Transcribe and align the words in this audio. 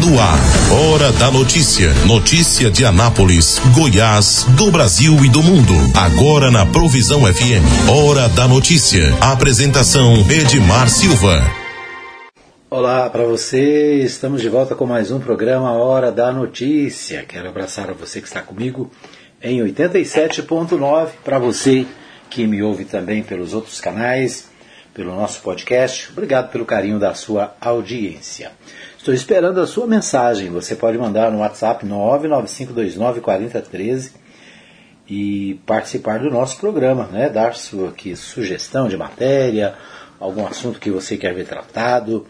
No 0.00 0.18
ar, 0.18 0.38
Hora 0.72 1.12
da 1.12 1.30
Notícia. 1.30 1.92
Notícia 2.06 2.70
de 2.70 2.86
Anápolis, 2.86 3.60
Goiás, 3.74 4.46
do 4.56 4.70
Brasil 4.70 5.14
e 5.22 5.28
do 5.28 5.42
mundo. 5.42 5.74
Agora 5.94 6.50
na 6.50 6.64
Provisão 6.64 7.20
FM. 7.20 7.86
Hora 7.86 8.26
da 8.30 8.48
Notícia. 8.48 9.14
Apresentação 9.20 10.14
Edmar 10.30 10.88
Silva. 10.88 11.42
Olá 12.70 13.10
para 13.10 13.24
você, 13.24 13.96
estamos 14.02 14.40
de 14.40 14.48
volta 14.48 14.74
com 14.74 14.86
mais 14.86 15.10
um 15.10 15.20
programa 15.20 15.72
Hora 15.72 16.10
da 16.10 16.32
Notícia. 16.32 17.22
Quero 17.28 17.50
abraçar 17.50 17.90
a 17.90 17.92
você 17.92 18.22
que 18.22 18.26
está 18.26 18.40
comigo 18.40 18.90
em 19.42 19.60
87.9, 19.60 21.08
para 21.22 21.38
você 21.38 21.84
que 22.30 22.46
me 22.46 22.62
ouve 22.62 22.86
também 22.86 23.22
pelos 23.22 23.52
outros 23.52 23.78
canais, 23.82 24.48
pelo 24.94 25.14
nosso 25.14 25.42
podcast. 25.42 26.08
Obrigado 26.10 26.50
pelo 26.50 26.64
carinho 26.64 26.98
da 26.98 27.12
sua 27.12 27.54
audiência. 27.60 28.52
Estou 29.00 29.14
esperando 29.14 29.62
a 29.62 29.66
sua 29.66 29.86
mensagem. 29.86 30.50
Você 30.50 30.76
pode 30.76 30.98
mandar 30.98 31.32
no 31.32 31.38
WhatsApp 31.38 31.86
995294013 31.86 34.12
e 35.08 35.58
participar 35.64 36.18
do 36.18 36.28
nosso 36.28 36.58
programa, 36.58 37.06
né? 37.06 37.30
Dar 37.30 37.54
sua 37.54 37.88
aqui, 37.88 38.14
sugestão 38.14 38.90
de 38.90 38.98
matéria, 38.98 39.74
algum 40.18 40.46
assunto 40.46 40.78
que 40.78 40.90
você 40.90 41.16
quer 41.16 41.32
ver 41.32 41.46
tratado. 41.46 42.26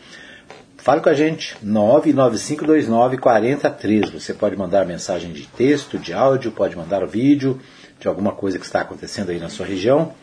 Fale 0.76 1.00
com 1.00 1.08
a 1.08 1.12
gente, 1.12 1.56
995294013. 1.66 4.12
Você 4.12 4.32
pode 4.32 4.54
mandar 4.54 4.86
mensagem 4.86 5.32
de 5.32 5.48
texto, 5.48 5.98
de 5.98 6.12
áudio, 6.12 6.52
pode 6.52 6.76
mandar 6.76 7.04
vídeo 7.04 7.60
de 7.98 8.06
alguma 8.06 8.30
coisa 8.30 8.60
que 8.60 8.64
está 8.64 8.82
acontecendo 8.82 9.30
aí 9.30 9.40
na 9.40 9.48
sua 9.48 9.66
região. 9.66 10.14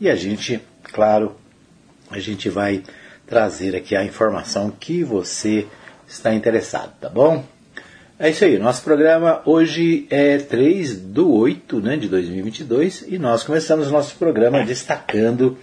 E 0.00 0.08
a 0.08 0.14
gente, 0.14 0.62
claro, 0.84 1.34
a 2.08 2.20
gente 2.20 2.48
vai 2.48 2.84
trazer 3.26 3.74
aqui 3.74 3.96
a 3.96 4.04
informação 4.04 4.70
que 4.70 5.02
você 5.02 5.66
está 6.10 6.34
interessado, 6.34 6.92
tá 7.00 7.08
bom? 7.08 7.44
É 8.18 8.28
isso 8.28 8.44
aí, 8.44 8.58
nosso 8.58 8.82
programa 8.82 9.40
hoje 9.46 10.06
é 10.10 10.36
3 10.36 10.96
do 10.96 11.32
8 11.32 11.80
né, 11.80 11.96
de 11.96 12.08
2022 12.08 13.06
e 13.08 13.18
nós 13.18 13.44
começamos 13.44 13.88
o 13.88 13.92
nosso 13.92 14.16
programa 14.16 14.62
destacando 14.66 15.56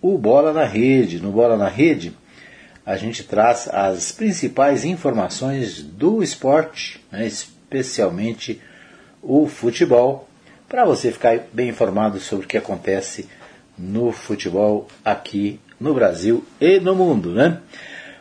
o 0.00 0.16
Bola 0.16 0.52
na 0.52 0.64
Rede. 0.64 1.20
No 1.20 1.32
Bola 1.32 1.56
na 1.56 1.68
Rede, 1.68 2.16
a 2.86 2.96
gente 2.96 3.24
traz 3.24 3.68
as 3.68 4.12
principais 4.12 4.84
informações 4.84 5.82
do 5.82 6.22
esporte, 6.22 7.04
né, 7.12 7.26
especialmente 7.26 8.60
o 9.22 9.46
futebol, 9.46 10.28
para 10.68 10.84
você 10.84 11.10
ficar 11.10 11.40
bem 11.52 11.68
informado 11.68 12.20
sobre 12.20 12.46
o 12.46 12.48
que 12.48 12.56
acontece 12.56 13.28
no 13.76 14.12
futebol 14.12 14.88
aqui 15.04 15.60
no 15.78 15.92
Brasil 15.92 16.44
e 16.60 16.80
no 16.80 16.94
mundo, 16.94 17.32
né? 17.32 17.60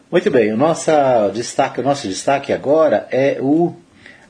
Muito 0.10 0.32
bem, 0.32 0.54
o 0.54 0.58
nosso 0.58 0.90
destaque, 1.34 1.82
o 1.82 1.84
nosso 1.84 2.08
destaque 2.08 2.54
agora 2.54 3.10
é 3.12 3.40
o 3.42 3.76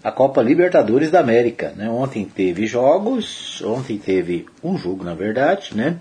a 0.03 0.11
Copa 0.11 0.41
Libertadores 0.41 1.11
da 1.11 1.19
América. 1.19 1.71
Né? 1.75 1.87
Ontem 1.87 2.25
teve 2.25 2.65
jogos, 2.65 3.61
ontem 3.63 3.99
teve 3.99 4.47
um 4.63 4.75
jogo, 4.75 5.03
na 5.03 5.13
verdade, 5.13 5.75
né? 5.75 5.97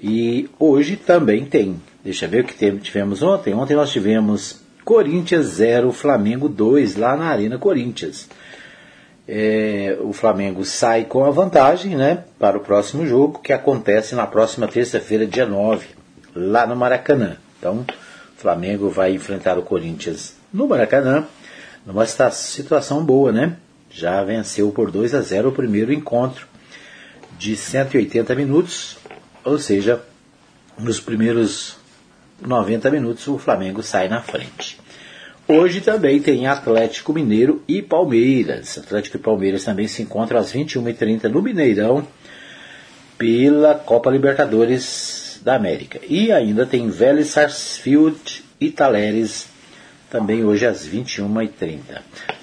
E 0.00 0.48
hoje 0.60 0.94
também 0.94 1.44
tem. 1.44 1.80
Deixa 2.04 2.26
eu 2.26 2.28
ver 2.28 2.44
o 2.44 2.44
que 2.44 2.70
tivemos 2.78 3.20
ontem. 3.20 3.52
Ontem 3.52 3.74
nós 3.74 3.90
tivemos 3.90 4.60
Corinthians 4.84 5.46
0, 5.46 5.90
Flamengo 5.90 6.48
2, 6.48 6.94
lá 6.94 7.16
na 7.16 7.26
Arena 7.26 7.58
Corinthians. 7.58 8.28
É, 9.26 9.98
o 10.02 10.12
Flamengo 10.12 10.64
sai 10.64 11.04
com 11.04 11.24
a 11.24 11.30
vantagem 11.30 11.96
né, 11.96 12.22
para 12.38 12.58
o 12.58 12.60
próximo 12.60 13.04
jogo, 13.06 13.40
que 13.40 13.52
acontece 13.52 14.14
na 14.14 14.26
próxima 14.26 14.68
terça-feira, 14.68 15.26
dia 15.26 15.46
9, 15.46 15.86
lá 16.32 16.64
no 16.64 16.76
Maracanã. 16.76 17.38
Então, 17.58 17.84
Flamengo 18.44 18.90
vai 18.90 19.14
enfrentar 19.14 19.58
o 19.58 19.62
Corinthians 19.62 20.36
no 20.52 20.68
Maracanã, 20.68 21.24
numa 21.86 22.04
situação 22.04 23.02
boa, 23.02 23.32
né? 23.32 23.56
Já 23.90 24.22
venceu 24.22 24.70
por 24.70 24.90
2 24.90 25.14
a 25.14 25.22
0 25.22 25.48
o 25.48 25.52
primeiro 25.52 25.90
encontro 25.90 26.46
de 27.38 27.56
180 27.56 28.34
minutos, 28.34 28.98
ou 29.42 29.58
seja, 29.58 30.02
nos 30.78 31.00
primeiros 31.00 31.78
90 32.38 32.90
minutos 32.90 33.26
o 33.28 33.38
Flamengo 33.38 33.82
sai 33.82 34.08
na 34.08 34.20
frente. 34.20 34.78
Hoje 35.48 35.80
também 35.80 36.20
tem 36.20 36.46
Atlético 36.46 37.14
Mineiro 37.14 37.62
e 37.66 37.80
Palmeiras. 37.80 38.76
Atlético 38.76 39.16
e 39.16 39.20
Palmeiras 39.20 39.64
também 39.64 39.88
se 39.88 40.02
encontram 40.02 40.38
às 40.38 40.52
21h30 40.52 41.30
no 41.30 41.40
Mineirão 41.40 42.06
pela 43.16 43.74
Copa 43.74 44.10
Libertadores 44.10 45.23
da 45.42 45.56
América. 45.56 46.00
E 46.08 46.30
ainda 46.32 46.66
tem 46.66 46.88
Vélez 46.88 47.28
Sarsfield 47.28 48.44
e 48.60 48.70
Taleres, 48.70 49.46
também 50.10 50.44
hoje 50.44 50.66
às 50.66 50.86
21h30. 50.86 51.78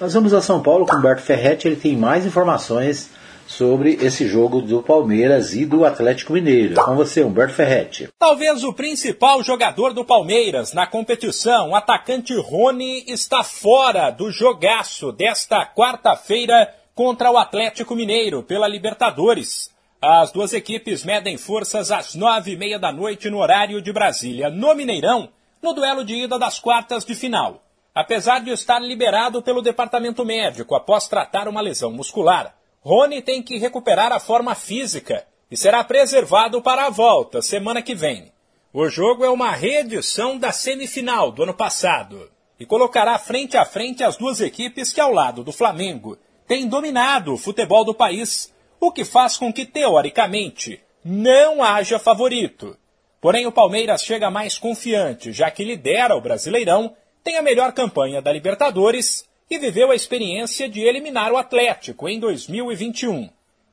Nós 0.00 0.14
vamos 0.14 0.34
a 0.34 0.42
São 0.42 0.62
Paulo 0.62 0.86
com 0.86 0.96
Humberto 0.96 1.22
Ferretti, 1.22 1.68
ele 1.68 1.76
tem 1.76 1.96
mais 1.96 2.26
informações 2.26 3.10
sobre 3.46 3.98
esse 4.00 4.26
jogo 4.26 4.62
do 4.62 4.82
Palmeiras 4.82 5.54
e 5.54 5.66
do 5.66 5.84
Atlético 5.84 6.32
Mineiro. 6.32 6.74
Com 6.74 6.96
você, 6.96 7.22
Humberto 7.22 7.54
Ferretti. 7.54 8.08
Talvez 8.18 8.64
o 8.64 8.72
principal 8.72 9.42
jogador 9.42 9.92
do 9.92 10.04
Palmeiras 10.04 10.72
na 10.72 10.86
competição, 10.86 11.70
o 11.70 11.74
atacante 11.74 12.34
Rony, 12.34 13.04
está 13.06 13.42
fora 13.42 14.10
do 14.10 14.30
jogaço 14.30 15.12
desta 15.12 15.66
quarta-feira 15.66 16.72
contra 16.94 17.30
o 17.30 17.36
Atlético 17.36 17.94
Mineiro 17.94 18.42
pela 18.42 18.68
Libertadores. 18.68 19.70
As 20.04 20.32
duas 20.32 20.52
equipes 20.52 21.04
medem 21.04 21.36
forças 21.36 21.92
às 21.92 22.16
nove 22.16 22.54
e 22.54 22.56
meia 22.56 22.76
da 22.76 22.90
noite 22.90 23.30
no 23.30 23.38
horário 23.38 23.80
de 23.80 23.92
Brasília, 23.92 24.50
no 24.50 24.74
Mineirão, 24.74 25.28
no 25.62 25.72
duelo 25.72 26.04
de 26.04 26.24
ida 26.24 26.40
das 26.40 26.58
quartas 26.58 27.04
de 27.04 27.14
final. 27.14 27.62
Apesar 27.94 28.40
de 28.40 28.50
estar 28.50 28.80
liberado 28.80 29.40
pelo 29.42 29.62
departamento 29.62 30.24
médico 30.24 30.74
após 30.74 31.06
tratar 31.06 31.46
uma 31.46 31.60
lesão 31.60 31.92
muscular, 31.92 32.52
Rony 32.80 33.22
tem 33.22 33.40
que 33.40 33.58
recuperar 33.58 34.10
a 34.10 34.18
forma 34.18 34.56
física 34.56 35.24
e 35.48 35.56
será 35.56 35.84
preservado 35.84 36.60
para 36.60 36.86
a 36.86 36.90
volta 36.90 37.40
semana 37.40 37.80
que 37.80 37.94
vem. 37.94 38.32
O 38.72 38.88
jogo 38.88 39.24
é 39.24 39.30
uma 39.30 39.52
reedição 39.52 40.36
da 40.36 40.50
semifinal 40.50 41.30
do 41.30 41.44
ano 41.44 41.54
passado 41.54 42.28
e 42.58 42.66
colocará 42.66 43.16
frente 43.20 43.56
a 43.56 43.64
frente 43.64 44.02
as 44.02 44.16
duas 44.16 44.40
equipes 44.40 44.92
que, 44.92 45.00
ao 45.00 45.12
lado 45.12 45.44
do 45.44 45.52
Flamengo, 45.52 46.18
têm 46.48 46.66
dominado 46.66 47.32
o 47.32 47.38
futebol 47.38 47.84
do 47.84 47.94
país 47.94 48.51
o 48.82 48.90
que 48.90 49.04
faz 49.04 49.36
com 49.36 49.52
que, 49.52 49.64
teoricamente, 49.64 50.80
não 51.04 51.62
haja 51.62 52.00
favorito. 52.00 52.76
Porém, 53.20 53.46
o 53.46 53.52
Palmeiras 53.52 54.02
chega 54.02 54.28
mais 54.28 54.58
confiante, 54.58 55.32
já 55.32 55.52
que 55.52 55.62
lidera 55.62 56.16
o 56.16 56.20
Brasileirão, 56.20 56.96
tem 57.22 57.36
a 57.36 57.42
melhor 57.42 57.72
campanha 57.72 58.20
da 58.20 58.32
Libertadores 58.32 59.24
e 59.48 59.56
viveu 59.56 59.92
a 59.92 59.94
experiência 59.94 60.68
de 60.68 60.80
eliminar 60.80 61.30
o 61.30 61.36
Atlético 61.36 62.08
em 62.08 62.18
2021. 62.18 63.30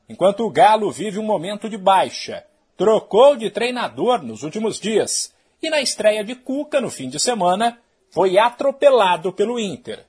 Enquanto 0.08 0.46
o 0.46 0.50
Galo 0.50 0.92
vive 0.92 1.18
um 1.18 1.24
momento 1.24 1.68
de 1.68 1.76
baixa, 1.76 2.44
trocou 2.76 3.34
de 3.34 3.50
treinador 3.50 4.22
nos 4.22 4.44
últimos 4.44 4.78
dias 4.78 5.34
e 5.60 5.68
na 5.68 5.80
estreia 5.80 6.22
de 6.22 6.36
Cuca 6.36 6.80
no 6.80 6.88
fim 6.88 7.08
de 7.08 7.18
semana 7.18 7.80
foi 8.12 8.38
atropelado 8.38 9.32
pelo 9.32 9.58
Inter. 9.58 10.06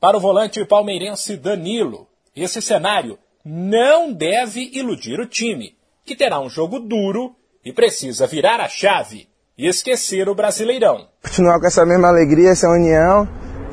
Para 0.00 0.16
o 0.16 0.20
volante 0.20 0.64
palmeirense 0.64 1.36
Danilo, 1.36 2.08
esse 2.34 2.62
cenário 2.62 3.18
não 3.50 4.12
deve 4.12 4.70
iludir 4.74 5.18
o 5.18 5.26
time, 5.26 5.74
que 6.04 6.14
terá 6.14 6.38
um 6.38 6.50
jogo 6.50 6.78
duro 6.78 7.34
e 7.64 7.72
precisa 7.72 8.26
virar 8.26 8.60
a 8.60 8.68
chave 8.68 9.26
e 9.56 9.66
esquecer 9.66 10.28
o 10.28 10.34
Brasileirão. 10.34 11.08
Continuar 11.22 11.58
com 11.58 11.66
essa 11.66 11.86
mesma 11.86 12.08
alegria, 12.08 12.50
essa 12.50 12.68
união 12.68 13.26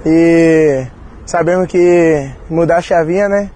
e 0.06 0.88
sabemos 1.25 1.68
que 1.68 2.31
mudar 2.50 2.78
a 2.78 2.81
chavinha, 2.81 3.28
né? 3.28 3.52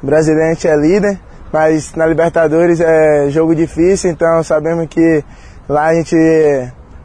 O 0.00 0.06
brasileiro 0.06 0.56
é 0.64 0.76
líder, 0.76 1.20
mas 1.52 1.92
na 1.94 2.06
Libertadores 2.06 2.80
é 2.80 3.28
jogo 3.30 3.52
difícil, 3.52 4.10
então 4.10 4.44
sabemos 4.44 4.86
que 4.86 5.24
lá 5.68 5.86
a 5.86 5.94
gente 5.94 6.16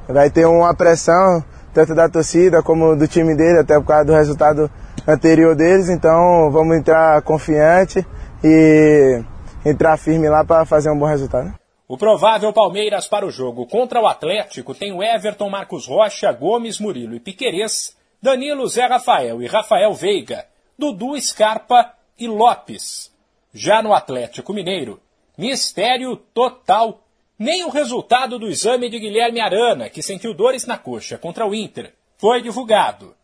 vai 0.08 0.30
ter 0.30 0.46
uma 0.46 0.76
pressão, 0.76 1.44
tanto 1.74 1.96
da 1.96 2.08
torcida 2.08 2.62
como 2.62 2.96
do 2.96 3.08
time 3.08 3.36
dele, 3.36 3.60
até 3.60 3.80
por 3.80 3.88
causa 3.88 4.06
do 4.06 4.14
resultado 4.14 4.70
anterior 5.08 5.56
deles, 5.56 5.90
então 5.90 6.52
vamos 6.52 6.78
entrar 6.78 7.20
confiante 7.24 8.06
e 8.44 9.24
entrar 9.66 9.98
firme 9.98 10.30
lá 10.30 10.44
para 10.44 10.66
fazer 10.66 10.90
um 10.92 10.98
bom 10.98 11.06
resultado. 11.06 11.46
Né? 11.46 11.56
O 11.88 11.98
provável 11.98 12.54
Palmeiras 12.54 13.08
para 13.08 13.26
o 13.26 13.32
jogo 13.32 13.66
contra 13.66 14.00
o 14.00 14.08
Atlético 14.08 14.76
tem 14.76 14.92
o 14.92 15.02
Everton, 15.02 15.50
Marcos 15.50 15.88
Rocha, 15.88 16.32
Gomes, 16.32 16.80
Murilo 16.80 17.16
e 17.16 17.20
Piquerez, 17.20 17.98
Danilo, 18.22 18.68
Zé 18.68 18.86
Rafael 18.86 19.42
e 19.42 19.48
Rafael 19.48 19.94
Veiga, 19.94 20.46
Dudu, 20.78 21.20
Scarpa 21.20 21.94
e 22.18 22.28
Lopes. 22.28 23.12
Já 23.52 23.82
no 23.82 23.94
Atlético 23.94 24.54
Mineiro, 24.54 25.02
mistério 25.38 26.16
total. 26.16 27.04
Nem 27.40 27.64
o 27.64 27.70
resultado 27.70 28.38
do 28.38 28.48
exame 28.48 28.90
de 28.90 29.00
Guilherme 29.00 29.40
Arana, 29.40 29.90
que 29.90 30.04
sentiu 30.04 30.34
dores 30.34 30.68
na 30.68 30.78
coxa 30.78 31.18
contra 31.18 31.48
o 31.48 31.56
Inter, 31.56 31.94
foi 32.18 32.42
divulgado. 32.42 33.16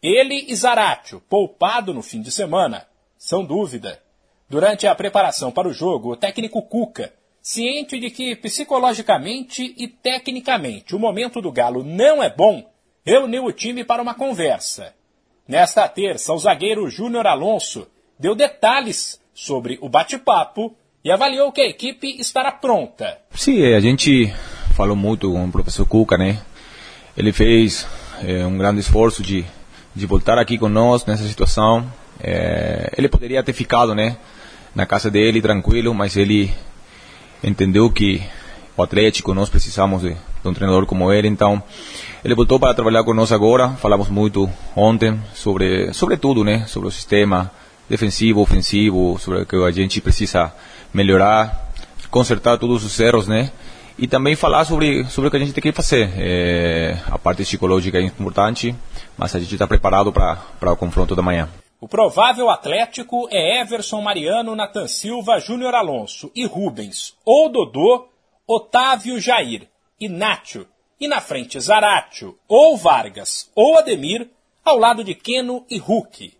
Ele 0.00 0.46
e 0.48 0.54
Zaratio, 0.54 1.20
poupado 1.28 1.92
no 1.92 2.00
fim 2.00 2.22
de 2.22 2.30
semana, 2.30 2.86
são 3.18 3.44
dúvida. 3.44 4.00
Durante 4.48 4.86
a 4.86 4.94
preparação 4.94 5.50
para 5.50 5.68
o 5.68 5.72
jogo, 5.72 6.12
o 6.12 6.16
técnico 6.16 6.62
Cuca, 6.62 7.12
ciente 7.42 7.98
de 7.98 8.10
que 8.10 8.36
psicologicamente 8.36 9.74
e 9.76 9.88
tecnicamente 9.88 10.94
o 10.94 10.98
momento 10.98 11.40
do 11.40 11.50
Galo 11.50 11.82
não 11.82 12.22
é 12.22 12.30
bom, 12.30 12.64
reuniu 13.04 13.44
o 13.44 13.52
time 13.52 13.84
para 13.84 14.02
uma 14.02 14.14
conversa. 14.14 14.94
Nesta 15.48 15.88
terça, 15.88 16.32
o 16.32 16.38
zagueiro 16.38 16.88
Júnior 16.88 17.26
Alonso 17.26 17.86
deu 18.18 18.34
detalhes 18.34 19.20
sobre 19.34 19.78
o 19.80 19.88
bate-papo 19.88 20.74
e 21.04 21.10
avaliou 21.10 21.52
que 21.52 21.60
a 21.60 21.68
equipe 21.68 22.20
estará 22.20 22.50
pronta. 22.50 23.18
Sim, 23.32 23.74
a 23.74 23.80
gente 23.80 24.32
falou 24.76 24.96
muito 24.96 25.30
com 25.30 25.44
o 25.44 25.52
professor 25.52 25.86
Cuca, 25.86 26.16
né? 26.16 26.42
Ele 27.16 27.32
fez 27.32 27.86
é, 28.22 28.44
um 28.46 28.58
grande 28.58 28.80
esforço 28.80 29.22
de, 29.22 29.44
de 29.94 30.06
voltar 30.06 30.38
aqui 30.38 30.58
conosco 30.58 31.10
nessa 31.10 31.26
situação. 31.26 31.90
É, 32.20 32.92
ele 32.96 33.08
poderia 33.08 33.42
ter 33.42 33.52
ficado, 33.52 33.94
né? 33.94 34.16
Na 34.76 34.84
casa 34.84 35.10
dele, 35.10 35.40
tranquilo, 35.40 35.94
mas 35.94 36.18
ele 36.18 36.52
entendeu 37.42 37.90
que 37.90 38.22
o 38.76 38.82
Atlético, 38.82 39.32
nós 39.32 39.48
precisamos 39.48 40.02
de, 40.02 40.10
de 40.10 40.48
um 40.48 40.52
treinador 40.52 40.84
como 40.84 41.10
ele, 41.10 41.28
então 41.28 41.62
ele 42.22 42.34
voltou 42.34 42.60
para 42.60 42.74
trabalhar 42.74 43.02
conosco 43.02 43.34
agora. 43.34 43.70
Falamos 43.70 44.10
muito 44.10 44.50
ontem 44.76 45.18
sobre, 45.34 45.94
sobre 45.94 46.18
tudo, 46.18 46.44
né? 46.44 46.66
Sobre 46.66 46.90
o 46.90 46.92
sistema 46.92 47.50
defensivo, 47.88 48.42
ofensivo, 48.42 49.18
sobre 49.18 49.40
o 49.40 49.46
que 49.46 49.56
a 49.56 49.70
gente 49.70 49.98
precisa 50.02 50.52
melhorar, 50.92 51.72
consertar 52.10 52.58
todos 52.58 52.84
os 52.84 53.00
erros, 53.00 53.26
né? 53.26 53.50
E 53.98 54.06
também 54.06 54.36
falar 54.36 54.66
sobre, 54.66 55.06
sobre 55.06 55.28
o 55.28 55.30
que 55.30 55.38
a 55.38 55.40
gente 55.40 55.54
tem 55.54 55.62
que 55.62 55.72
fazer. 55.72 56.12
É, 56.18 56.98
a 57.10 57.16
parte 57.16 57.44
psicológica 57.44 57.96
é 57.96 58.02
importante, 58.02 58.76
mas 59.16 59.34
a 59.34 59.38
gente 59.38 59.54
está 59.54 59.66
preparado 59.66 60.12
para 60.12 60.70
o 60.70 60.76
confronto 60.76 61.16
da 61.16 61.22
manhã. 61.22 61.48
O 61.78 61.86
provável 61.86 62.48
Atlético 62.48 63.28
é 63.30 63.60
Everson 63.60 64.00
Mariano, 64.00 64.56
Nathan 64.56 64.88
Silva, 64.88 65.38
Júnior 65.38 65.74
Alonso 65.74 66.32
e 66.34 66.46
Rubens, 66.46 67.14
ou 67.24 67.50
Dodô, 67.50 68.08
Otávio 68.46 69.20
Jair 69.20 69.68
Nacho. 70.00 70.66
E 70.98 71.06
na 71.06 71.20
frente 71.20 71.60
Zaratio, 71.60 72.38
ou 72.48 72.74
Vargas, 72.76 73.50
ou 73.54 73.76
Ademir, 73.76 74.30
ao 74.64 74.78
lado 74.78 75.04
de 75.04 75.14
Queno 75.14 75.66
e 75.68 75.78
Hulk. 75.78 76.32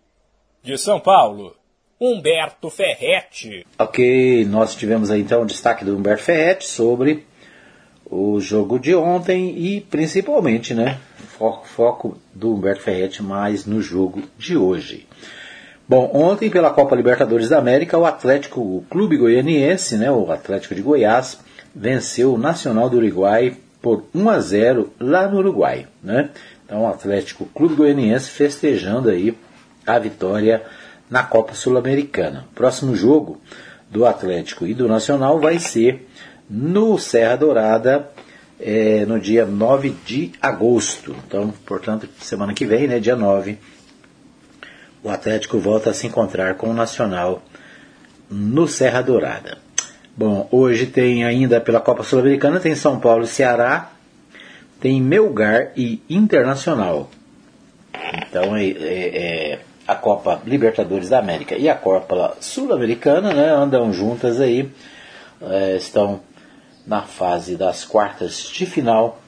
De 0.63 0.79
São 0.79 0.99
Paulo, 0.99 1.55
Humberto 2.01 2.71
Ferretti. 2.71 3.67
Ok, 3.79 4.47
nós 4.47 4.75
tivemos 4.75 5.11
aí 5.11 5.21
então 5.21 5.43
o 5.43 5.47
destaque 5.47 5.85
do 5.85 5.95
Humberto 5.95 6.25
Ferretti 6.25 6.67
sobre 6.67 7.27
o 8.11 8.41
jogo 8.41 8.79
de 8.79 8.95
ontem 8.95 9.57
e 9.59 9.81
principalmente, 9.83 10.73
né, 10.73 10.99
foco, 11.39 11.67
foco 11.67 12.19
do 12.35 12.55
Humberto 12.55 12.83
Ferretti 12.83 13.23
mais 13.23 13.67
no 13.67 13.81
jogo 13.81 14.23
de 14.39 14.57
hoje. 14.57 15.07
Bom, 15.89 16.11
ontem 16.13 16.51
pela 16.51 16.71
Copa 16.71 16.97
Libertadores 16.97 17.49
da 17.49 17.59
América, 17.59 17.97
o 17.97 18.05
Atlético, 18.05 18.61
o 18.61 18.85
Clube 18.91 19.17
Goianiense, 19.17 19.97
né, 19.97 20.11
o 20.11 20.33
Atlético 20.33 20.75
de 20.75 20.83
Goiás, 20.83 21.39
venceu 21.75 22.35
o 22.35 22.39
Nacional 22.39 22.91
do 22.91 22.97
Uruguai 22.97 23.57
por 23.81 24.05
1 24.15 24.29
a 24.29 24.41
0 24.41 24.93
lá 24.99 25.29
no 25.29 25.39
Uruguai, 25.39 25.87
né? 26.03 26.31
Então, 26.65 26.83
o 26.83 26.89
Atlético 26.89 27.47
Clube 27.47 27.77
Goianiense 27.77 28.31
festejando 28.31 29.11
aí 29.11 29.37
a 29.87 29.97
vitória 29.99 30.65
na 31.09 31.23
Copa 31.23 31.55
Sul-Americana. 31.55 32.47
Próximo 32.53 32.97
jogo 32.97 33.41
do 33.89 34.05
Atlético 34.05 34.67
e 34.67 34.75
do 34.75 34.89
Nacional 34.89 35.39
vai 35.39 35.61
ser 35.61 36.09
no 36.51 36.99
Serra 36.99 37.37
Dourada 37.37 38.11
é, 38.61 39.05
no 39.07 39.19
dia 39.21 39.45
9 39.45 39.95
de 40.05 40.33
agosto. 40.41 41.15
Então, 41.27 41.53
portanto, 41.65 42.09
semana 42.21 42.55
que 42.55 42.65
vem, 42.65 42.89
né, 42.89 42.99
dia 42.99 43.17
9, 43.17 43.59
o 45.03 45.11
Atlético 45.11 45.59
volta 45.59 45.91
a 45.91 45.95
se 45.95 46.07
encontrar 46.07 46.55
com 46.55 46.69
o 46.69 46.75
Nacional 46.75 47.43
no 48.31 48.67
Serra 48.67 49.03
Dourada. 49.03 49.59
Bom, 50.17 50.49
hoje 50.51 50.87
tem 50.87 51.25
ainda 51.25 51.61
pela 51.61 51.81
Copa 51.81 52.03
Sul-Americana, 52.03 52.59
tem 52.59 52.75
São 52.75 52.99
Paulo 52.99 53.25
e 53.25 53.29
Ceará, 53.29 53.93
tem 54.81 55.01
Melgar 55.01 55.73
e 55.77 56.03
Internacional. 56.09 57.11
Então 58.29 58.57
é, 58.57 58.65
é, 58.65 59.53
é 59.53 59.61
a 59.87 59.95
Copa 59.95 60.41
Libertadores 60.45 61.09
da 61.09 61.19
América 61.19 61.57
e 61.57 61.69
a 61.69 61.75
Copa 61.75 62.37
Sul-Americana 62.41 63.33
né, 63.33 63.51
andam 63.51 63.93
juntas 63.93 64.41
aí, 64.41 64.69
é, 65.41 65.77
estão 65.77 66.21
na 66.87 67.03
fase 67.03 67.57
das 67.57 67.85
quartas 67.85 68.49
de 68.49 68.65
final 68.65 69.21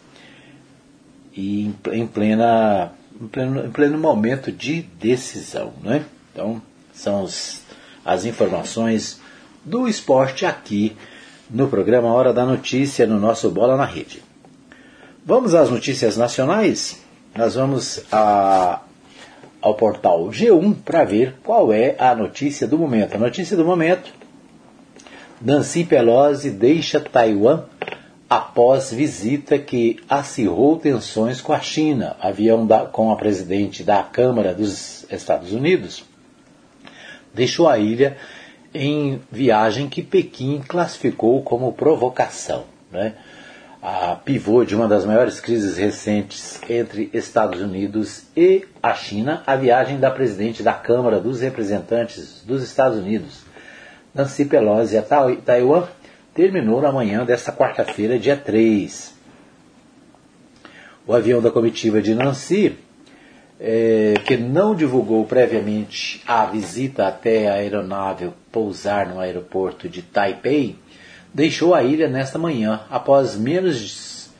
e 1.34 1.72
em, 1.93 2.06
plena, 2.06 2.93
em, 3.20 3.26
pleno, 3.26 3.66
em 3.66 3.70
pleno 3.70 3.99
momento 3.99 4.52
de 4.52 4.82
decisão. 4.82 5.72
Né? 5.82 6.05
Então, 6.32 6.62
são 6.93 7.22
os, 7.22 7.62
as 8.05 8.25
informações 8.25 9.20
do 9.64 9.88
esporte 9.88 10.46
aqui 10.46 10.96
no 11.50 11.69
programa 11.69 12.12
Hora 12.12 12.32
da 12.32 12.44
Notícia, 12.44 13.06
no 13.06 13.19
nosso 13.19 13.50
Bola 13.50 13.76
na 13.76 13.84
Rede. 13.84 14.22
Vamos 15.25 15.55
às 15.55 15.70
notícias 15.70 16.16
nacionais? 16.16 17.02
Nós 17.37 17.55
vamos 17.55 18.02
a, 18.10 18.81
ao 19.60 19.75
portal 19.75 20.28
G1 20.28 20.75
para 20.84 21.05
ver 21.05 21.37
qual 21.44 21.72
é 21.72 21.94
a 21.99 22.14
notícia 22.14 22.66
do 22.66 22.78
momento. 22.78 23.14
A 23.14 23.19
notícia 23.19 23.56
do 23.56 23.64
momento: 23.64 24.12
Nancy 25.40 25.85
Pelosi 25.85 26.50
deixa 26.50 27.00
Taiwan 27.00 27.64
após 28.29 28.93
visita 28.93 29.58
que 29.58 30.00
acirrou 30.08 30.76
tensões 30.76 31.40
com 31.40 31.52
a 31.52 31.61
China. 31.61 32.17
Avião 32.20 32.67
da, 32.67 32.87
com 32.87 33.12
a 33.12 33.17
presidente 33.17 33.82
da 33.82 34.02
Câmara 34.02 34.55
dos 34.55 35.06
Estados 35.11 35.52
Unidos 35.52 36.05
deixou 37.32 37.69
a 37.69 37.79
ilha 37.79 38.17
em 38.75 39.20
viagem 39.31 39.88
que 39.88 40.02
Pequim 40.02 40.61
classificou 40.67 41.43
como 41.43 41.73
provocação. 41.73 42.64
Né? 42.91 43.14
a 43.81 44.17
pivô 44.17 44.64
de 44.64 44.75
uma 44.75 44.88
das 44.88 45.05
maiores 45.05 45.41
crises 45.41 45.76
recentes 45.76 46.61
entre 46.69 47.08
Estados 47.12 47.61
Unidos 47.61 48.25
e 48.37 48.67
a 48.82 48.93
China, 48.93 49.43
a 49.46 49.55
viagem 49.55 50.00
da 50.00 50.11
presidente 50.11 50.62
da 50.62 50.73
Câmara 50.73 51.20
dos 51.20 51.41
Representantes 51.41 52.43
dos 52.44 52.62
Estados 52.62 52.99
Unidos, 52.99 53.43
Nancy 54.14 54.44
Pelosi, 54.46 54.96
a 54.96 55.02
Taiwan, 55.02 55.87
terminou 56.34 56.81
na 56.81 56.90
manhã 56.90 57.25
desta 57.25 57.52
quarta-feira, 57.52 58.19
dia 58.19 58.37
3. 58.37 59.14
O 61.06 61.14
avião 61.14 61.40
da 61.40 61.50
comitiva 61.50 62.00
de 62.00 62.14
Nancy, 62.14 62.76
é, 63.60 64.14
que 64.25 64.37
não 64.37 64.75
divulgou 64.75 65.25
previamente 65.25 66.22
a 66.26 66.46
visita 66.46 67.08
até 67.08 67.49
a 67.49 67.55
aeronave 67.55 68.31
pousar 68.52 69.08
no 69.08 69.19
aeroporto 69.19 69.88
de 69.88 70.00
Taipei, 70.00 70.76
deixou 71.34 71.75
a 71.75 71.82
ilha 71.82 72.08
nesta 72.08 72.38
manhã, 72.38 72.81
após 72.90 73.37
menos 73.37 74.31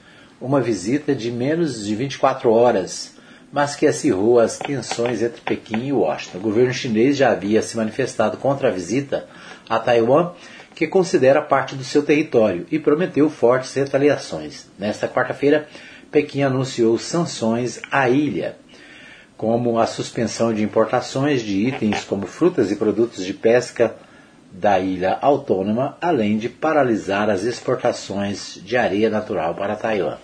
uma 0.41 0.61
visita 0.61 1.15
de 1.15 1.31
menos 1.31 1.85
de 1.85 1.95
24 1.95 2.51
horas, 2.51 3.17
mas 3.53 3.75
que 3.75 3.87
acirrou 3.87 4.39
as 4.39 4.59
tensões 4.59 5.23
entre 5.23 5.41
Pequim 5.41 5.87
e 5.87 5.93
Washington. 5.93 6.39
O 6.39 6.43
governo 6.43 6.73
chinês 6.73 7.17
já 7.17 7.31
havia 7.31 7.63
se 7.63 7.77
manifestado 7.77 8.37
contra 8.37 8.69
a 8.69 8.71
visita 8.71 9.27
a 9.69 9.79
Taiwan, 9.79 10.33
que 10.75 10.87
considera 10.87 11.43
parte 11.43 11.75
do 11.75 11.85
seu 11.85 12.03
território, 12.03 12.67
e 12.71 12.79
prometeu 12.79 13.29
fortes 13.29 13.75
retaliações. 13.75 14.67
Nesta 14.79 15.09
quarta-feira, 15.09 15.69
Pequim 16.11 16.43
anunciou 16.43 16.99
sanções 16.99 17.81
à 17.91 18.09
ilha, 18.09 18.57
como 19.37 19.79
a 19.79 19.87
suspensão 19.87 20.53
de 20.53 20.63
importações 20.63 21.43
de 21.43 21.67
itens 21.67 22.03
como 22.05 22.27
frutas 22.27 22.71
e 22.71 22.77
produtos 22.77 23.25
de 23.25 23.35
pesca 23.35 23.95
da 24.51 24.79
ilha 24.79 25.19
autônoma, 25.21 25.97
além 26.01 26.39
de 26.39 26.49
paralisar 26.49 27.29
as 27.29 27.45
exportações 27.45 28.59
de 28.65 28.77
areia 28.77 29.11
natural 29.11 29.55
para 29.55 29.77
Taiwan. 29.77 30.17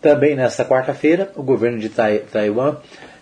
Também 0.00 0.34
nesta 0.34 0.64
quarta-feira, 0.64 1.30
o 1.36 1.42
governo 1.42 1.78
de 1.78 1.88
Taiwan 1.88 2.76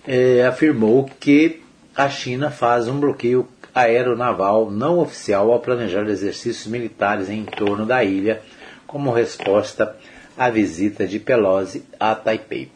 eh, 0.06 0.44
afirmou 0.46 1.10
que 1.20 1.62
a 1.94 2.08
China 2.08 2.50
faz 2.50 2.88
um 2.88 2.98
bloqueio 2.98 3.48
aeronaval 3.80 4.70
não 4.70 4.98
oficial 4.98 5.50
ao 5.52 5.60
planejar 5.60 6.06
exercícios 6.08 6.66
militares 6.66 7.28
em 7.28 7.44
torno 7.44 7.86
da 7.86 8.02
ilha, 8.02 8.40
como 8.86 9.12
resposta 9.12 9.96
à 10.36 10.50
visita 10.50 11.06
de 11.06 11.18
Pelosi 11.18 11.84
a 11.98 12.14
Taipei. 12.14 12.70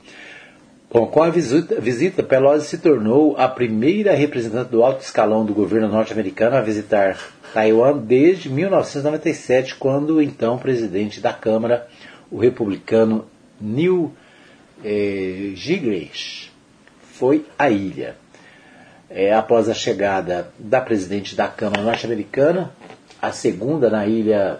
Bom, 0.93 1.07
com 1.07 1.23
a 1.23 1.31
visita, 1.31 1.81
visita, 1.81 2.23
Pelosi 2.23 2.67
se 2.67 2.79
tornou 2.79 3.35
a 3.39 3.49
primeira 3.49 4.15
representante 4.15 4.71
do 4.71 4.85
alto 4.85 5.01
escalão 5.03 5.45
do 5.45 5.55
governo 5.55 5.89
norte-americano 5.89 6.57
a 6.57 6.61
visitar 6.61 7.19
Taiwan 7.55 7.97
desde 7.97 8.51
1997, 8.51 9.77
quando 9.77 10.17
o 10.17 10.23
então 10.23 10.59
presidente 10.59 11.19
da 11.19 11.33
Câmara, 11.33 11.89
o 12.31 12.39
republicano 12.39 13.25
Neil 13.59 14.13
eh, 14.85 15.55
foi 17.13 17.47
à 17.59 17.71
ilha. 17.71 18.22
É, 19.15 19.35
após 19.35 19.69
a 19.69 19.75
chegada 19.75 20.51
da 20.59 20.81
presidente 20.81 21.37
da 21.37 21.47
Câmara 21.47 21.83
norte-americana, 21.83 22.73
a 23.21 23.31
segunda 23.31 23.91
na 23.91 24.07
ilha, 24.07 24.59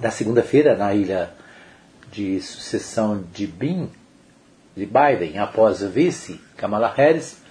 da 0.00 0.10
segunda-feira 0.10 0.74
na 0.74 0.94
ilha 0.94 1.30
de 2.10 2.40
sucessão 2.40 3.22
de 3.30 3.46
Bin, 3.46 3.90
de 4.74 4.86
Biden 4.86 5.38
após 5.38 5.82
o 5.82 5.90
vice 5.90 6.40
Kamala 6.56 6.88
Harris, 6.88 7.42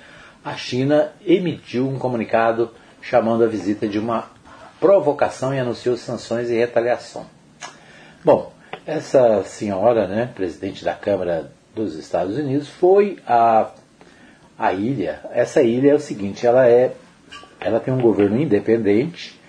a 0.43 0.55
China 0.55 1.11
emitiu 1.23 1.87
um 1.87 1.99
comunicado 1.99 2.71
chamando 2.99 3.43
a 3.43 3.47
visita 3.47 3.87
de 3.87 3.99
uma 3.99 4.31
provocação 4.79 5.53
e 5.53 5.59
anunciou 5.59 5.95
sanções 5.95 6.49
e 6.49 6.57
retaliação. 6.57 7.27
Bom, 8.25 8.51
essa 8.83 9.43
senhora, 9.43 10.07
né, 10.07 10.31
presidente 10.33 10.83
da 10.83 10.95
Câmara 10.95 11.51
dos 11.75 11.95
Estados 11.95 12.35
Unidos, 12.35 12.67
foi 12.67 13.19
a, 13.27 13.69
a 14.57 14.73
ilha, 14.73 15.21
essa 15.31 15.61
ilha 15.61 15.91
é 15.91 15.95
o 15.95 15.99
seguinte, 15.99 16.47
ela 16.47 16.67
é, 16.67 16.93
ela 17.59 17.79
tem 17.79 17.93
um 17.93 18.01
governo 18.01 18.41
independente, 18.41 19.39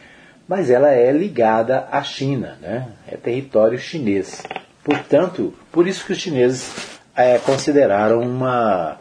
mas 0.46 0.70
ela 0.70 0.90
é 0.90 1.10
ligada 1.12 1.88
à 1.90 2.02
China, 2.02 2.58
né? 2.60 2.88
É 3.06 3.16
território 3.16 3.78
chinês. 3.78 4.42
Portanto, 4.82 5.54
por 5.70 5.86
isso 5.86 6.04
que 6.06 6.12
os 6.12 6.18
chineses 6.18 6.98
é, 7.14 7.38
consideraram 7.38 8.20
uma 8.20 8.98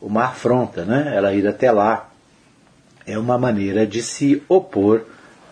uma 0.00 0.24
afronta, 0.24 0.84
né? 0.84 1.12
Ela 1.14 1.32
ir 1.32 1.46
até 1.46 1.70
lá 1.70 2.08
é 3.06 3.18
uma 3.18 3.38
maneira 3.38 3.86
de 3.86 4.02
se 4.02 4.42
opor 4.48 5.04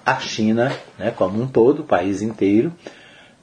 à 0.05 0.19
China, 0.19 0.73
né? 0.99 1.13
Como 1.13 1.41
um 1.41 1.47
todo, 1.47 1.81
o 1.81 1.85
país 1.85 2.23
inteiro, 2.23 2.73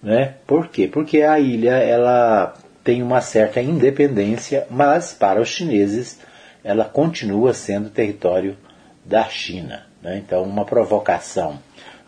né? 0.02 0.36
Por 0.46 0.68
quê? 0.68 0.88
Porque 0.88 1.22
a 1.22 1.40
ilha 1.40 1.78
ela 1.78 2.54
tem 2.88 3.04
uma 3.04 3.20
certa 3.20 3.62
independência, 3.62 4.66
mas 4.70 5.12
para 5.12 5.42
os 5.42 5.50
chineses 5.50 6.18
ela 6.64 6.86
continua 6.86 7.54
sendo 7.54 7.90
território 7.90 8.56
da 9.04 9.26
China. 9.26 9.86
Né? 10.02 10.24
Então, 10.26 10.44
uma 10.44 10.64
provocação 10.64 11.60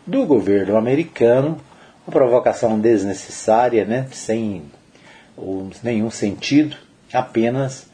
do 0.06 0.24
governo 0.24 0.78
americano, 0.78 1.60
uma 2.06 2.10
provocação 2.10 2.80
desnecessária, 2.80 3.84
né? 3.84 4.06
sem 4.10 4.62
nenhum 5.82 6.10
sentido, 6.10 6.78
apenas 7.12 7.86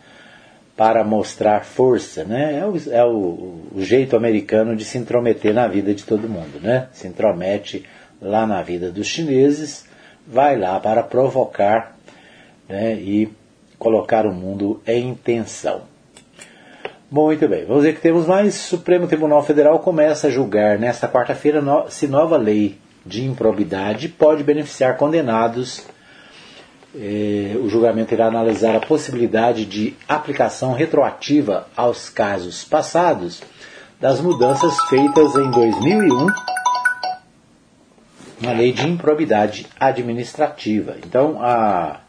para 0.77 1.03
mostrar 1.03 1.65
força. 1.65 2.23
Né? 2.23 2.57
É, 2.61 2.65
o, 2.65 2.77
é 2.93 3.05
o, 3.05 3.65
o 3.75 3.83
jeito 3.83 4.15
americano 4.15 4.77
de 4.77 4.85
se 4.85 4.97
intrometer 4.97 5.53
na 5.53 5.67
vida 5.67 5.93
de 5.93 6.05
todo 6.05 6.29
mundo. 6.29 6.61
Né? 6.61 6.87
Se 6.93 7.09
intromete 7.09 7.85
lá 8.23 8.47
na 8.47 8.63
vida 8.63 8.93
dos 8.93 9.09
chineses, 9.09 9.87
vai 10.25 10.57
lá 10.57 10.79
para 10.79 11.03
provocar 11.03 11.96
né, 12.69 12.95
e 12.95 13.29
colocar 13.79 14.27
o 14.27 14.33
mundo 14.33 14.81
em 14.87 15.15
tensão. 15.15 15.83
Muito 17.11 17.47
bem, 17.47 17.65
vamos 17.65 17.85
ver 17.85 17.95
que 17.95 18.01
temos 18.01 18.27
mais. 18.27 18.55
Supremo 18.55 19.07
Tribunal 19.07 19.43
Federal 19.43 19.79
começa 19.79 20.27
a 20.27 20.31
julgar 20.31 20.79
nesta 20.79 21.09
quarta-feira 21.09 21.63
se 21.89 22.09
nova 22.09 22.37
lei 22.37 22.79
de 23.07 23.25
improbidade 23.25 24.09
pode 24.09 24.43
beneficiar 24.43 24.97
condenados. 24.97 25.85
Eh, 26.95 27.57
o 27.63 27.69
julgamento 27.69 28.13
irá 28.13 28.27
analisar 28.27 28.75
a 28.75 28.81
possibilidade 28.81 29.65
de 29.65 29.95
aplicação 30.09 30.73
retroativa 30.73 31.69
aos 31.77 32.09
casos 32.09 32.65
passados 32.65 33.43
das 34.01 34.21
mudanças 34.21 34.75
feitas 34.89 35.35
em 35.37 35.51
2001 35.51 36.27
na 38.41 38.53
lei 38.53 38.73
de 38.73 38.89
improbidade 38.89 39.67
administrativa. 39.79 40.97
Então, 41.05 41.39
a 41.41 42.01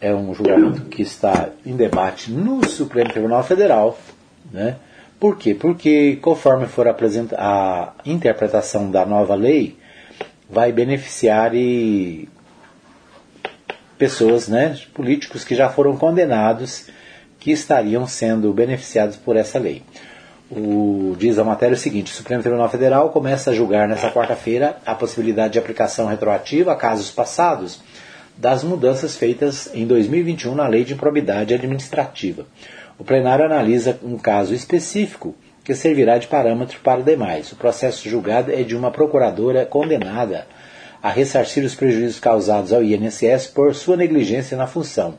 é 0.00 0.14
um 0.14 0.34
julgamento 0.34 0.82
que 0.82 1.02
está 1.02 1.48
em 1.64 1.76
debate 1.76 2.30
no 2.30 2.66
Supremo 2.68 3.10
Tribunal 3.10 3.42
Federal. 3.42 3.98
Né? 4.52 4.76
Por 5.18 5.36
quê? 5.36 5.54
Porque 5.54 6.16
conforme 6.16 6.66
for 6.66 6.86
apresentada 6.86 7.42
a 7.42 7.92
interpretação 8.04 8.90
da 8.90 9.06
nova 9.06 9.34
lei, 9.34 9.76
vai 10.48 10.72
beneficiar 10.72 11.54
e 11.54 12.28
pessoas, 13.96 14.46
né, 14.46 14.78
políticos 14.92 15.42
que 15.42 15.54
já 15.54 15.70
foram 15.70 15.96
condenados, 15.96 16.88
que 17.40 17.50
estariam 17.50 18.06
sendo 18.06 18.52
beneficiados 18.52 19.16
por 19.16 19.36
essa 19.36 19.58
lei. 19.58 19.82
O, 20.50 21.16
diz 21.18 21.38
a 21.38 21.44
matéria 21.44 21.74
o 21.74 21.78
seguinte: 21.78 22.12
o 22.12 22.14
Supremo 22.14 22.42
Tribunal 22.42 22.68
Federal 22.68 23.10
começa 23.10 23.50
a 23.50 23.54
julgar 23.54 23.88
nesta 23.88 24.10
quarta-feira 24.12 24.76
a 24.84 24.94
possibilidade 24.94 25.54
de 25.54 25.58
aplicação 25.58 26.06
retroativa 26.06 26.72
a 26.72 26.76
casos 26.76 27.10
passados 27.10 27.80
das 28.36 28.62
mudanças 28.62 29.16
feitas 29.16 29.70
em 29.72 29.86
2021 29.86 30.54
na 30.54 30.68
Lei 30.68 30.84
de 30.84 30.92
Improbidade 30.92 31.54
Administrativa. 31.54 32.46
O 32.98 33.04
plenário 33.04 33.44
analisa 33.44 33.98
um 34.02 34.18
caso 34.18 34.54
específico 34.54 35.34
que 35.64 35.74
servirá 35.74 36.18
de 36.18 36.26
parâmetro 36.26 36.78
para 36.80 37.02
demais. 37.02 37.50
O 37.52 37.56
processo 37.56 38.08
julgado 38.08 38.52
é 38.52 38.62
de 38.62 38.76
uma 38.76 38.90
procuradora 38.90 39.64
condenada 39.64 40.46
a 41.02 41.08
ressarcir 41.08 41.64
os 41.64 41.74
prejuízos 41.74 42.20
causados 42.20 42.72
ao 42.72 42.82
INSS 42.82 43.46
por 43.48 43.74
sua 43.74 43.96
negligência 43.96 44.56
na 44.56 44.66
função. 44.66 45.14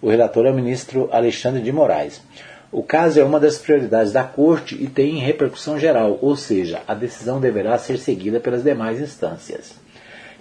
O 0.00 0.08
relator 0.08 0.46
é 0.46 0.50
o 0.50 0.54
ministro 0.54 1.08
Alexandre 1.12 1.62
de 1.62 1.72
Moraes. 1.72 2.22
O 2.70 2.82
caso 2.82 3.20
é 3.20 3.24
uma 3.24 3.38
das 3.38 3.58
prioridades 3.58 4.12
da 4.12 4.24
Corte 4.24 4.76
e 4.80 4.86
tem 4.86 5.18
repercussão 5.18 5.78
geral, 5.78 6.18
ou 6.22 6.36
seja, 6.36 6.80
a 6.88 6.94
decisão 6.94 7.40
deverá 7.40 7.76
ser 7.76 7.98
seguida 7.98 8.40
pelas 8.40 8.64
demais 8.64 9.00
instâncias 9.00 9.82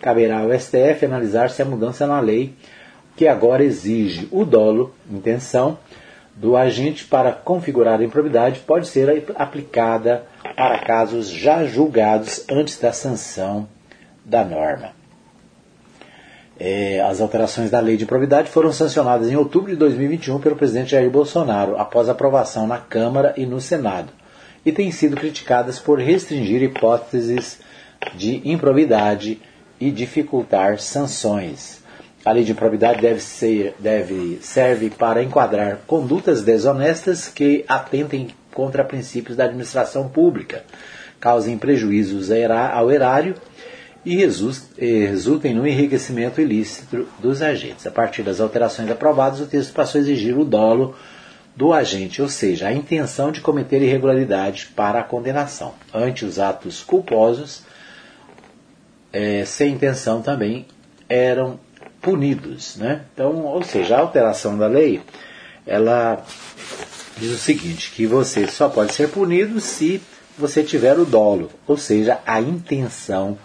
caberá 0.02 0.40
ao 0.40 0.60
STF 0.60 1.06
analisar 1.06 1.50
se 1.50 1.62
a 1.62 1.66
mudança 1.66 2.08
na 2.08 2.20
lei, 2.20 2.54
que 3.16 3.28
agora 3.28 3.64
exige 3.64 4.28
o 4.32 4.44
dolo, 4.44 4.94
intenção, 5.10 5.78
do 6.36 6.56
agente 6.56 7.06
para 7.06 7.32
configurar 7.32 8.00
a 8.00 8.04
improbidade, 8.04 8.62
pode 8.62 8.88
ser 8.88 9.26
aplicada 9.36 10.24
para 10.56 10.80
casos 10.80 11.30
já 11.30 11.66
julgados 11.66 12.46
antes 12.50 12.80
da 12.80 12.92
sanção 12.92 13.68
da 14.26 14.44
norma. 14.44 14.92
É, 16.60 17.02
as 17.02 17.20
alterações 17.20 17.72
da 17.72 17.80
lei 17.80 17.98
de 17.98 18.04
improbidade 18.04 18.50
foram 18.50 18.72
sancionadas 18.72 19.30
em 19.30 19.36
outubro 19.36 19.72
de 19.72 19.78
2021 19.78 20.40
pelo 20.40 20.56
presidente 20.56 20.92
Jair 20.92 21.10
Bolsonaro, 21.10 21.78
após 21.78 22.08
aprovação 22.08 22.68
na 22.68 22.78
Câmara 22.78 23.34
e 23.36 23.46
no 23.46 23.60
Senado, 23.60 24.14
e 24.66 24.72
têm 24.72 24.92
sido 24.92 25.16
criticadas 25.16 25.80
por 25.80 26.00
restringir 26.00 26.62
hipóteses 26.62 27.60
de 28.16 28.48
improbidade 28.48 29.42
e 29.82 29.90
dificultar 29.90 30.80
sanções. 30.80 31.82
A 32.24 32.32
lei 32.32 32.44
de 32.44 32.52
improbidade 32.52 33.02
deve, 33.02 33.20
ser, 33.20 33.76
deve 33.80 34.38
serve 34.44 34.92
para 34.92 35.24
enquadrar 35.24 35.80
condutas 35.88 36.44
desonestas 36.44 37.28
que 37.28 37.66
atentem 37.68 38.28
contra 38.54 38.86
princípios 38.86 39.36
da 39.36 39.46
administração 39.46 40.08
pública, 40.08 40.64
causem 41.20 41.58
prejuízos 41.58 42.30
ao 42.74 42.92
erário 42.92 43.36
e 44.06 44.16
resultem 44.16 45.54
no 45.54 45.66
enriquecimento 45.66 46.40
ilícito 46.40 47.08
dos 47.20 47.42
agentes. 47.42 47.88
A 47.88 47.92
partir 47.92 48.22
das 48.22 48.40
alterações 48.40 48.90
aprovadas, 48.92 49.40
o 49.40 49.48
texto 49.48 49.74
passou 49.74 49.98
a 49.98 50.02
exigir 50.04 50.38
o 50.38 50.46
dolo 50.46 50.96
do 51.56 51.74
agente, 51.74 52.22
ou 52.22 52.30
seja, 52.30 52.68
a 52.68 52.74
intenção 52.74 53.32
de 53.32 53.42
cometer 53.42 53.82
irregularidade 53.82 54.70
para 54.76 55.00
a 55.00 55.04
condenação. 55.04 55.74
Ante 55.94 56.24
os 56.24 56.40
atos 56.40 56.82
culposos, 56.82 57.64
é, 59.12 59.44
sem 59.46 59.74
intenção 59.74 60.22
também 60.22 60.66
eram 61.08 61.60
punidos. 62.02 62.76
Né? 62.78 63.02
Então, 63.14 63.46
ou 63.46 63.64
seja, 63.64 63.98
a 63.98 64.00
alteração 64.00 64.58
da 64.58 64.68
lei, 64.68 65.02
ela 65.66 66.24
diz 67.18 67.32
o 67.32 67.38
seguinte, 67.38 67.92
que 67.92 68.06
você 68.06 68.48
só 68.48 68.70
pode 68.70 68.94
ser 68.94 69.10
punido 69.10 69.60
se 69.60 70.02
você 70.38 70.64
tiver 70.64 70.98
o 70.98 71.06
dolo, 71.06 71.52
ou 71.68 71.78
seja, 71.78 72.20
a 72.26 72.42
intenção 72.42 73.38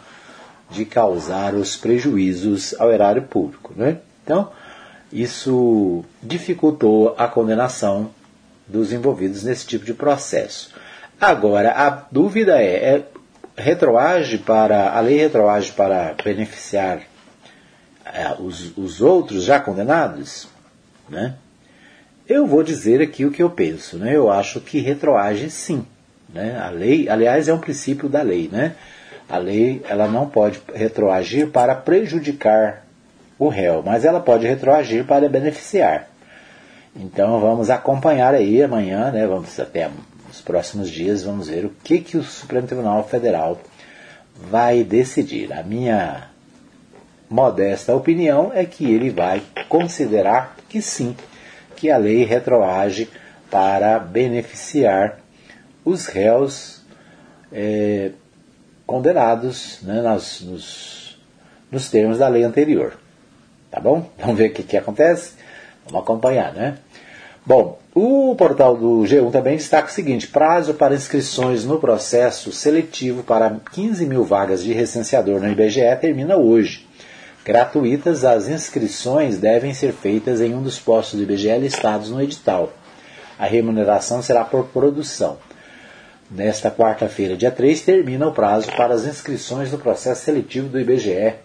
de 0.70 0.84
causar 0.84 1.54
os 1.54 1.76
prejuízos 1.76 2.74
ao 2.78 2.90
erário 2.90 3.22
público. 3.22 3.72
Né? 3.76 3.98
Então, 4.24 4.50
isso 5.12 6.04
dificultou 6.22 7.14
a 7.18 7.28
condenação 7.28 8.10
dos 8.66 8.92
envolvidos 8.92 9.44
nesse 9.44 9.66
tipo 9.66 9.84
de 9.84 9.94
processo. 9.94 10.70
Agora, 11.20 11.72
a 11.72 11.90
dúvida 12.10 12.60
é, 12.60 12.96
é 12.96 13.06
retroage 13.56 14.38
para 14.38 14.90
a 14.90 15.00
lei 15.00 15.18
retroage 15.18 15.72
para 15.72 16.14
beneficiar 16.22 17.00
é, 18.04 18.34
os, 18.38 18.76
os 18.76 19.00
outros 19.00 19.44
já 19.44 19.58
condenados, 19.58 20.48
né? 21.08 21.34
Eu 22.28 22.46
vou 22.46 22.62
dizer 22.62 23.00
aqui 23.00 23.24
o 23.24 23.30
que 23.30 23.42
eu 23.42 23.50
penso, 23.50 23.96
né? 23.96 24.16
Eu 24.16 24.30
acho 24.30 24.60
que 24.60 24.80
retroage 24.80 25.48
sim, 25.48 25.86
né? 26.32 26.58
A 26.60 26.70
lei, 26.70 27.08
aliás, 27.08 27.48
é 27.48 27.54
um 27.54 27.58
princípio 27.58 28.08
da 28.08 28.22
lei, 28.22 28.48
né? 28.50 28.74
A 29.28 29.38
lei 29.38 29.82
ela 29.88 30.06
não 30.06 30.28
pode 30.28 30.60
retroagir 30.74 31.48
para 31.48 31.74
prejudicar 31.74 32.84
o 33.38 33.48
réu, 33.48 33.82
mas 33.84 34.04
ela 34.04 34.20
pode 34.20 34.46
retroagir 34.46 35.04
para 35.04 35.28
beneficiar. 35.28 36.08
Então 36.94 37.40
vamos 37.40 37.70
acompanhar 37.70 38.34
aí 38.34 38.62
amanhã, 38.62 39.10
né? 39.10 39.26
Vamos 39.26 39.58
até 39.60 39.88
nos 40.36 40.40
próximos 40.42 40.90
dias 40.90 41.22
vamos 41.22 41.48
ver 41.48 41.64
o 41.64 41.70
que, 41.82 41.98
que 41.98 42.18
o 42.18 42.22
Supremo 42.22 42.66
Tribunal 42.66 43.08
Federal 43.08 43.58
vai 44.50 44.84
decidir. 44.84 45.50
A 45.52 45.62
minha 45.62 46.28
modesta 47.28 47.94
opinião 47.94 48.52
é 48.54 48.66
que 48.66 48.84
ele 48.92 49.08
vai 49.08 49.42
considerar 49.68 50.56
que 50.68 50.82
sim, 50.82 51.16
que 51.74 51.90
a 51.90 51.96
lei 51.96 52.24
retroage 52.24 53.08
para 53.50 53.98
beneficiar 53.98 55.20
os 55.84 56.06
réus 56.06 56.82
é, 57.50 58.10
condenados 58.86 59.80
né, 59.82 60.02
nas, 60.02 60.42
nos, 60.42 61.18
nos 61.70 61.88
termos 61.88 62.18
da 62.18 62.28
lei 62.28 62.44
anterior. 62.44 62.98
Tá 63.70 63.80
bom? 63.80 64.10
Vamos 64.18 64.36
ver 64.36 64.50
o 64.50 64.52
que, 64.52 64.62
que 64.62 64.76
acontece? 64.76 65.32
Vamos 65.86 66.02
acompanhar, 66.02 66.52
né? 66.52 66.76
Bom, 67.44 67.78
o 67.98 68.36
portal 68.36 68.76
do 68.76 69.04
G1 69.04 69.32
também 69.32 69.56
destaca 69.56 69.88
o 69.88 69.90
seguinte: 69.90 70.26
prazo 70.26 70.74
para 70.74 70.94
inscrições 70.94 71.64
no 71.64 71.80
processo 71.80 72.52
seletivo 72.52 73.22
para 73.22 73.58
15 73.72 74.04
mil 74.04 74.22
vagas 74.22 74.62
de 74.62 74.74
recenseador 74.74 75.40
no 75.40 75.50
IBGE 75.50 75.96
termina 75.98 76.36
hoje. 76.36 76.86
Gratuitas, 77.42 78.22
as 78.22 78.48
inscrições 78.48 79.38
devem 79.38 79.72
ser 79.72 79.94
feitas 79.94 80.42
em 80.42 80.54
um 80.54 80.62
dos 80.62 80.78
postos 80.78 81.18
do 81.18 81.22
IBGE 81.22 81.56
listados 81.56 82.10
no 82.10 82.20
edital. 82.20 82.70
A 83.38 83.46
remuneração 83.46 84.20
será 84.20 84.44
por 84.44 84.66
produção. 84.66 85.38
Nesta 86.30 86.70
quarta-feira, 86.70 87.34
dia 87.34 87.50
3, 87.50 87.80
termina 87.80 88.26
o 88.26 88.32
prazo 88.32 88.70
para 88.76 88.92
as 88.92 89.06
inscrições 89.06 89.72
no 89.72 89.78
processo 89.78 90.22
seletivo 90.22 90.68
do 90.68 90.78
IBGE 90.78 91.36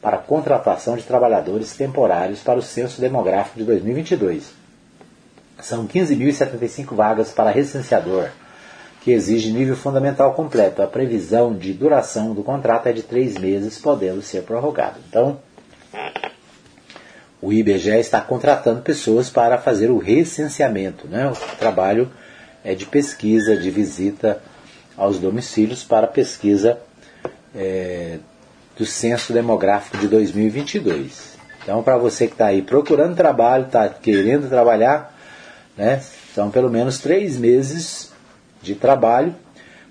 para 0.00 0.18
contratação 0.18 0.96
de 0.96 1.02
trabalhadores 1.02 1.72
temporários 1.72 2.40
para 2.40 2.60
o 2.60 2.62
censo 2.62 3.00
demográfico 3.00 3.58
de 3.58 3.64
2022. 3.64 4.63
São 5.60 5.86
15.075 5.86 6.94
vagas 6.94 7.30
para 7.30 7.50
recenseador, 7.50 8.28
que 9.00 9.12
exige 9.12 9.52
nível 9.52 9.76
fundamental 9.76 10.34
completo. 10.34 10.82
A 10.82 10.86
previsão 10.86 11.54
de 11.54 11.72
duração 11.72 12.34
do 12.34 12.42
contrato 12.42 12.88
é 12.88 12.92
de 12.92 13.02
três 13.02 13.38
meses, 13.38 13.78
podendo 13.78 14.20
ser 14.20 14.42
prorrogado. 14.42 14.98
Então, 15.08 15.38
o 17.40 17.52
IBGE 17.52 17.98
está 17.98 18.20
contratando 18.20 18.80
pessoas 18.80 19.28
para 19.28 19.58
fazer 19.58 19.90
o 19.90 19.98
recenseamento. 19.98 21.06
Né? 21.06 21.30
O 21.30 21.56
trabalho 21.56 22.10
é 22.64 22.74
de 22.74 22.86
pesquisa, 22.86 23.56
de 23.56 23.70
visita 23.70 24.40
aos 24.96 25.18
domicílios 25.18 25.84
para 25.84 26.06
pesquisa 26.06 26.78
é, 27.54 28.18
do 28.76 28.86
Censo 28.86 29.32
Demográfico 29.32 29.98
de 29.98 30.08
2022. 30.08 31.34
Então, 31.62 31.82
para 31.82 31.96
você 31.96 32.26
que 32.26 32.32
está 32.32 32.46
aí 32.46 32.62
procurando 32.62 33.14
trabalho, 33.14 33.66
está 33.66 33.88
querendo 33.88 34.48
trabalhar, 34.48 35.13
né, 35.76 36.02
são 36.34 36.50
pelo 36.50 36.70
menos 36.70 36.98
três 36.98 37.36
meses 37.36 38.12
de 38.62 38.74
trabalho. 38.74 39.34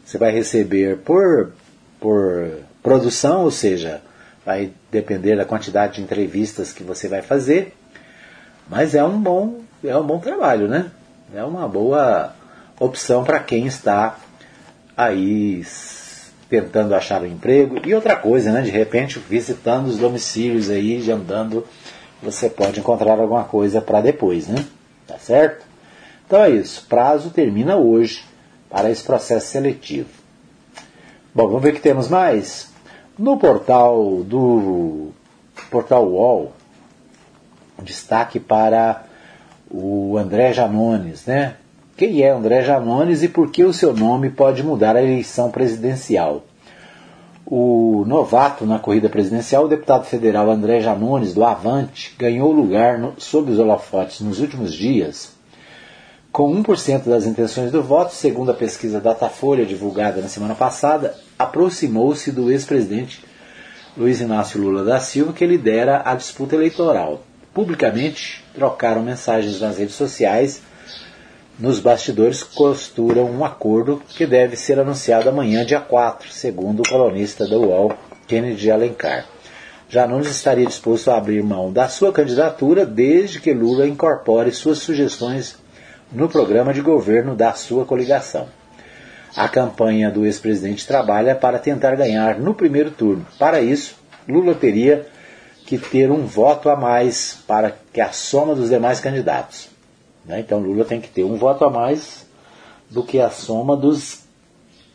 Você 0.05 0.17
vai 0.17 0.31
receber 0.31 0.97
por, 0.97 1.53
por 1.99 2.59
produção, 2.81 3.43
ou 3.43 3.51
seja, 3.51 4.01
vai 4.45 4.71
depender 4.91 5.35
da 5.37 5.45
quantidade 5.45 5.95
de 5.95 6.01
entrevistas 6.01 6.73
que 6.73 6.83
você 6.83 7.07
vai 7.07 7.21
fazer, 7.21 7.73
mas 8.69 8.95
é 8.95 9.03
um 9.03 9.19
bom, 9.19 9.61
é 9.83 9.95
um 9.95 10.05
bom 10.05 10.19
trabalho, 10.19 10.67
né? 10.67 10.91
É 11.33 11.43
uma 11.43 11.67
boa 11.67 12.33
opção 12.79 13.23
para 13.23 13.39
quem 13.39 13.65
está 13.65 14.17
aí 14.95 15.63
tentando 16.49 16.93
achar 16.93 17.21
um 17.21 17.25
emprego. 17.25 17.81
E 17.85 17.95
outra 17.95 18.15
coisa, 18.15 18.51
né? 18.51 18.61
De 18.61 18.69
repente, 18.69 19.19
visitando 19.19 19.87
os 19.87 19.97
domicílios 19.97 20.69
aí, 20.69 21.09
andando, 21.09 21.65
você 22.21 22.49
pode 22.49 22.79
encontrar 22.79 23.19
alguma 23.19 23.43
coisa 23.43 23.81
para 23.81 24.01
depois, 24.01 24.47
né? 24.47 24.63
Tá 25.07 25.17
certo? 25.17 25.65
Então 26.25 26.43
é 26.43 26.49
isso. 26.51 26.85
Prazo 26.87 27.29
termina 27.29 27.75
hoje 27.75 28.23
para 28.69 28.89
esse 28.89 29.03
processo 29.03 29.47
seletivo. 29.47 30.09
Bom, 31.33 31.47
vamos 31.47 31.63
ver 31.63 31.71
o 31.71 31.75
que 31.75 31.81
temos 31.81 32.07
mais. 32.09 32.71
No 33.17 33.37
portal 33.37 34.23
do 34.23 35.11
portal 35.69 36.07
UOL, 36.07 36.53
destaque 37.83 38.39
para 38.39 39.03
o 39.69 40.17
André 40.17 40.53
Janones, 40.53 41.25
né? 41.25 41.55
Quem 41.95 42.21
é 42.21 42.29
André 42.29 42.63
Janones 42.63 43.21
e 43.21 43.27
por 43.27 43.51
que 43.51 43.63
o 43.63 43.73
seu 43.73 43.93
nome 43.93 44.29
pode 44.29 44.63
mudar 44.63 44.95
a 44.95 45.03
eleição 45.03 45.51
presidencial? 45.51 46.43
O 47.45 48.03
novato 48.07 48.65
na 48.65 48.79
corrida 48.79 49.09
presidencial, 49.09 49.65
o 49.65 49.67
deputado 49.67 50.05
federal 50.05 50.49
André 50.49 50.79
Janones, 50.79 51.33
do 51.33 51.43
Avante, 51.43 52.15
ganhou 52.17 52.51
lugar 52.51 52.97
no, 52.97 53.13
sob 53.17 53.51
os 53.51 53.59
holofotes 53.59 54.21
nos 54.21 54.39
últimos 54.39 54.73
dias, 54.73 55.32
com 56.33 56.51
1% 56.63 57.03
das 57.03 57.27
intenções 57.27 57.71
do 57.71 57.83
voto, 57.83 58.13
segundo 58.13 58.49
a 58.49 58.55
pesquisa 58.55 58.99
Datafolha 58.99 59.65
divulgada 59.65 60.19
na 60.19 60.27
semana 60.27 60.55
passada, 60.55 61.15
aproximou-se 61.37 62.31
do 62.31 62.51
ex-presidente 62.51 63.23
Luiz 63.95 64.19
Inácio 64.19 64.59
Lula 64.59 64.83
da 64.83 64.99
Silva, 64.99 65.31
que 65.31 65.45
lidera 65.45 66.01
a 66.03 66.15
disputa 66.15 66.55
eleitoral. 66.55 67.21
Publicamente, 67.53 68.43
trocaram 68.55 69.03
mensagens 69.03 69.61
nas 69.61 69.77
redes 69.77 69.93
sociais 69.93 70.63
nos 71.59 71.79
bastidores 71.79 72.41
costuram 72.41 73.29
um 73.29 73.45
acordo 73.45 74.01
que 74.09 74.25
deve 74.25 74.55
ser 74.55 74.79
anunciado 74.79 75.29
amanhã, 75.29 75.63
dia 75.63 75.79
4, 75.79 76.31
segundo 76.31 76.79
o 76.79 76.89
colunista 76.89 77.47
da 77.47 77.55
UOL, 77.55 77.93
Kennedy 78.25 78.71
Alencar. 78.71 79.27
Janones 79.87 80.31
estaria 80.31 80.65
disposto 80.65 81.11
a 81.11 81.17
abrir 81.17 81.43
mão 81.43 81.71
da 81.71 81.87
sua 81.87 82.11
candidatura 82.11 82.87
desde 82.87 83.39
que 83.39 83.53
Lula 83.53 83.87
incorpore 83.87 84.51
suas 84.51 84.79
sugestões 84.79 85.61
no 86.13 86.29
programa 86.29 86.73
de 86.73 86.81
governo 86.81 87.35
da 87.35 87.53
sua 87.53 87.85
coligação. 87.85 88.47
A 89.35 89.49
campanha 89.49 90.11
do 90.11 90.25
ex-presidente 90.25 90.85
trabalha 90.85 91.35
para 91.35 91.57
tentar 91.57 91.95
ganhar 91.95 92.37
no 92.37 92.53
primeiro 92.53 92.91
turno. 92.91 93.25
Para 93.39 93.61
isso, 93.61 93.95
Lula 94.27 94.53
teria 94.53 95.07
que 95.65 95.77
ter 95.77 96.11
um 96.11 96.25
voto 96.25 96.69
a 96.69 96.75
mais 96.75 97.39
para 97.47 97.75
que 97.91 97.99
a 97.99 98.11
soma 98.11 98.53
dos 98.53 98.69
demais 98.69 98.99
candidatos. 98.99 99.69
Né? 100.23 100.39
Então 100.39 100.59
Lula 100.59 100.85
tem 100.85 101.01
que 101.01 101.09
ter 101.09 101.23
um 101.23 101.35
voto 101.35 101.65
a 101.65 101.69
mais 101.69 102.27
do 102.89 103.03
que 103.03 103.19
a 103.19 103.29
soma 103.29 103.75
dos 103.75 104.23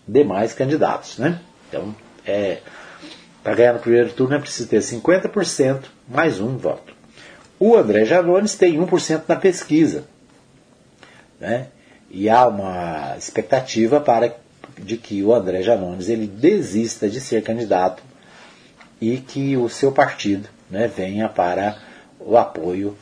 demais 0.06 0.52
candidatos. 0.52 1.18
Né? 1.18 1.40
Então, 1.68 1.94
é, 2.24 2.58
para 3.42 3.54
ganhar 3.54 3.72
no 3.72 3.80
primeiro 3.80 4.12
turno 4.12 4.36
é 4.36 4.38
preciso 4.38 4.68
ter 4.68 4.80
50% 4.80 5.84
mais 6.08 6.40
um 6.40 6.56
voto. 6.56 6.94
O 7.58 7.74
André 7.76 8.04
Janones 8.04 8.54
tem 8.54 8.78
1% 8.78 9.22
na 9.26 9.34
pesquisa. 9.34 10.04
Né? 11.40 11.68
E 12.10 12.28
há 12.28 12.46
uma 12.46 13.14
expectativa 13.16 14.00
para 14.00 14.36
de 14.76 14.96
que 14.96 15.22
o 15.22 15.34
André 15.34 15.62
Janones 15.62 16.08
ele 16.08 16.26
desista 16.26 17.08
de 17.08 17.20
ser 17.20 17.42
candidato 17.42 18.02
e 19.00 19.18
que 19.18 19.56
o 19.56 19.68
seu 19.68 19.92
partido 19.92 20.48
né, 20.70 20.88
venha 20.88 21.28
para 21.28 21.78
o 22.18 22.36
apoio 22.36 22.96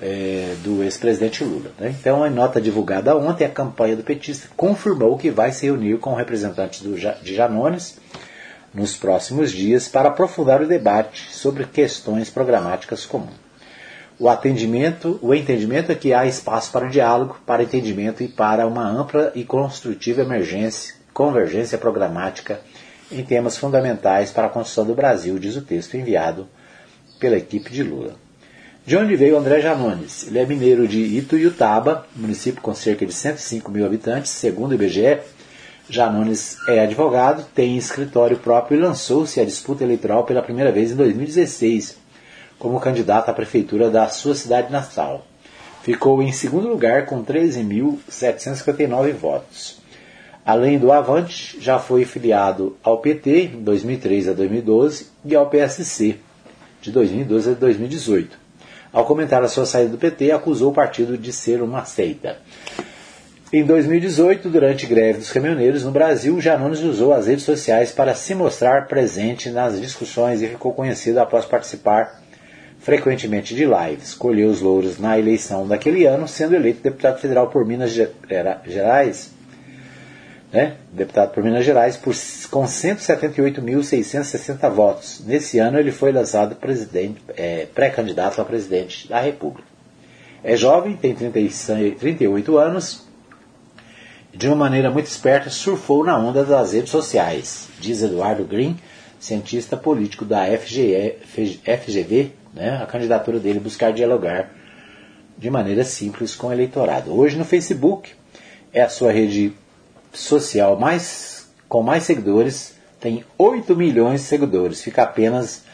é, 0.00 0.56
do 0.62 0.82
ex-presidente 0.82 1.44
Lula. 1.44 1.70
Né? 1.78 1.94
Então, 1.98 2.26
em 2.26 2.30
nota 2.30 2.60
divulgada 2.60 3.16
ontem, 3.16 3.44
a 3.44 3.50
campanha 3.50 3.96
do 3.96 4.02
petista 4.02 4.48
confirmou 4.56 5.16
que 5.16 5.30
vai 5.30 5.52
se 5.52 5.66
reunir 5.66 5.98
com 5.98 6.14
representantes 6.14 6.82
do, 6.82 6.96
de 6.96 7.34
Janones 7.34 7.98
nos 8.74 8.96
próximos 8.96 9.52
dias 9.52 9.88
para 9.88 10.08
aprofundar 10.08 10.62
o 10.62 10.66
debate 10.66 11.30
sobre 11.30 11.64
questões 11.64 12.30
programáticas 12.30 13.04
comuns. 13.04 13.41
O 14.22 14.28
atendimento, 14.28 15.18
o 15.20 15.34
entendimento 15.34 15.90
é 15.90 15.96
que 15.96 16.14
há 16.14 16.24
espaço 16.24 16.70
para 16.70 16.86
o 16.86 16.88
diálogo, 16.88 17.40
para 17.44 17.64
entendimento 17.64 18.22
e 18.22 18.28
para 18.28 18.68
uma 18.68 18.88
ampla 18.88 19.32
e 19.34 19.42
construtiva 19.42 20.22
emergência, 20.22 20.94
convergência 21.12 21.76
programática 21.76 22.60
em 23.10 23.24
temas 23.24 23.56
fundamentais 23.56 24.30
para 24.30 24.46
a 24.46 24.48
construção 24.48 24.86
do 24.86 24.94
Brasil, 24.94 25.36
diz 25.40 25.56
o 25.56 25.60
texto 25.60 25.96
enviado 25.96 26.46
pela 27.18 27.36
equipe 27.36 27.72
de 27.72 27.82
Lula. 27.82 28.14
De 28.86 28.96
onde 28.96 29.16
veio 29.16 29.36
André 29.36 29.60
Janones? 29.60 30.24
Ele 30.28 30.38
é 30.38 30.46
mineiro 30.46 30.86
de 30.86 31.00
Ituiutaba, 31.00 32.06
município 32.14 32.62
com 32.62 32.76
cerca 32.76 33.04
de 33.04 33.12
105 33.12 33.72
mil 33.72 33.84
habitantes, 33.84 34.30
segundo 34.30 34.70
o 34.70 34.74
IBGE. 34.74 35.18
Janones 35.90 36.58
é 36.68 36.78
advogado, 36.78 37.44
tem 37.52 37.76
escritório 37.76 38.38
próprio 38.38 38.78
e 38.78 38.80
lançou-se 38.80 39.40
à 39.40 39.44
disputa 39.44 39.82
eleitoral 39.82 40.22
pela 40.22 40.42
primeira 40.42 40.70
vez 40.70 40.92
em 40.92 40.94
2016, 40.94 42.01
como 42.62 42.78
candidato 42.78 43.28
à 43.28 43.34
prefeitura 43.34 43.90
da 43.90 44.08
sua 44.08 44.36
cidade 44.36 44.70
natal. 44.70 45.26
Ficou 45.82 46.22
em 46.22 46.30
segundo 46.30 46.68
lugar 46.68 47.06
com 47.06 47.24
13.759 47.24 49.12
votos. 49.14 49.80
Além 50.46 50.78
do 50.78 50.92
Avante, 50.92 51.60
já 51.60 51.80
foi 51.80 52.04
filiado 52.04 52.76
ao 52.80 52.98
PT 52.98 53.46
em 53.54 53.64
2003 53.64 54.28
a 54.28 54.32
2012 54.32 55.08
e 55.24 55.34
ao 55.34 55.50
PSC 55.50 56.18
de 56.80 56.92
2012 56.92 57.50
a 57.50 57.54
2018. 57.54 58.38
Ao 58.92 59.04
comentar 59.04 59.42
a 59.42 59.48
sua 59.48 59.66
saída 59.66 59.90
do 59.90 59.98
PT, 59.98 60.30
acusou 60.30 60.70
o 60.70 60.74
partido 60.74 61.18
de 61.18 61.32
ser 61.32 61.60
uma 61.62 61.84
seita. 61.84 62.36
Em 63.52 63.64
2018, 63.64 64.48
durante 64.48 64.86
greve 64.86 65.18
dos 65.18 65.32
caminhoneiros 65.32 65.82
no 65.82 65.90
Brasil, 65.90 66.40
Janones 66.40 66.78
usou 66.78 67.12
as 67.12 67.26
redes 67.26 67.44
sociais 67.44 67.90
para 67.90 68.14
se 68.14 68.36
mostrar 68.36 68.86
presente 68.86 69.50
nas 69.50 69.80
discussões 69.80 70.40
e 70.40 70.46
ficou 70.46 70.72
conhecido 70.72 71.18
após 71.18 71.44
participar 71.44 72.21
frequentemente 72.82 73.54
de 73.54 73.64
lives. 73.64 74.14
Colheu 74.14 74.50
os 74.50 74.60
louros 74.60 74.98
na 74.98 75.18
eleição 75.18 75.66
daquele 75.66 76.04
ano, 76.04 76.28
sendo 76.28 76.54
eleito 76.54 76.82
deputado 76.82 77.18
federal 77.18 77.48
por 77.48 77.64
Minas 77.64 77.92
Gerais 77.92 79.32
né, 80.52 80.76
deputado 80.92 81.32
por 81.32 81.42
Minas 81.42 81.64
Gerais, 81.64 81.96
por, 81.96 82.14
com 82.50 82.64
178.660 82.64 84.70
votos. 84.70 85.22
Nesse 85.24 85.58
ano 85.58 85.78
ele 85.78 85.90
foi 85.90 86.12
lançado 86.12 86.54
é, 87.34 87.66
pré-candidato 87.74 88.38
a 88.40 88.44
presidente 88.44 89.08
da 89.08 89.18
República. 89.18 89.66
É 90.44 90.54
jovem, 90.54 90.94
tem 90.94 91.14
36, 91.14 91.98
38 91.98 92.58
anos, 92.58 93.06
de 94.34 94.46
uma 94.48 94.56
maneira 94.56 94.90
muito 94.90 95.06
esperta 95.06 95.48
surfou 95.48 96.04
na 96.04 96.18
onda 96.18 96.44
das 96.44 96.74
redes 96.74 96.90
sociais, 96.90 97.68
diz 97.78 98.02
Eduardo 98.02 98.44
Green, 98.44 98.76
cientista 99.18 99.74
político 99.76 100.24
da 100.24 100.44
FGV, 100.46 102.32
né, 102.52 102.80
a 102.82 102.86
candidatura 102.86 103.38
dele 103.38 103.60
buscar 103.60 103.92
dialogar 103.92 104.50
de 105.36 105.50
maneira 105.50 105.84
simples 105.84 106.34
com 106.34 106.48
o 106.48 106.52
eleitorado. 106.52 107.12
Hoje 107.16 107.36
no 107.36 107.44
Facebook 107.44 108.10
é 108.72 108.82
a 108.82 108.88
sua 108.88 109.12
rede 109.12 109.52
social 110.12 110.78
mais 110.78 111.50
com 111.68 111.82
mais 111.82 112.02
seguidores, 112.02 112.74
tem 113.00 113.24
8 113.38 113.74
milhões 113.74 114.20
de 114.20 114.26
seguidores. 114.26 114.82
Fica 114.82 115.02
apenas 115.02 115.64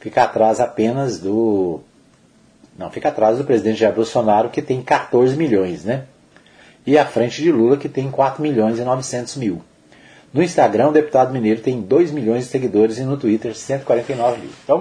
fica 0.00 0.22
atrás 0.22 0.60
apenas 0.60 1.18
do 1.18 1.80
não, 2.78 2.90
fica 2.90 3.08
atrás 3.08 3.38
do 3.38 3.44
presidente 3.44 3.80
Jair 3.80 3.94
Bolsonaro 3.94 4.50
que 4.50 4.62
tem 4.62 4.82
14 4.82 5.36
milhões, 5.36 5.84
né? 5.84 6.04
e 6.86 6.96
à 6.96 7.04
frente 7.04 7.42
de 7.42 7.50
Lula, 7.50 7.76
que 7.76 7.88
tem 7.88 8.10
4 8.10 8.40
milhões 8.40 8.78
e 8.78 8.84
900 8.84 9.36
mil. 9.36 9.60
No 10.32 10.42
Instagram, 10.42 10.88
o 10.88 10.92
deputado 10.92 11.32
mineiro 11.32 11.60
tem 11.60 11.80
2 11.80 12.12
milhões 12.12 12.44
de 12.44 12.50
seguidores 12.50 12.98
e 12.98 13.02
no 13.02 13.16
Twitter 13.16 13.54
149 13.54 14.40
mil. 14.40 14.50
Então, 14.62 14.80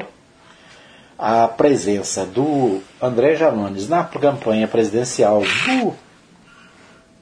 a 1.17 1.47
presença 1.47 2.25
do 2.25 2.81
André 3.01 3.35
Janones 3.35 3.87
na 3.87 4.03
campanha 4.03 4.67
presidencial 4.67 5.41
do 5.41 5.95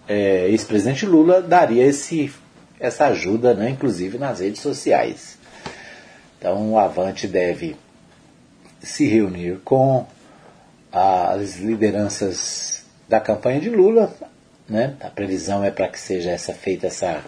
é, 0.08 0.50
ex-presidente 0.50 1.06
Lula 1.06 1.42
daria 1.42 1.86
esse, 1.86 2.34
essa 2.80 3.06
ajuda, 3.08 3.54
né, 3.54 3.70
inclusive 3.70 4.18
nas 4.18 4.40
redes 4.40 4.62
sociais. 4.62 5.38
Então 6.38 6.74
o 6.74 6.80
Avante 6.80 7.28
deve 7.28 7.76
se 8.82 9.08
reunir 9.08 9.60
com 9.64 10.06
as 10.92 11.58
lideranças 11.58 12.84
da 13.08 13.20
campanha 13.20 13.62
de 13.62 13.70
Lula. 13.70 14.14
Né? 14.68 14.96
A 15.02 15.10
previsão 15.10 15.64
é 15.64 15.72
para 15.72 15.88
que 15.88 16.00
seja 16.00 16.32
essa 16.32 16.54
feita 16.54 16.88
essa, 16.88 17.24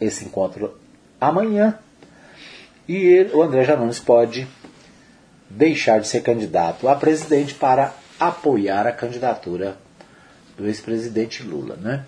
esse 0.00 0.24
encontro 0.24 0.78
amanhã. 1.20 1.78
E 2.88 2.96
ele, 2.96 3.34
o 3.34 3.42
André 3.42 3.64
Janones 3.64 4.00
pode 4.00 4.46
deixar 5.56 6.00
de 6.00 6.08
ser 6.08 6.22
candidato 6.22 6.88
a 6.88 6.94
presidente 6.94 7.54
para 7.54 7.94
apoiar 8.18 8.86
a 8.86 8.92
candidatura 8.92 9.76
do 10.56 10.66
ex-presidente 10.66 11.42
Lula. 11.42 11.76
Né? 11.76 12.04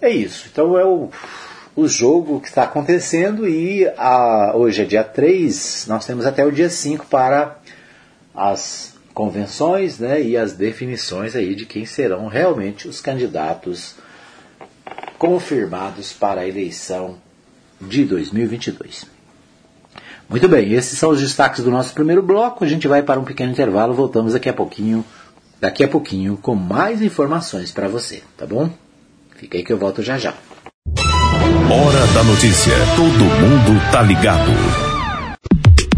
É 0.00 0.08
isso. 0.08 0.48
Então 0.50 0.78
é 0.78 0.84
o, 0.84 1.10
o 1.74 1.86
jogo 1.86 2.40
que 2.40 2.48
está 2.48 2.62
acontecendo 2.64 3.48
e 3.48 3.86
a, 3.96 4.52
hoje 4.54 4.82
é 4.82 4.84
dia 4.84 5.04
3, 5.04 5.86
nós 5.88 6.06
temos 6.06 6.24
até 6.24 6.44
o 6.44 6.52
dia 6.52 6.70
5 6.70 7.06
para 7.06 7.58
as 8.34 8.94
convenções 9.12 9.98
né, 9.98 10.20
e 10.20 10.36
as 10.36 10.52
definições 10.52 11.34
aí 11.34 11.54
de 11.54 11.64
quem 11.64 11.86
serão 11.86 12.26
realmente 12.26 12.86
os 12.86 13.00
candidatos 13.00 13.94
confirmados 15.18 16.12
para 16.12 16.42
a 16.42 16.48
eleição 16.48 17.18
de 17.80 18.04
2022. 18.04 19.15
Muito 20.28 20.48
bem, 20.48 20.72
esses 20.72 20.98
são 20.98 21.10
os 21.10 21.20
destaques 21.20 21.62
do 21.62 21.70
nosso 21.70 21.92
primeiro 21.94 22.22
bloco. 22.22 22.64
A 22.64 22.68
gente 22.68 22.88
vai 22.88 23.02
para 23.02 23.20
um 23.20 23.24
pequeno 23.24 23.52
intervalo, 23.52 23.94
voltamos 23.94 24.32
daqui 24.32 24.48
a 24.48 24.52
pouquinho, 24.52 25.04
daqui 25.60 25.84
a 25.84 25.88
pouquinho 25.88 26.36
com 26.36 26.54
mais 26.54 27.00
informações 27.00 27.70
para 27.70 27.88
você, 27.88 28.22
tá 28.36 28.46
bom? 28.46 28.70
Fica 29.36 29.56
aí 29.56 29.64
que 29.64 29.72
eu 29.72 29.78
volto 29.78 30.02
já 30.02 30.18
já. 30.18 30.34
Hora 31.68 32.06
da 32.14 32.22
notícia. 32.24 32.74
Todo 32.96 33.24
mundo 33.24 33.90
tá 33.90 34.02
ligado. 34.02 34.85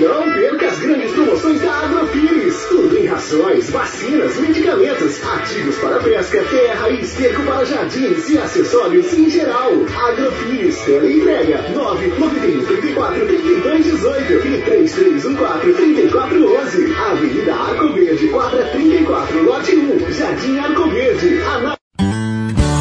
Não 0.00 0.32
perca 0.32 0.68
as 0.68 0.78
grandes 0.78 1.12
promoções 1.12 1.60
da 1.60 1.70
Agrofires. 1.70 2.64
Tudo 2.68 2.96
em 2.96 3.06
rações, 3.06 3.70
vacinas, 3.70 4.36
medicamentos, 4.38 5.22
ativos 5.22 5.76
para 5.76 6.00
pesca, 6.00 6.42
terra 6.44 6.90
e 6.90 7.02
esterco 7.02 7.42
para 7.42 7.64
jardins 7.64 8.28
e 8.28 8.38
acessórios 8.38 9.12
em 9.12 9.28
geral. 9.28 9.72
Agrofires, 10.08 10.78
tela 10.80 11.06
entrega 11.06 11.68
991 11.74 12.64
34 12.64 13.26
32 13.26 13.84
18 13.84 14.32
e 14.32 14.62
3314 14.62 15.72
3411. 15.74 16.94
Avenida 16.94 17.54
Arco 17.54 17.92
Verde, 17.92 18.28
quadra 18.28 18.64
34, 18.64 19.42
lote 19.44 19.76
1, 19.76 20.12
Jardim 20.12 20.58
Arco 20.58 20.90
Verde. 20.90 21.38
Ana... 21.42 21.76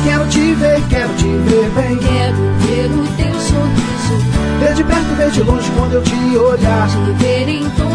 Quero 0.06 0.30
te 0.30 0.54
ver, 0.54 0.82
quero 0.90 1.14
te 1.16 1.28
ver 1.50 1.70
bem. 1.72 1.98
Quero 1.98 2.38
ver 2.62 2.90
o 2.92 3.04
teu 3.18 3.40
sorriso. 3.42 3.95
De 4.76 4.84
perto, 4.84 5.16
ver 5.16 5.32
de 5.32 5.42
longe 5.42 5.72
quando 5.72 5.94
eu 5.94 6.04
te 6.04 6.38
olhar. 6.38 6.88
Te 6.90 7.24
ver 7.24 7.48
em 7.48 7.70
todo. 7.70 7.95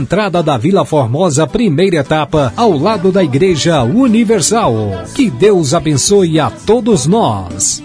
entrada 0.01 0.41
da 0.41 0.57
Vila 0.57 0.83
Formosa, 0.83 1.45
primeira 1.45 1.97
etapa, 1.97 2.51
ao 2.57 2.75
lado 2.75 3.11
da 3.11 3.23
Igreja 3.23 3.83
Universal. 3.83 4.75
Que 5.15 5.29
Deus 5.29 5.75
abençoe 5.75 6.39
a 6.39 6.49
todos 6.49 7.05
nós. 7.05 7.83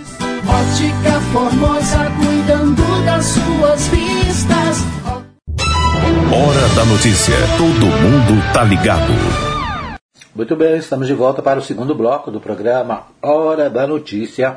Ótica 0.48 1.20
Formosa, 1.32 2.10
cuidando 2.18 3.04
das 3.04 3.24
suas 3.26 3.88
vistas. 3.88 4.78
Hora 6.32 6.68
da 6.74 6.84
notícia. 6.86 7.34
Todo 7.58 7.86
mundo 7.86 8.52
tá 8.52 8.64
ligado. 8.64 9.12
Muito 10.34 10.56
bem, 10.56 10.76
estamos 10.78 11.06
de 11.06 11.14
volta 11.14 11.42
para 11.42 11.58
o 11.58 11.62
segundo 11.62 11.94
bloco 11.94 12.30
do 12.30 12.40
programa 12.40 13.02
Hora 13.22 13.68
da 13.68 13.86
Notícia. 13.86 14.56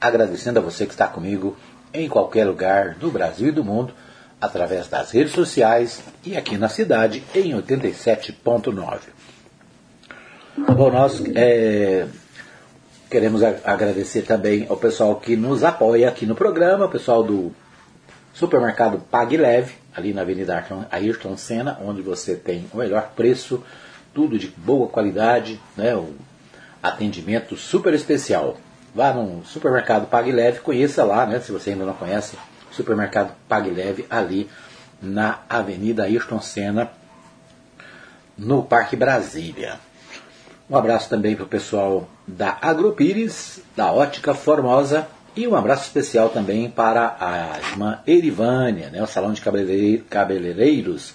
Agradecendo 0.00 0.58
a 0.58 0.62
você 0.62 0.84
que 0.84 0.92
está 0.92 1.06
comigo 1.06 1.56
em 1.94 2.08
qualquer 2.08 2.44
lugar 2.44 2.94
do 2.94 3.10
Brasil 3.10 3.48
e 3.48 3.52
do 3.52 3.64
mundo, 3.64 3.92
através 4.40 4.88
das 4.88 5.10
redes 5.10 5.32
sociais 5.32 6.00
e 6.24 6.36
aqui 6.36 6.56
na 6.56 6.68
cidade 6.68 7.22
em 7.34 7.52
87.9. 7.52 8.98
Bom, 10.56 10.90
nós 10.90 11.22
é, 11.34 12.06
queremos 13.10 13.42
agradecer 13.42 14.22
também 14.22 14.66
ao 14.68 14.76
pessoal 14.76 15.16
que 15.16 15.36
nos 15.36 15.62
apoia 15.64 16.08
aqui 16.08 16.26
no 16.26 16.34
programa, 16.34 16.86
o 16.86 16.90
pessoal 16.90 17.22
do 17.22 17.52
supermercado 18.34 19.00
Pague 19.10 19.36
Leve, 19.36 19.74
ali 19.94 20.12
na 20.12 20.22
Avenida 20.22 20.64
Ayrton- 20.90 21.36
Senna, 21.36 21.78
onde 21.84 22.02
você 22.02 22.36
tem 22.36 22.66
o 22.72 22.76
melhor 22.78 23.10
preço, 23.16 23.62
tudo 24.14 24.38
de 24.38 24.48
boa 24.48 24.88
qualidade, 24.88 25.60
né, 25.76 25.94
um 25.96 26.12
atendimento 26.82 27.56
super 27.56 27.94
especial. 27.94 28.56
Vá 28.94 29.12
no 29.12 29.44
supermercado 29.44 30.08
Pague 30.08 30.32
Leve, 30.32 30.60
conheça 30.60 31.04
lá, 31.04 31.26
né, 31.26 31.40
se 31.40 31.50
você 31.52 31.70
ainda 31.70 31.84
não 31.84 31.94
conhece, 31.94 32.36
supermercado 32.78 33.34
Pague 33.48 33.70
Leve, 33.70 34.06
ali 34.08 34.48
na 35.02 35.40
Avenida 35.48 36.04
Ayrton 36.04 36.40
Senna, 36.40 36.90
no 38.36 38.62
Parque 38.62 38.96
Brasília. 38.96 39.78
Um 40.70 40.76
abraço 40.76 41.08
também 41.08 41.34
para 41.34 41.44
o 41.44 41.48
pessoal 41.48 42.08
da 42.26 42.56
Agropires, 42.62 43.60
da 43.76 43.92
Ótica 43.92 44.34
Formosa, 44.34 45.06
e 45.34 45.46
um 45.46 45.54
abraço 45.54 45.84
especial 45.84 46.28
também 46.30 46.70
para 46.70 47.16
a 47.20 47.58
irmã 47.58 48.00
Erivânia, 48.06 48.90
né, 48.90 49.02
o 49.02 49.06
Salão 49.06 49.32
de 49.32 49.40
Cabeleireiro- 49.40 50.04
Cabeleireiros, 50.04 51.14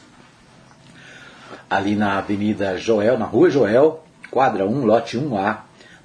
ali 1.69 1.95
na 1.95 2.17
Avenida 2.17 2.77
Joel, 2.77 3.17
na 3.17 3.25
Rua 3.25 3.49
Joel, 3.49 4.03
quadra 4.31 4.65
1, 4.65 4.85
lote 4.85 5.17
1A, 5.17 5.57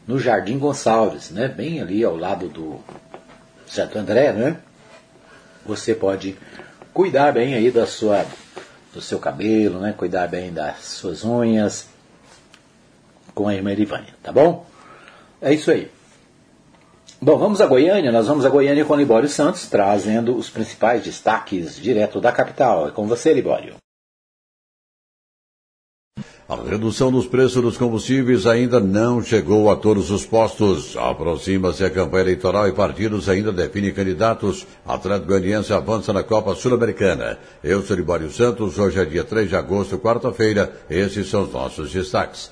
no 0.07 0.19
Jardim 0.19 0.59
Gonçalves, 0.59 1.31
né, 1.31 1.49
bem 1.49 1.81
ali 1.81 2.03
ao 2.05 2.17
lado 2.17 2.49
do 2.49 2.81
Santo 3.67 3.99
André, 3.99 4.33
né? 4.33 4.57
Você 5.69 5.95
pode 5.95 6.35
cuidar 6.95 7.31
bem 7.31 7.53
aí 7.53 7.71
da 7.71 7.87
sua, 7.87 8.25
do 8.95 9.03
seu 9.03 9.19
cabelo, 9.19 9.79
né, 9.79 9.95
cuidar 9.95 10.27
bem 10.27 10.51
das 10.51 10.83
suas 10.85 11.23
unhas, 11.23 11.87
com 13.35 13.47
a 13.47 13.55
irmã 13.55 13.71
Erivânia, 13.71 14.15
tá 14.23 14.33
bom? 14.33 14.65
É 15.43 15.53
isso 15.53 15.71
aí. 15.71 15.91
Bom, 17.21 17.37
vamos 17.37 17.61
a 17.61 17.67
Goiânia. 17.67 18.11
Nós 18.11 18.27
vamos 18.27 18.47
a 18.47 18.49
Goiânia 18.49 18.83
com 18.85 18.95
o 18.95 18.97
Libório 18.97 19.29
Santos, 19.29 19.69
trazendo 19.69 20.35
os 20.35 20.49
principais 20.49 21.03
destaques 21.03 21.77
direto 21.77 22.19
da 22.19 22.33
capital. 22.33 22.89
É 22.89 22.91
com 22.91 23.07
você, 23.07 23.35
Libório. 23.35 23.75
A 26.49 26.57
redução 26.57 27.13
dos 27.13 27.27
preços 27.27 27.61
dos 27.61 27.77
combustíveis 27.77 28.47
ainda 28.47 28.81
não 28.81 29.23
chegou 29.23 29.71
a 29.71 29.77
todos 29.77 30.11
os 30.11 30.25
postos. 30.25 30.97
Aproxima-se 30.97 31.85
a 31.85 31.91
campanha 31.91 32.23
eleitoral 32.23 32.67
e 32.67 32.73
partidos 32.73 33.29
ainda 33.29 33.53
definem 33.53 33.93
candidatos. 33.93 34.67
Atlético 34.87 35.29
Goianiense 35.29 35.75
avança 35.75 36.11
na 36.11 36.23
Copa 36.23 36.55
Sul-Americana. 36.55 37.39
Eu 37.63 37.83
sou 37.83 37.95
Libório 37.95 38.31
Santos. 38.31 38.79
Hoje 38.79 38.99
é 38.99 39.05
dia 39.05 39.25
3 39.25 39.51
de 39.51 39.57
agosto, 39.57 39.99
quarta-feira. 39.99 40.73
Esses 40.89 41.29
são 41.29 41.43
os 41.43 41.53
nossos 41.53 41.93
destaques. 41.93 42.51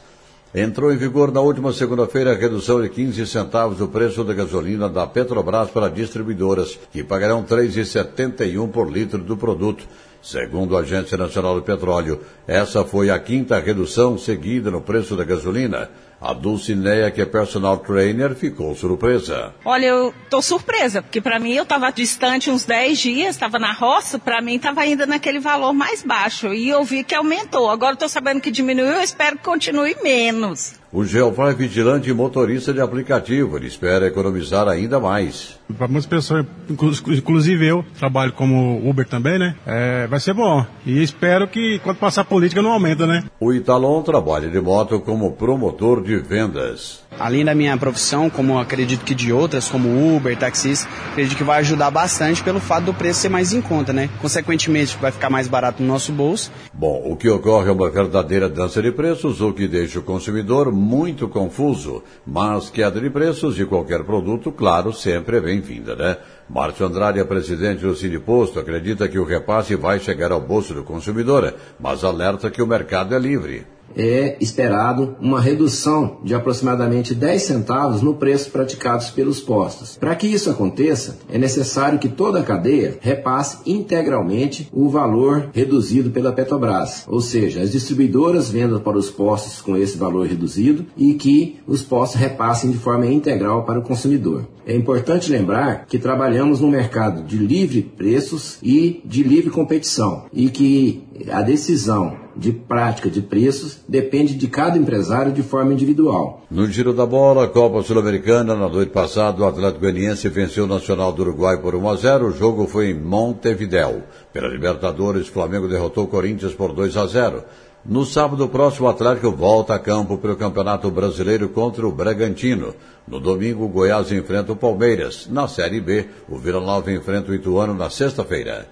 Entrou 0.54 0.92
em 0.92 0.96
vigor 0.98 1.32
na 1.32 1.40
última 1.40 1.72
segunda-feira 1.72 2.32
a 2.32 2.36
redução 2.36 2.82
de 2.82 2.90
15 2.90 3.26
centavos 3.26 3.78
do 3.78 3.88
preço 3.88 4.22
da 4.22 4.34
gasolina 4.34 4.90
da 4.90 5.06
Petrobras 5.06 5.70
para 5.70 5.88
distribuidoras, 5.88 6.78
que 6.92 7.02
pagarão 7.02 7.40
R$ 7.40 7.46
3,71 7.46 8.68
por 8.70 8.92
litro 8.92 9.22
do 9.22 9.38
produto. 9.38 9.86
Segundo 10.26 10.76
a 10.76 10.80
Agência 10.80 11.16
Nacional 11.16 11.54
do 11.54 11.62
Petróleo, 11.62 12.20
essa 12.48 12.84
foi 12.84 13.10
a 13.10 13.16
quinta 13.16 13.60
redução 13.60 14.18
seguida 14.18 14.72
no 14.72 14.80
preço 14.80 15.14
da 15.14 15.22
gasolina. 15.22 15.88
A 16.20 16.32
Dulcineia, 16.32 17.12
que 17.12 17.20
é 17.20 17.24
personal 17.24 17.78
trainer, 17.78 18.34
ficou 18.34 18.74
surpresa. 18.74 19.54
Olha, 19.64 19.86
eu 19.86 20.12
tô 20.28 20.42
surpresa, 20.42 21.00
porque 21.00 21.20
para 21.20 21.38
mim 21.38 21.52
eu 21.52 21.62
estava 21.62 21.92
distante 21.92 22.50
uns 22.50 22.64
10 22.64 22.98
dias, 22.98 23.36
estava 23.36 23.60
na 23.60 23.72
roça, 23.72 24.18
para 24.18 24.42
mim 24.42 24.56
estava 24.56 24.80
ainda 24.80 25.06
naquele 25.06 25.38
valor 25.38 25.72
mais 25.72 26.02
baixo. 26.02 26.52
E 26.52 26.70
eu 26.70 26.82
vi 26.82 27.04
que 27.04 27.14
aumentou. 27.14 27.70
Agora 27.70 27.92
estou 27.92 28.08
sabendo 28.08 28.40
que 28.40 28.50
diminuiu, 28.50 28.94
eu 28.94 29.02
espero 29.02 29.36
que 29.36 29.44
continue 29.44 29.94
menos. 30.02 30.74
O 30.92 31.04
Geofly 31.04 31.50
é 31.50 31.54
vigilante 31.54 32.08
e 32.08 32.14
motorista 32.14 32.72
de 32.72 32.80
aplicativo. 32.80 33.56
Ele 33.56 33.66
espera 33.66 34.06
economizar 34.06 34.68
ainda 34.68 35.00
mais. 35.00 35.58
Para 35.76 35.88
muitas 35.88 36.06
pessoas, 36.06 36.46
inclusive 36.70 37.66
eu, 37.66 37.84
trabalho 37.98 38.32
como 38.32 38.88
Uber 38.88 39.06
também, 39.06 39.38
né? 39.38 39.56
É, 39.66 40.06
vai 40.06 40.20
ser 40.20 40.32
bom. 40.32 40.64
E 40.86 41.02
espero 41.02 41.48
que 41.48 41.80
quando 41.80 41.96
passar 41.96 42.22
a 42.22 42.24
política 42.24 42.62
não 42.62 42.70
aumenta, 42.70 43.04
né? 43.06 43.24
O 43.40 43.52
Italon 43.52 44.00
trabalha 44.02 44.48
de 44.48 44.60
moto 44.60 45.00
como 45.00 45.32
promotor 45.32 46.02
de 46.02 46.16
vendas. 46.18 47.04
Além 47.18 47.44
da 47.44 47.54
minha 47.54 47.76
profissão, 47.76 48.28
como 48.28 48.58
acredito 48.58 49.04
que 49.04 49.14
de 49.14 49.32
outras, 49.32 49.68
como 49.68 50.16
Uber, 50.16 50.36
taxis, 50.36 50.86
acredito 51.10 51.36
que 51.36 51.44
vai 51.44 51.60
ajudar 51.60 51.90
bastante 51.90 52.42
pelo 52.42 52.60
fato 52.60 52.84
do 52.84 52.94
preço 52.94 53.20
ser 53.20 53.28
mais 53.28 53.52
em 53.52 53.60
conta, 53.60 53.92
né? 53.92 54.08
Consequentemente, 54.20 54.96
vai 55.00 55.10
ficar 55.10 55.30
mais 55.30 55.48
barato 55.48 55.82
no 55.82 55.88
nosso 55.88 56.12
bolso. 56.12 56.52
Bom, 56.72 57.02
o 57.06 57.16
que 57.16 57.28
ocorre 57.28 57.70
é 57.70 57.72
uma 57.72 57.90
verdadeira 57.90 58.48
dança 58.48 58.82
de 58.82 58.92
preços, 58.92 59.40
o 59.40 59.52
que 59.52 59.66
deixa 59.66 59.98
o 59.98 60.02
consumidor 60.02 60.70
muito 60.76 61.28
confuso. 61.28 62.02
Mas 62.26 62.70
queda 62.70 63.00
de 63.00 63.10
preços 63.10 63.56
de 63.56 63.66
qualquer 63.66 64.04
produto, 64.04 64.52
claro, 64.52 64.92
sempre 64.92 65.38
é 65.38 65.40
bem-vinda, 65.40 65.96
né? 65.96 66.18
Márcio 66.48 66.86
Andrade, 66.86 67.24
presidente 67.24 67.82
do 67.82 68.20
Posto, 68.20 68.60
acredita 68.60 69.08
que 69.08 69.18
o 69.18 69.24
repasse 69.24 69.74
vai 69.74 69.98
chegar 69.98 70.30
ao 70.30 70.40
bolso 70.40 70.74
do 70.74 70.84
consumidor, 70.84 71.54
mas 71.80 72.04
alerta 72.04 72.50
que 72.50 72.62
o 72.62 72.66
mercado 72.66 73.14
é 73.14 73.18
livre 73.18 73.75
é 73.96 74.36
esperado 74.40 75.16
uma 75.20 75.40
redução 75.40 76.18
de 76.22 76.34
aproximadamente 76.34 77.14
10 77.14 77.42
centavos 77.42 78.02
no 78.02 78.14
preço 78.14 78.50
praticados 78.50 79.10
pelos 79.10 79.40
postos. 79.40 79.96
Para 79.96 80.14
que 80.14 80.26
isso 80.26 80.50
aconteça, 80.50 81.18
é 81.28 81.38
necessário 81.38 81.98
que 81.98 82.08
toda 82.08 82.40
a 82.40 82.44
cadeia 82.44 82.98
repasse 83.00 83.58
integralmente 83.66 84.68
o 84.72 84.88
valor 84.88 85.50
reduzido 85.52 86.10
pela 86.10 86.32
Petrobras, 86.32 87.04
ou 87.08 87.20
seja, 87.20 87.62
as 87.62 87.72
distribuidoras 87.72 88.50
vendam 88.50 88.80
para 88.80 88.98
os 88.98 89.10
postos 89.10 89.60
com 89.60 89.76
esse 89.76 89.96
valor 89.96 90.26
reduzido 90.26 90.86
e 90.96 91.14
que 91.14 91.58
os 91.66 91.82
postos 91.82 92.20
repassem 92.20 92.70
de 92.70 92.78
forma 92.78 93.06
integral 93.06 93.64
para 93.64 93.78
o 93.78 93.82
consumidor. 93.82 94.46
É 94.66 94.74
importante 94.74 95.30
lembrar 95.30 95.86
que 95.86 95.98
trabalhamos 95.98 96.60
no 96.60 96.68
mercado 96.68 97.22
de 97.22 97.36
livre 97.36 97.82
preços 97.82 98.58
e 98.62 99.00
de 99.04 99.22
livre 99.22 99.50
competição 99.50 100.24
e 100.32 100.48
que 100.48 101.04
a 101.30 101.40
decisão 101.40 102.25
de 102.36 102.52
prática 102.52 103.08
de 103.08 103.22
preços 103.22 103.78
depende 103.88 104.34
de 104.34 104.46
cada 104.46 104.76
empresário 104.76 105.32
de 105.32 105.42
forma 105.42 105.72
individual. 105.72 106.42
No 106.50 106.66
giro 106.66 106.92
da 106.92 107.06
bola, 107.06 107.48
Copa 107.48 107.82
Sul-Americana, 107.82 108.54
na 108.54 108.68
noite 108.68 108.90
passada, 108.90 109.42
o 109.42 109.46
Atlético 109.46 109.80
Goianiense 109.80 110.28
venceu 110.28 110.64
o 110.64 110.68
Nacional 110.68 111.12
do 111.12 111.22
Uruguai 111.22 111.56
por 111.56 111.74
1 111.74 111.88
a 111.88 111.96
0. 111.96 112.26
O 112.26 112.32
jogo 112.32 112.66
foi 112.66 112.90
em 112.90 112.94
Montevidéu. 112.94 114.02
Pela 114.32 114.48
Libertadores, 114.48 115.28
Flamengo 115.28 115.66
derrotou 115.66 116.04
o 116.04 116.08
Corinthians 116.08 116.52
por 116.52 116.72
2 116.72 116.96
a 116.96 117.06
0. 117.06 117.44
No 117.88 118.04
sábado 118.04 118.48
próximo, 118.48 118.88
o 118.88 118.90
Atlético 118.90 119.30
volta 119.30 119.74
a 119.74 119.78
campo 119.78 120.18
pelo 120.18 120.34
Campeonato 120.36 120.90
Brasileiro 120.90 121.48
contra 121.48 121.86
o 121.86 121.92
Bragantino. 121.92 122.74
No 123.06 123.20
domingo, 123.20 123.64
o 123.64 123.68
Goiás 123.68 124.10
enfrenta 124.10 124.52
o 124.52 124.56
Palmeiras. 124.56 125.28
Na 125.30 125.46
Série 125.46 125.80
B, 125.80 126.04
o 126.28 126.36
Vila 126.36 126.60
Nova 126.60 126.90
enfrenta 126.90 127.30
o 127.30 127.34
Ituano 127.34 127.74
na 127.74 127.88
sexta-feira. 127.88 128.66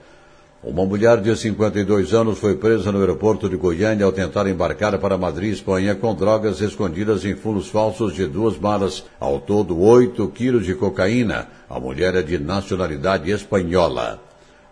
Uma 0.67 0.87
mulher 0.87 1.21
de 1.21 1.37
52 1.37 2.15
anos 2.15 2.39
foi 2.39 2.57
presa 2.57 2.91
no 2.91 2.99
aeroporto 2.99 3.51
de 3.51 3.57
Goiânia 3.57 4.07
ao 4.07 4.13
tentar 4.13 4.47
embarcar 4.47 4.99
para 4.99 5.19
Madrid, 5.19 5.53
Espanha, 5.53 5.95
com 5.95 6.15
drogas 6.15 6.59
escondidas 6.63 7.23
em 7.27 7.35
fundos 7.35 7.69
falsos 7.69 8.15
de 8.15 8.27
duas 8.27 8.59
malas, 8.59 9.05
ao 9.21 9.39
todo 9.39 9.79
8 9.79 10.27
quilos 10.29 10.65
de 10.65 10.75
cocaína. 10.75 11.49
A 11.69 11.79
mulher 11.79 12.15
é 12.15 12.23
de 12.23 12.39
nacionalidade 12.39 13.31
espanhola. 13.31 14.19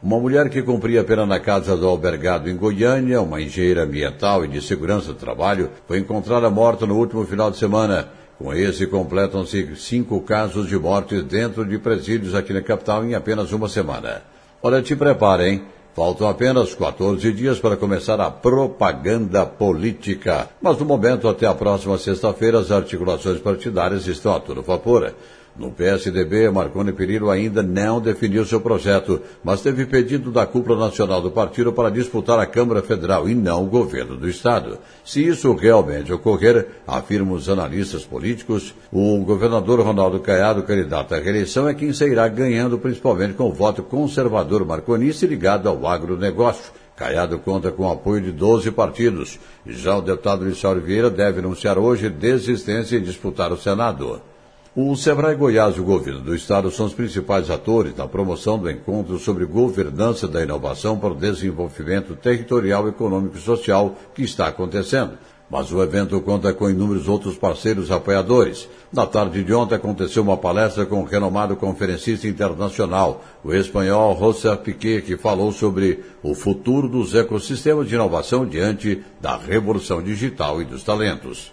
Uma 0.03 0.19
mulher 0.19 0.49
que 0.49 0.63
cumpria 0.63 1.05
pena 1.05 1.27
na 1.27 1.39
casa 1.39 1.77
do 1.77 1.87
albergado 1.87 2.49
em 2.49 2.57
Goiânia, 2.57 3.21
uma 3.21 3.43
engenheira 3.43 3.83
ambiental 3.83 4.47
e 4.47 4.49
de 4.49 4.63
segurança 4.63 5.09
do 5.09 5.19
trabalho, 5.19 5.69
foi 5.87 5.99
encontrada 5.99 6.49
morta 6.49 6.87
no 6.87 6.97
último 6.97 7.27
final 7.27 7.51
de 7.51 7.59
semana. 7.59 8.09
Com 8.39 8.55
esse, 8.55 8.87
completam-se 8.87 9.77
cinco 9.77 10.23
casos 10.23 10.69
de 10.69 10.79
mortes 10.79 11.23
dentro 11.23 11.67
de 11.67 11.79
presídios 11.79 12.35
aqui 12.35 12.55
na 12.55 12.63
capital 12.63 13.05
em 13.05 13.15
apenas 13.15 13.53
uma 13.53 13.69
semana. 13.69 14.23
Olha, 14.63 14.81
te 14.81 14.97
preparem. 14.97 15.63
Faltam 15.95 16.27
apenas 16.27 16.75
14 16.75 17.31
dias 17.33 17.59
para 17.59 17.77
começar 17.77 18.19
a 18.19 18.31
propaganda 18.31 19.45
política. 19.45 20.49
Mas 20.61 20.79
no 20.79 20.87
momento, 20.87 21.29
até 21.29 21.47
a 21.47 21.55
próxima 21.55 21.99
sexta-feira, 21.99 22.61
as 22.61 22.71
articulações 22.71 23.39
partidárias 23.41 24.07
estão 24.07 24.35
a 24.35 24.41
todo 24.41 24.63
vapor. 24.63 25.13
No 25.55 25.71
PSDB, 25.71 26.51
Marconi 26.51 26.93
Perillo 26.93 27.29
ainda 27.29 27.63
não 27.63 28.01
definiu 28.01 28.45
seu 28.47 28.59
projeto, 28.59 29.21
mas 29.45 29.61
teve 29.61 29.85
pedido 29.85 30.31
da 30.31 30.47
cúpula 30.47 30.87
nacional 30.87 31.21
do 31.21 31.31
partido 31.31 31.75
para 31.75 31.91
disputar 31.91 32.39
a 32.39 32.47
Câmara 32.47 32.81
Federal 32.81 33.29
e 33.29 33.35
não 33.35 33.65
o 33.65 33.69
governo 33.69 34.17
do 34.17 34.27
Estado. 34.27 34.79
Se 35.05 35.23
isso 35.23 35.55
realmente 35.55 36.11
ocorrer, 36.11 36.69
afirmam 36.87 37.35
os 37.35 37.51
analistas 37.51 38.03
políticos, 38.03 38.75
o 38.91 39.19
governador 39.19 39.81
Ronaldo 39.81 40.21
Caiado, 40.21 40.63
candidato 40.63 41.15
à 41.15 41.19
reeleição, 41.19 41.69
é 41.69 41.75
quem 41.75 41.93
sairá 41.93 42.27
ganhando 42.29 42.79
principalmente 42.79 43.35
com 43.35 43.45
o 43.45 43.53
voto 43.53 43.83
conservador 43.83 44.65
marconista 44.65 45.27
ligado 45.27 45.69
ao 45.69 45.87
agronegócio. 45.87 46.73
Caiado 46.97 47.39
conta 47.39 47.71
com 47.71 47.85
o 47.85 47.93
apoio 47.93 48.23
de 48.23 48.33
12 48.33 48.71
partidos. 48.71 49.39
Já 49.67 49.99
o 49.99 50.03
deputado 50.03 50.47
Lissaurio 50.47 50.83
Vieira 50.83 51.11
deve 51.11 51.41
anunciar 51.41 51.79
hoje 51.79 52.09
desistência 52.09 52.97
em 52.97 53.03
disputar 53.03 53.53
o 53.53 53.57
Senado. 53.57 54.32
O 54.75 54.97
Sebrae 54.97 55.37
Goiás 55.37 55.77
e 55.77 55.81
o 55.81 55.85
governo 55.85 56.21
do 56.21 56.35
estado 56.35 56.71
são 56.71 56.87
os 56.87 56.95
principais 56.95 57.51
atores 57.51 57.95
na 57.95 58.09
promoção 58.09 58.59
do 58.59 58.71
encontro 58.71 59.19
sobre 59.19 59.45
governança 59.45 60.27
da 60.27 60.43
inovação 60.43 60.99
para 60.99 61.13
o 61.13 61.15
desenvolvimento 61.15 62.17
territorial, 62.17 62.89
econômico 62.89 63.37
e 63.37 63.41
social 63.41 63.95
que 64.15 64.23
está 64.23 64.47
acontecendo. 64.47 65.19
Mas 65.51 65.71
o 65.71 65.83
evento 65.83 66.19
conta 66.23 66.55
com 66.55 66.71
inúmeros 66.71 67.07
outros 67.07 67.37
parceiros 67.37 67.91
apoiadores. 67.91 68.67
Na 68.91 69.05
tarde 69.05 69.45
de 69.45 69.53
ontem 69.53 69.75
aconteceu 69.75 70.23
uma 70.23 70.39
palestra 70.39 70.87
com 70.87 71.03
o 71.03 71.05
renomado 71.05 71.55
conferencista 71.55 72.27
internacional, 72.27 73.23
o 73.45 73.53
espanhol 73.53 74.19
José 74.19 74.57
Piquet, 74.57 75.03
que 75.03 75.19
falou 75.19 75.53
sobre 75.53 76.03
o 76.23 76.35
futuro 76.35 76.89
dos 76.89 77.15
ecossistemas 77.15 77.87
de 77.87 77.95
inovação 77.95 78.47
diante 78.47 79.05
da 79.21 79.37
revolução 79.37 80.03
digital 80.03 80.63
e 80.63 80.65
dos 80.65 80.83
talentos. 80.83 81.53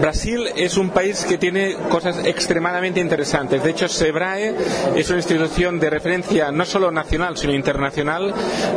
Brasil 0.00 0.46
es 0.56 0.78
un 0.78 0.88
país 0.90 1.26
que 1.28 1.36
tiene 1.36 1.76
cosas 1.90 2.24
extremadamente 2.24 3.00
interesantes. 3.00 3.62
De 3.62 3.70
hecho, 3.70 3.86
SEBRAE 3.86 4.54
es 4.96 5.08
una 5.10 5.18
institución 5.18 5.78
de 5.78 5.90
referencia 5.90 6.50
no 6.50 6.64
solo 6.64 6.90
nacional, 6.90 7.36
sino 7.36 7.52
internacional 7.52 8.32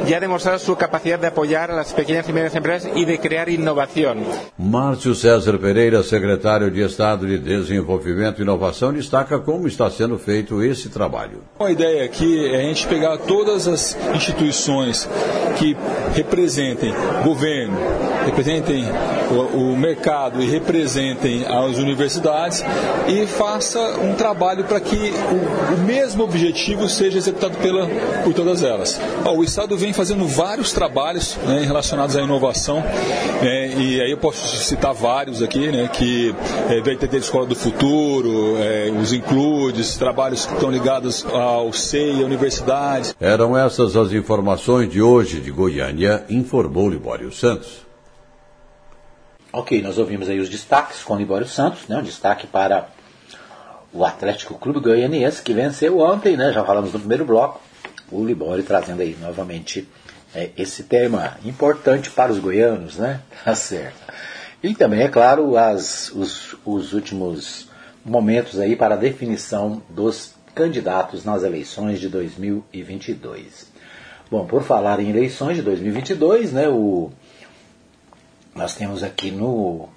y 0.06 0.14
ha 0.14 0.20
demostrado 0.20 0.60
su 0.60 0.76
capacidad 0.76 1.18
de 1.18 1.28
apoyar 1.28 1.72
a 1.72 1.76
las 1.76 1.94
pequeñas 1.94 2.28
y 2.28 2.34
medianas 2.34 2.56
empresas 2.56 2.92
y 2.96 3.06
de 3.06 3.20
crear 3.20 3.48
innovación. 3.48 4.26
Márcio 4.58 5.16
César 5.16 5.58
Pereira, 5.60 6.04
secretário 6.04 6.70
de 6.70 6.86
Estado 6.86 7.26
de 7.26 7.38
Desenvolvimento 7.38 8.42
e 8.42 8.44
Inovação, 8.44 8.92
destaca 8.92 9.40
como 9.40 9.68
está 9.68 9.90
sendo 9.90 10.20
feito 10.20 10.62
esse 10.62 10.90
trabalho. 10.90 11.44
A 11.60 11.72
ideia 11.72 12.04
aqui 12.04 12.46
é 12.48 12.58
a 12.58 12.62
gente 12.64 12.86
pegar 12.88 13.18
todas 13.20 13.68
as 13.68 13.98
instituições 14.14 15.08
que 15.58 15.78
representem 16.14 16.94
governo, 17.24 17.78
representem 18.26 18.84
o, 19.32 19.72
o 19.72 19.78
mercado 19.78 20.42
e 20.42 20.50
representem 20.50 20.73
as 21.48 21.78
universidades 21.78 22.64
e 23.08 23.26
faça 23.26 23.80
um 24.00 24.16
trabalho 24.16 24.64
para 24.64 24.80
que 24.80 24.96
o, 24.96 25.76
o, 25.76 25.78
mesmo 25.86 26.24
objetivo 26.24 26.88
seja 26.88 27.18
executado 27.18 27.58
pela, 27.58 27.88
por 28.24 28.34
todas 28.34 28.64
elas. 28.64 29.00
o 29.36 29.44
Estado 29.44 29.78
vem 29.78 29.94
fazendo 29.94 30.28
vários 30.28 30.72
trabalhos 30.72 31.38
né, 31.46 31.64
relacionados 31.66 32.16
à 32.16 32.22
inovação 32.22 32.84
né, 33.42 33.74
e 33.78 34.02
aí 34.02 34.12
eu 34.12 34.18
posso 34.18 34.58
citar 34.64 34.94
vários 34.94 35.42
aqui, 35.42 35.72
né, 35.72 35.90
que 35.92 36.34
é, 36.70 36.82
ter 37.08 37.18
Escola 37.18 37.46
do 37.46 37.56
Futuro, 37.56 38.58
é, 38.58 38.92
os 38.92 39.14
includes, 39.14 39.98
trabalhos 39.98 40.46
que 40.46 40.54
estão 40.54 40.72
ligados 40.72 41.26
ao 41.26 41.72
SEI, 41.74 42.22
à 42.22 42.26
universidade. 42.26 43.16
Eram 43.20 43.58
essas 43.58 43.96
as 43.96 44.12
informações 44.12 44.90
de 44.90 45.02
hoje 45.02 45.40
de 45.40 45.52
Goiânia, 45.52 46.24
informou 46.30 46.90
Libório 46.90 47.32
Santos. 47.32 47.83
Ok, 49.56 49.84
nós 49.84 50.00
ouvimos 50.00 50.30
aí 50.30 50.40
os 50.40 50.50
destaques 50.50 51.04
com 51.04 51.14
o 51.14 51.16
Libório 51.16 51.48
Santos, 51.48 51.88
né? 51.88 51.96
Um 51.96 52.02
destaque 52.02 52.48
para 52.48 52.88
o 53.94 54.04
Atlético 54.04 54.56
Clube 54.56 54.80
Goianiense, 54.80 55.44
que 55.44 55.54
venceu 55.54 56.00
ontem, 56.00 56.36
né? 56.36 56.52
Já 56.52 56.66
falamos 56.66 56.92
no 56.92 56.98
primeiro 56.98 57.24
bloco. 57.24 57.62
O 58.12 58.26
Libório 58.26 58.64
trazendo 58.64 59.04
aí 59.04 59.16
novamente 59.22 59.88
é, 60.34 60.50
esse 60.58 60.82
tema 60.86 61.38
importante 61.46 62.10
para 62.10 62.32
os 62.32 62.40
goianos, 62.40 62.98
né? 62.98 63.22
Tá 63.46 63.54
certo. 63.54 64.02
E 64.64 64.74
também, 64.74 65.02
é 65.02 65.08
claro, 65.08 65.56
as, 65.56 66.10
os, 66.10 66.56
os 66.66 66.94
últimos 66.94 67.70
momentos 68.04 68.60
aí 68.60 68.76
para 68.76 68.96
a 68.96 68.98
definição 68.98 69.84
dos 69.88 70.34
candidatos 70.56 71.24
nas 71.24 71.44
eleições 71.44 72.00
de 72.00 72.10
2022. 72.10 73.72
Bom, 74.32 74.48
por 74.48 74.64
falar 74.64 75.00
em 75.00 75.12
eleições 75.12 75.58
de 75.58 75.62
2022, 75.62 76.54
né, 76.54 76.68
o, 76.68 77.12
nós 78.56 78.76
temos 78.76 79.04
aqui 79.04 79.32
no 79.32 79.90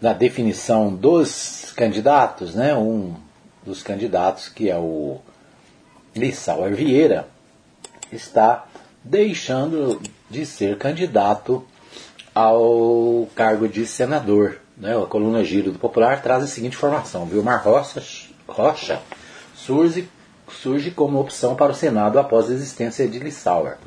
na 0.00 0.12
definição 0.12 0.94
dos 0.94 1.72
candidatos, 1.74 2.54
né, 2.54 2.74
um 2.74 3.14
dos 3.64 3.82
candidatos 3.82 4.48
que 4.48 4.70
é 4.70 4.76
o 4.76 5.18
Lissauer 6.14 6.74
Vieira 6.74 7.28
está 8.12 8.66
deixando 9.02 10.00
de 10.30 10.44
ser 10.44 10.78
candidato 10.78 11.64
ao 12.34 13.28
cargo 13.34 13.66
de 13.66 13.86
senador. 13.86 14.60
Né? 14.76 14.96
A 14.96 15.06
coluna 15.06 15.42
Giro 15.42 15.72
do 15.72 15.78
Popular 15.78 16.22
traz 16.22 16.44
a 16.44 16.46
seguinte 16.46 16.76
informação: 16.76 17.24
Vilmar 17.26 17.64
Rocha, 17.64 18.02
Rocha 18.46 19.00
surge, 19.54 20.08
surge 20.48 20.90
como 20.90 21.20
opção 21.20 21.56
para 21.56 21.72
o 21.72 21.74
Senado 21.74 22.18
após 22.18 22.50
a 22.50 22.54
existência 22.54 23.08
de 23.08 23.18
Lissauer. 23.18 23.78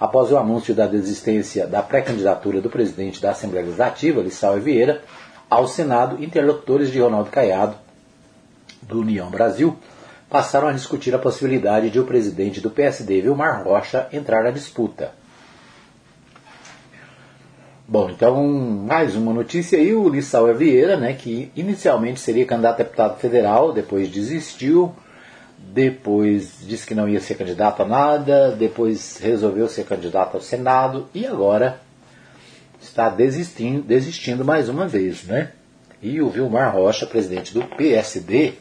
Após 0.00 0.32
o 0.32 0.38
anúncio 0.38 0.74
da 0.74 0.86
desistência 0.86 1.66
da 1.66 1.82
pré-candidatura 1.82 2.62
do 2.62 2.70
presidente 2.70 3.20
da 3.20 3.32
Assembleia 3.32 3.66
Legislativa, 3.66 4.22
Lissauer 4.22 4.62
Vieira, 4.62 5.02
ao 5.50 5.68
Senado, 5.68 6.24
interlocutores 6.24 6.90
de 6.90 6.98
Ronaldo 6.98 7.28
Caiado, 7.28 7.76
do 8.80 9.00
União 9.00 9.30
Brasil, 9.30 9.76
passaram 10.30 10.68
a 10.68 10.72
discutir 10.72 11.14
a 11.14 11.18
possibilidade 11.18 11.90
de 11.90 12.00
o 12.00 12.06
presidente 12.06 12.62
do 12.62 12.70
PSD, 12.70 13.20
Vilmar 13.20 13.62
Rocha, 13.62 14.08
entrar 14.10 14.42
na 14.42 14.50
disputa. 14.50 15.12
Bom, 17.86 18.08
então, 18.08 18.42
mais 18.48 19.14
uma 19.16 19.34
notícia 19.34 19.78
aí, 19.78 19.92
o 19.92 20.08
Lissauer 20.08 20.56
Vieira, 20.56 20.96
né, 20.96 21.12
que 21.12 21.52
inicialmente 21.54 22.20
seria 22.20 22.46
candidato 22.46 22.80
a 22.80 22.84
deputado 22.84 23.18
federal, 23.18 23.72
depois 23.72 24.08
desistiu, 24.08 24.94
depois 25.72 26.58
disse 26.62 26.86
que 26.86 26.94
não 26.94 27.08
ia 27.08 27.20
ser 27.20 27.36
candidato 27.36 27.82
a 27.82 27.86
nada, 27.86 28.52
depois 28.52 29.18
resolveu 29.18 29.68
ser 29.68 29.84
candidato 29.84 30.36
ao 30.36 30.42
Senado 30.42 31.08
e 31.14 31.26
agora 31.26 31.80
está 32.80 33.08
desistindo, 33.08 33.82
desistindo 33.82 34.44
mais 34.44 34.68
uma 34.68 34.88
vez, 34.88 35.24
né? 35.24 35.52
E 36.02 36.20
o 36.20 36.30
Vilmar 36.30 36.74
Rocha, 36.74 37.06
presidente 37.06 37.52
do 37.52 37.62
PSD, 37.62 38.54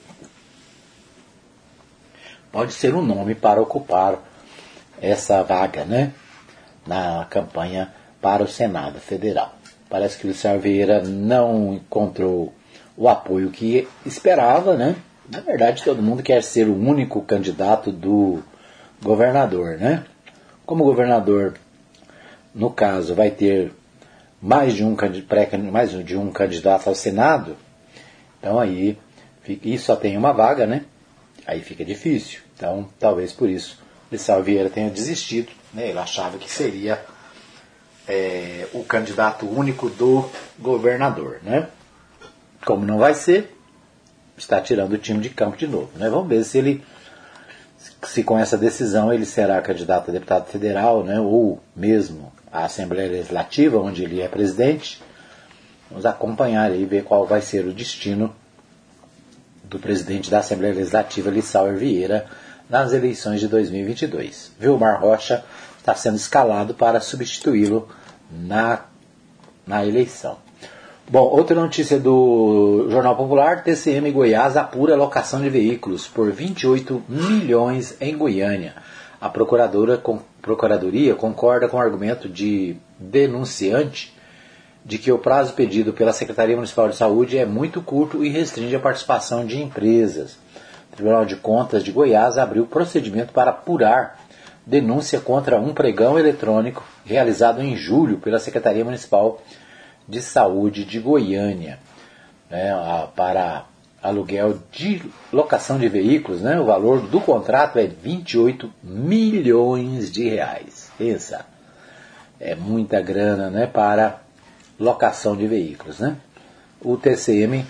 pode 2.51 2.73
ser 2.73 2.93
um 2.93 3.01
nome 3.01 3.33
para 3.33 3.62
ocupar 3.62 4.19
essa 5.01 5.41
vaga, 5.41 5.85
né? 5.85 6.12
Na 6.85 7.25
campanha 7.29 7.93
para 8.21 8.43
o 8.43 8.47
Senado 8.47 8.99
Federal. 8.99 9.55
Parece 9.89 10.17
que 10.17 10.25
o 10.25 10.29
Luciano 10.29 10.59
Vieira 10.59 11.01
não 11.01 11.73
encontrou 11.73 12.53
o 12.95 13.07
apoio 13.07 13.49
que 13.49 13.88
esperava, 14.05 14.75
né? 14.75 14.95
Na 15.31 15.41
verdade, 15.41 15.83
todo 15.83 16.01
mundo 16.01 16.23
quer 16.23 16.41
ser 16.43 16.67
o 16.67 16.75
único 16.75 17.21
candidato 17.21 17.91
do 17.91 18.41
governador, 19.01 19.77
né? 19.77 20.05
Como 20.65 20.83
governador, 20.83 21.55
no 22.53 22.71
caso, 22.71 23.13
vai 23.13 23.29
ter 23.29 23.71
mais 24.41 24.73
de 24.73 24.83
um, 24.83 24.95
mais 25.71 25.91
de 25.91 26.17
um 26.17 26.31
candidato 26.31 26.87
ao 26.87 26.95
Senado, 26.95 27.55
então 28.39 28.59
aí, 28.59 28.97
e 29.47 29.77
só 29.77 29.95
tem 29.95 30.17
uma 30.17 30.31
vaga, 30.31 30.65
né? 30.65 30.85
Aí 31.45 31.61
fica 31.61 31.83
difícil. 31.83 32.39
Então, 32.55 32.87
talvez 32.99 33.31
por 33.33 33.49
isso, 33.49 33.77
Lissau 34.11 34.41
Vieira 34.41 34.69
tenha 34.69 34.89
desistido. 34.89 35.51
Né? 35.73 35.89
Ele 35.89 35.99
achava 35.99 36.37
que 36.37 36.49
seria 36.49 36.99
é, 38.07 38.67
o 38.73 38.83
candidato 38.83 39.47
único 39.47 39.89
do 39.89 40.29
governador, 40.57 41.39
né? 41.43 41.67
Como 42.65 42.85
não 42.85 42.97
vai 42.97 43.13
ser, 43.13 43.55
está 44.41 44.60
tirando 44.62 44.93
o 44.93 44.97
time 44.97 45.19
de 45.19 45.30
campo 45.30 45.58
de 45.58 45.67
novo, 45.67 45.91
né? 45.95 46.10
Vamos 46.10 46.28
ver 46.28 46.43
se 46.43 46.58
ele, 46.58 46.84
se 48.04 48.23
com 48.23 48.38
essa 48.38 48.58
decisão 48.58 49.13
ele 49.13 49.25
será 49.25 49.62
candidato 49.62 50.10
a 50.10 50.13
deputado 50.13 50.47
federal, 50.47 51.04
né? 51.04 51.19
Ou 51.19 51.62
mesmo 51.75 52.32
à 52.52 52.65
Assembleia 52.65 53.10
Legislativa, 53.10 53.78
onde 53.78 54.04
ele 54.04 54.21
é 54.21 54.28
presidente. 54.28 55.02
Vamos 55.89 56.06
acompanhar 56.06 56.73
e 56.75 56.86
ver 56.86 57.04
qual 57.04 57.25
vai 57.25 57.41
ser 57.41 57.65
o 57.65 57.73
destino 57.73 58.34
do 59.63 59.80
presidente 59.80 60.32
da 60.32 60.39
Assembleia 60.39 60.73
Legislativa, 60.73 61.30
Lissauer 61.30 61.78
Vieira, 61.78 62.25
nas 62.69 62.93
eleições 62.93 63.39
de 63.39 63.47
2022. 63.47 64.52
Vilmar 64.60 65.02
Rocha 65.02 65.43
está 65.78 65.95
sendo 65.95 66.15
escalado 66.15 66.73
para 66.73 66.99
substituí-lo 66.99 67.89
na, 68.32 68.86
na 69.65 69.86
eleição. 69.86 70.38
Bom, 71.11 71.23
outra 71.23 71.59
notícia 71.59 71.99
do 71.99 72.85
Jornal 72.91 73.15
Popular: 73.15 73.63
TCM 73.63 74.11
Goiás 74.11 74.55
apura 74.55 74.95
locação 74.95 75.41
de 75.41 75.49
veículos 75.49 76.07
por 76.07 76.31
28 76.31 77.01
milhões 77.09 77.97
em 77.99 78.15
Goiânia. 78.15 78.75
A 79.19 79.27
procuradora, 79.27 79.97
com, 79.97 80.19
Procuradoria 80.39 81.15
concorda 81.15 81.67
com 81.67 81.77
o 81.77 81.79
argumento 81.79 82.29
de 82.29 82.77
denunciante 82.99 84.15
de 84.85 84.99
que 84.99 85.11
o 85.11 85.17
prazo 85.17 85.53
pedido 85.53 85.93
pela 85.93 86.13
Secretaria 86.13 86.55
Municipal 86.55 86.87
de 86.87 86.95
Saúde 86.95 87.39
é 87.39 87.45
muito 87.45 87.81
curto 87.81 88.23
e 88.23 88.29
restringe 88.29 88.75
a 88.75 88.79
participação 88.79 89.47
de 89.47 89.59
empresas. 89.59 90.37
O 90.93 90.95
Tribunal 90.95 91.25
de 91.25 91.37
Contas 91.37 91.83
de 91.83 91.91
Goiás 91.91 92.37
abriu 92.37 92.67
procedimento 92.67 93.33
para 93.33 93.49
apurar 93.49 94.19
denúncia 94.63 95.19
contra 95.19 95.59
um 95.59 95.73
pregão 95.73 96.19
eletrônico 96.19 96.85
realizado 97.03 97.63
em 97.63 97.75
julho 97.75 98.19
pela 98.19 98.37
Secretaria 98.37 98.85
Municipal 98.85 99.41
de 99.41 99.68
Saúde 100.21 100.83
de 100.83 100.99
Goiânia, 100.99 101.79
né, 102.49 102.71
para 103.15 103.65
aluguel 104.01 104.59
de 104.71 105.01
locação 105.31 105.77
de 105.77 105.87
veículos, 105.87 106.41
né, 106.41 106.59
o 106.59 106.65
valor 106.65 107.01
do 107.01 107.21
contrato 107.21 107.77
é 107.77 107.85
28 107.85 108.71
milhões 108.81 110.11
de 110.11 110.27
reais. 110.27 110.89
Pensa, 110.97 111.45
é 112.39 112.55
muita 112.55 113.01
grana 113.01 113.49
né, 113.49 113.67
para 113.67 114.21
locação 114.79 115.35
de 115.35 115.45
veículos. 115.47 115.99
Né? 115.99 116.15
O 116.81 116.97
TCM 116.97 117.65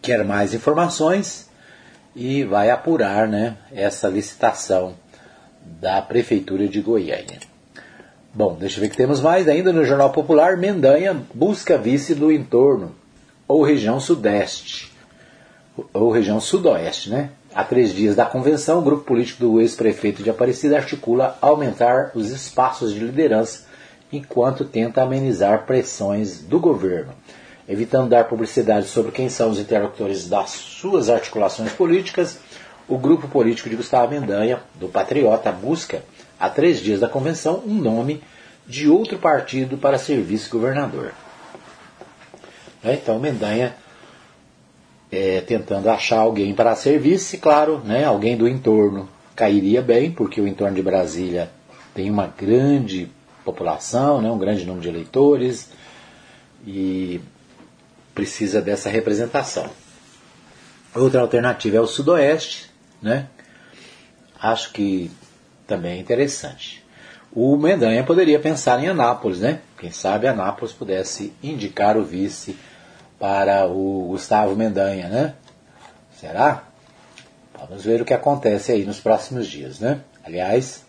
quer 0.00 0.24
mais 0.24 0.54
informações 0.54 1.50
e 2.14 2.44
vai 2.44 2.70
apurar 2.70 3.26
né, 3.26 3.56
essa 3.72 4.08
licitação 4.08 4.94
da 5.64 6.00
Prefeitura 6.02 6.68
de 6.68 6.80
Goiânia. 6.80 7.51
Bom, 8.34 8.56
deixa 8.58 8.78
eu 8.78 8.80
ver 8.80 8.88
que 8.88 8.96
temos 8.96 9.20
mais 9.20 9.46
ainda 9.46 9.74
no 9.74 9.84
Jornal 9.84 10.08
Popular. 10.08 10.56
Mendanha 10.56 11.22
busca 11.34 11.76
vice 11.76 12.14
do 12.14 12.32
entorno, 12.32 12.92
ou 13.46 13.62
região 13.62 14.00
sudeste, 14.00 14.90
ou 15.92 16.10
região 16.10 16.40
sudoeste, 16.40 17.10
né? 17.10 17.28
Há 17.54 17.62
três 17.62 17.92
dias 17.92 18.16
da 18.16 18.24
convenção, 18.24 18.78
o 18.78 18.82
grupo 18.82 19.04
político 19.04 19.40
do 19.40 19.60
ex-prefeito 19.60 20.22
de 20.22 20.30
Aparecida 20.30 20.78
articula 20.78 21.36
aumentar 21.42 22.12
os 22.14 22.30
espaços 22.30 22.94
de 22.94 23.00
liderança 23.00 23.66
enquanto 24.10 24.64
tenta 24.64 25.02
amenizar 25.02 25.66
pressões 25.66 26.38
do 26.38 26.58
governo. 26.58 27.12
Evitando 27.68 28.08
dar 28.08 28.24
publicidade 28.24 28.86
sobre 28.86 29.12
quem 29.12 29.28
são 29.28 29.50
os 29.50 29.58
interlocutores 29.58 30.26
das 30.26 30.48
suas 30.52 31.10
articulações 31.10 31.72
políticas, 31.72 32.38
o 32.88 32.96
grupo 32.96 33.28
político 33.28 33.68
de 33.68 33.76
Gustavo 33.76 34.10
Mendanha, 34.10 34.60
do 34.76 34.88
Patriota, 34.88 35.52
busca, 35.52 36.02
há 36.42 36.50
três 36.50 36.80
dias 36.80 36.98
da 36.98 37.08
convenção, 37.08 37.62
um 37.64 37.74
nome 37.74 38.20
de 38.66 38.88
outro 38.88 39.16
partido 39.16 39.78
para 39.78 39.96
ser 39.96 40.20
vice-governador. 40.20 41.12
Né, 42.82 42.98
então, 43.00 43.20
Mendanha 43.20 43.76
é, 45.10 45.40
tentando 45.40 45.88
achar 45.88 46.18
alguém 46.18 46.52
para 46.52 46.74
ser 46.74 46.98
vice, 46.98 47.38
claro, 47.38 47.78
né, 47.84 48.04
alguém 48.04 48.36
do 48.36 48.48
entorno 48.48 49.08
cairia 49.36 49.80
bem, 49.80 50.10
porque 50.10 50.40
o 50.40 50.48
entorno 50.48 50.74
de 50.74 50.82
Brasília 50.82 51.48
tem 51.94 52.10
uma 52.10 52.26
grande 52.26 53.08
população, 53.44 54.20
né, 54.20 54.28
um 54.28 54.38
grande 54.38 54.64
número 54.64 54.82
de 54.82 54.88
eleitores 54.88 55.70
e 56.66 57.20
precisa 58.12 58.60
dessa 58.60 58.90
representação. 58.90 59.70
Outra 60.92 61.20
alternativa 61.20 61.76
é 61.76 61.80
o 61.80 61.86
Sudoeste, 61.86 62.68
né? 63.00 63.28
Acho 64.38 64.72
que 64.72 65.10
também 65.72 65.92
é 65.92 66.00
interessante. 66.00 66.84
O 67.34 67.56
Mendanha 67.56 68.04
poderia 68.04 68.38
pensar 68.38 68.82
em 68.84 68.88
Anápolis, 68.88 69.40
né? 69.40 69.60
Quem 69.78 69.90
sabe 69.90 70.28
Anápolis 70.28 70.74
pudesse 70.74 71.32
indicar 71.42 71.96
o 71.96 72.04
vice 72.04 72.58
para 73.18 73.66
o 73.66 74.08
Gustavo 74.08 74.54
Mendanha, 74.54 75.08
né? 75.08 75.34
Será? 76.20 76.64
Vamos 77.58 77.82
ver 77.84 78.02
o 78.02 78.04
que 78.04 78.12
acontece 78.12 78.70
aí 78.70 78.84
nos 78.84 79.00
próximos 79.00 79.46
dias, 79.46 79.80
né? 79.80 80.00
Aliás, 80.22 80.84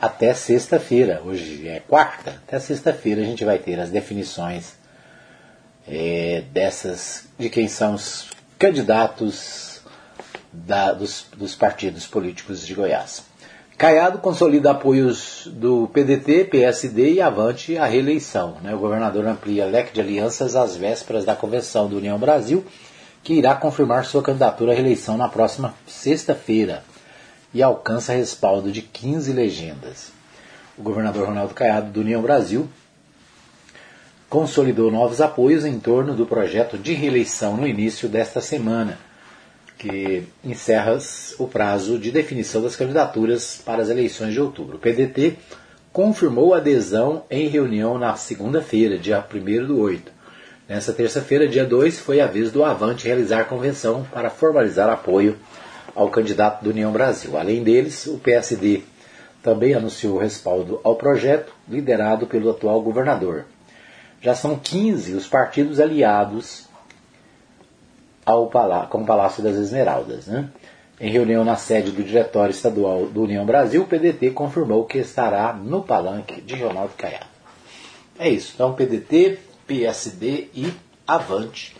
até 0.00 0.32
sexta-feira, 0.32 1.20
hoje 1.22 1.68
é 1.68 1.80
quarta, 1.80 2.30
até 2.30 2.58
sexta-feira 2.58 3.20
a 3.20 3.24
gente 3.24 3.44
vai 3.44 3.58
ter 3.58 3.78
as 3.78 3.90
definições 3.90 4.72
é, 5.86 6.42
dessas, 6.50 7.24
de 7.38 7.50
quem 7.50 7.68
são 7.68 7.94
os 7.94 8.30
candidatos 8.58 9.82
da, 10.50 10.92
dos, 10.92 11.26
dos 11.36 11.54
partidos 11.54 12.06
políticos 12.06 12.66
de 12.66 12.72
Goiás. 12.72 13.30
Caiado 13.82 14.18
consolida 14.18 14.70
apoios 14.70 15.48
do 15.54 15.88
PDT, 15.88 16.44
PSD 16.44 17.14
e 17.14 17.20
Avante 17.20 17.76
à 17.76 17.84
reeleição. 17.84 18.58
Né? 18.62 18.72
O 18.72 18.78
governador 18.78 19.26
amplia 19.26 19.66
leque 19.66 19.92
de 19.92 20.00
alianças 20.00 20.54
às 20.54 20.76
vésperas 20.76 21.24
da 21.24 21.34
convenção 21.34 21.88
do 21.88 21.96
União 21.96 22.16
Brasil, 22.16 22.64
que 23.24 23.34
irá 23.34 23.56
confirmar 23.56 24.04
sua 24.04 24.22
candidatura 24.22 24.70
à 24.70 24.74
reeleição 24.76 25.16
na 25.16 25.28
próxima 25.28 25.74
sexta-feira 25.84 26.84
e 27.52 27.60
alcança 27.60 28.12
respaldo 28.12 28.70
de 28.70 28.82
15 28.82 29.32
legendas. 29.32 30.12
O 30.78 30.82
governador 30.84 31.26
Ronaldo 31.26 31.52
Caiado 31.52 31.90
do 31.90 32.02
União 32.02 32.22
Brasil 32.22 32.68
consolidou 34.30 34.92
novos 34.92 35.20
apoios 35.20 35.64
em 35.64 35.80
torno 35.80 36.14
do 36.14 36.24
projeto 36.24 36.78
de 36.78 36.92
reeleição 36.92 37.56
no 37.56 37.66
início 37.66 38.08
desta 38.08 38.40
semana 38.40 38.96
que 39.82 40.22
encerra 40.44 40.96
o 41.40 41.48
prazo 41.48 41.98
de 41.98 42.12
definição 42.12 42.62
das 42.62 42.76
candidaturas 42.76 43.60
para 43.66 43.82
as 43.82 43.90
eleições 43.90 44.32
de 44.32 44.40
outubro. 44.40 44.76
O 44.76 44.78
PDT 44.78 45.34
confirmou 45.92 46.54
adesão 46.54 47.24
em 47.28 47.48
reunião 47.48 47.98
na 47.98 48.14
segunda-feira, 48.14 48.96
dia 48.96 49.22
1 49.28 49.66
do 49.66 49.80
8. 49.80 50.12
Nessa 50.68 50.92
terça-feira, 50.92 51.48
dia 51.48 51.66
2, 51.66 51.98
foi 51.98 52.20
a 52.20 52.28
vez 52.28 52.52
do 52.52 52.64
Avante 52.64 53.08
realizar 53.08 53.46
convenção 53.46 54.06
para 54.12 54.30
formalizar 54.30 54.88
apoio 54.88 55.36
ao 55.96 56.08
candidato 56.08 56.62
do 56.62 56.70
União 56.70 56.92
Brasil. 56.92 57.36
Além 57.36 57.64
deles, 57.64 58.06
o 58.06 58.18
PSD 58.18 58.82
também 59.42 59.74
anunciou 59.74 60.16
respaldo 60.16 60.80
ao 60.84 60.94
projeto, 60.94 61.52
liderado 61.68 62.28
pelo 62.28 62.50
atual 62.50 62.80
governador. 62.80 63.46
Já 64.20 64.36
são 64.36 64.56
15 64.56 65.14
os 65.14 65.26
partidos 65.26 65.80
aliados 65.80 66.68
ao 68.24 68.46
palá 68.46 68.86
com 68.86 69.02
o 69.02 69.06
Palácio 69.06 69.42
das 69.42 69.56
Esmeraldas. 69.56 70.26
Né? 70.26 70.48
Em 71.00 71.10
reunião 71.10 71.44
na 71.44 71.56
sede 71.56 71.90
do 71.90 72.02
Diretório 72.02 72.52
Estadual 72.52 73.06
do 73.06 73.22
União 73.22 73.44
Brasil, 73.44 73.82
o 73.82 73.86
PDT 73.86 74.30
confirmou 74.30 74.84
que 74.84 74.98
estará 74.98 75.52
no 75.52 75.82
palanque 75.82 76.40
de 76.40 76.54
Ronaldo 76.54 76.92
Caiado. 76.96 77.26
É 78.18 78.28
isso. 78.28 78.52
Então, 78.54 78.74
PDT, 78.74 79.38
PSD 79.66 80.48
e 80.54 80.72
Avante 81.06 81.74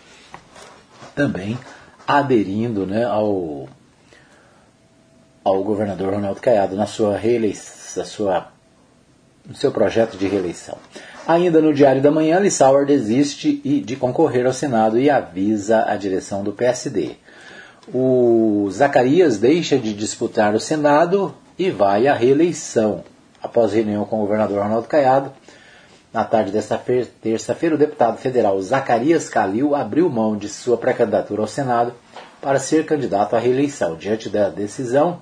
também 1.15 1.59
aderindo 2.07 2.87
né, 2.87 3.05
ao, 3.05 3.69
ao 5.45 5.63
governador 5.63 6.15
Ronaldo 6.15 6.41
Caiado 6.41 6.75
na 6.75 6.87
sua 6.87 7.17
reeleição, 7.17 8.05
sua, 8.05 8.49
no 9.47 9.55
seu 9.55 9.71
projeto 9.71 10.17
de 10.17 10.27
reeleição. 10.27 10.77
Ainda 11.27 11.61
no 11.61 11.73
Diário 11.73 12.03
da 12.03 12.11
Manhã, 12.11 12.41
Lissauer 12.41 12.85
desiste 12.85 13.53
de 13.81 13.95
concorrer 13.95 14.45
ao 14.45 14.53
Senado 14.53 14.99
e 14.99 15.09
avisa 15.09 15.85
a 15.87 15.97
direção 15.97 16.43
do 16.43 16.53
PSD. 16.53 17.13
O 17.95 18.69
Zacarias 18.73 19.39
deixa 19.39 19.79
de 19.79 19.95
disputar 19.95 20.53
o 20.53 20.61
Senado 20.61 21.33
e 21.57 21.71
vai 21.71 22.09
à 22.09 22.15
reeleição. 22.15 23.05
Após 23.41 23.73
reunião 23.73 24.05
com 24.05 24.19
o 24.19 24.23
governador 24.23 24.63
Ronaldo 24.63 24.89
Caiado, 24.89 25.33
na 26.13 26.25
tarde 26.25 26.51
desta 26.51 26.77
terça-feira, 27.23 27.77
o 27.77 27.79
deputado 27.79 28.19
federal 28.19 28.61
Zacarias 28.61 29.29
Calil 29.29 29.77
abriu 29.77 30.11
mão 30.11 30.37
de 30.37 30.49
sua 30.49 30.77
pré-candidatura 30.77 31.41
ao 31.41 31.49
Senado 31.49 31.95
para 32.41 32.59
ser 32.59 32.85
candidato 32.85 33.37
à 33.37 33.39
reeleição. 33.39 33.95
Diante 33.95 34.29
da 34.29 34.49
decisão, 34.49 35.21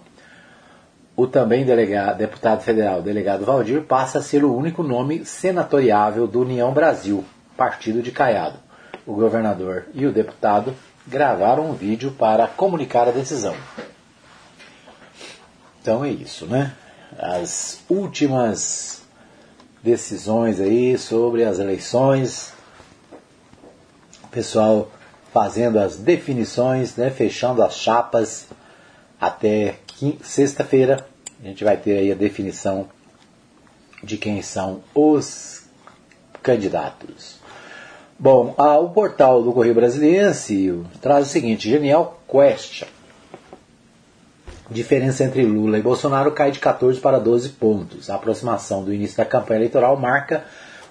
o 1.20 1.26
também 1.26 1.66
delegado, 1.66 2.16
deputado 2.16 2.62
federal 2.62 3.02
delegado 3.02 3.44
Valdir 3.44 3.82
passa 3.82 4.20
a 4.20 4.22
ser 4.22 4.42
o 4.42 4.56
único 4.56 4.82
nome 4.82 5.22
senatoriável 5.22 6.26
do 6.26 6.40
União 6.40 6.72
Brasil, 6.72 7.22
partido 7.58 8.00
de 8.00 8.10
Caiado. 8.10 8.58
O 9.06 9.12
governador 9.12 9.84
e 9.92 10.06
o 10.06 10.12
deputado 10.12 10.74
gravaram 11.06 11.68
um 11.68 11.74
vídeo 11.74 12.10
para 12.12 12.46
comunicar 12.46 13.06
a 13.06 13.10
decisão. 13.10 13.54
Então 15.82 16.02
é 16.02 16.08
isso, 16.08 16.46
né? 16.46 16.72
As 17.18 17.82
últimas 17.90 19.02
decisões 19.82 20.58
aí 20.58 20.96
sobre 20.96 21.44
as 21.44 21.58
eleições, 21.58 22.54
o 24.24 24.28
pessoal 24.28 24.90
fazendo 25.34 25.78
as 25.78 25.98
definições, 25.98 26.96
né, 26.96 27.10
fechando 27.10 27.62
as 27.62 27.74
chapas 27.74 28.46
até 29.20 29.74
sexta-feira 30.22 31.09
a 31.42 31.46
gente 31.46 31.64
vai 31.64 31.76
ter 31.76 31.98
aí 31.98 32.12
a 32.12 32.14
definição 32.14 32.88
de 34.02 34.16
quem 34.16 34.42
são 34.42 34.82
os 34.94 35.62
candidatos. 36.42 37.38
Bom, 38.18 38.54
a, 38.58 38.78
o 38.78 38.90
portal 38.90 39.42
do 39.42 39.52
Correio 39.52 39.74
Brasiliense 39.74 40.82
traz 41.00 41.26
o 41.26 41.30
seguinte: 41.30 41.70
Genial 41.70 42.20
Question. 42.28 42.88
Diferença 44.70 45.24
entre 45.24 45.44
Lula 45.44 45.78
e 45.78 45.82
Bolsonaro 45.82 46.30
cai 46.30 46.52
de 46.52 46.60
14 46.60 47.00
para 47.00 47.18
12 47.18 47.48
pontos. 47.50 48.08
A 48.08 48.14
aproximação 48.14 48.84
do 48.84 48.92
início 48.92 49.16
da 49.16 49.24
campanha 49.24 49.58
eleitoral 49.58 49.96
marca 49.96 50.44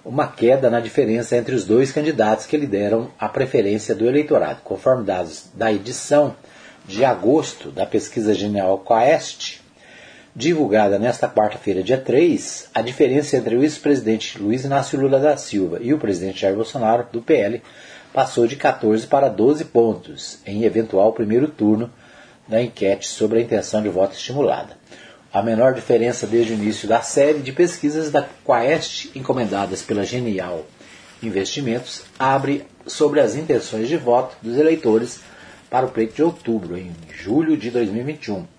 uma 0.04 0.28
queda 0.28 0.70
na 0.70 0.80
diferença 0.80 1.38
entre 1.38 1.56
os 1.56 1.66
dois 1.66 1.92
candidatos 1.92 2.46
que 2.46 2.58
lideram 2.58 3.10
a 3.18 3.30
preferência 3.30 3.94
do 3.94 4.08
eleitorado. 4.08 4.62
Conforme 4.64 5.06
dados 5.06 5.50
da 5.54 5.72
edição 5.72 6.36
de 6.86 7.06
agosto 7.06 7.72
da 7.72 7.86
pesquisa 7.86 8.34
Genial 8.34 8.80
Quest, 8.80 9.62
divulgada 10.36 11.00
nesta 11.00 11.28
quarta-feira, 11.28 11.82
dia 11.82 11.98
3, 11.98 12.70
a 12.74 12.82
diferença 12.82 13.36
entre 13.36 13.56
o 13.56 13.64
ex-presidente 13.64 14.42
Luiz 14.42 14.64
Inácio 14.64 15.00
Lula 15.00 15.20
da 15.20 15.36
Silva 15.36 15.80
e 15.82 15.94
o 15.94 15.98
presidente 15.98 16.42
Jair 16.42 16.56
Bolsonaro, 16.56 17.08
do 17.12 17.22
PL, 17.22 17.62
passou 18.14 18.46
de 18.46 18.56
14 18.56 19.08
para 19.08 19.28
12 19.28 19.66
pontos, 19.66 20.40
em 20.46 20.64
eventual 20.64 21.14
primeiro 21.14 21.48
turno 21.48 21.92
da 22.48 22.62
enquete 22.62 23.08
sobre 23.08 23.40
a 23.40 23.42
intenção 23.42 23.82
de 23.82 23.90
voto 23.90 24.14
estimulada. 24.14 24.78
A 25.32 25.42
menor 25.42 25.74
diferença 25.74 26.26
desde 26.26 26.54
o 26.54 26.56
início 26.56 26.88
da 26.88 27.02
série 27.02 27.40
de 27.40 27.52
pesquisas 27.52 28.12
da 28.12 28.28
Quaest, 28.44 29.12
encomendadas 29.16 29.82
pela 29.82 30.04
Genial 30.04 30.66
Investimentos, 31.22 32.04
abre 32.18 32.66
sobre 32.88 33.20
as 33.20 33.36
intenções 33.36 33.88
de 33.88 33.98
voto 33.98 34.36
dos 34.42 34.58
eleitores 34.58 35.20
para 35.70 35.86
o 35.86 35.92
pleito 35.92 36.16
de 36.16 36.24
outubro, 36.24 36.78
em 36.78 36.92
julho 37.12 37.56
de 37.56 37.70
2021 37.70 38.59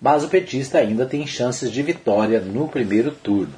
mas 0.00 0.24
o 0.24 0.28
petista 0.28 0.78
ainda 0.78 1.04
tem 1.04 1.26
chances 1.26 1.70
de 1.70 1.82
vitória 1.82 2.40
no 2.40 2.66
primeiro 2.68 3.10
turno. 3.10 3.54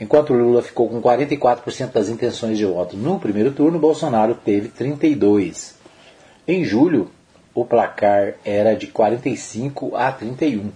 Enquanto 0.00 0.32
Lula 0.32 0.62
ficou 0.62 0.88
com 0.88 1.00
44% 1.00 1.92
das 1.92 2.08
intenções 2.08 2.56
de 2.56 2.64
voto 2.64 2.96
no 2.96 3.20
primeiro 3.20 3.52
turno, 3.52 3.78
Bolsonaro 3.78 4.34
teve 4.34 4.68
32%. 4.68 5.74
Em 6.48 6.64
julho, 6.64 7.10
o 7.54 7.64
placar 7.64 8.34
era 8.44 8.74
de 8.74 8.86
45 8.86 9.94
a 9.94 10.10
31 10.10 10.70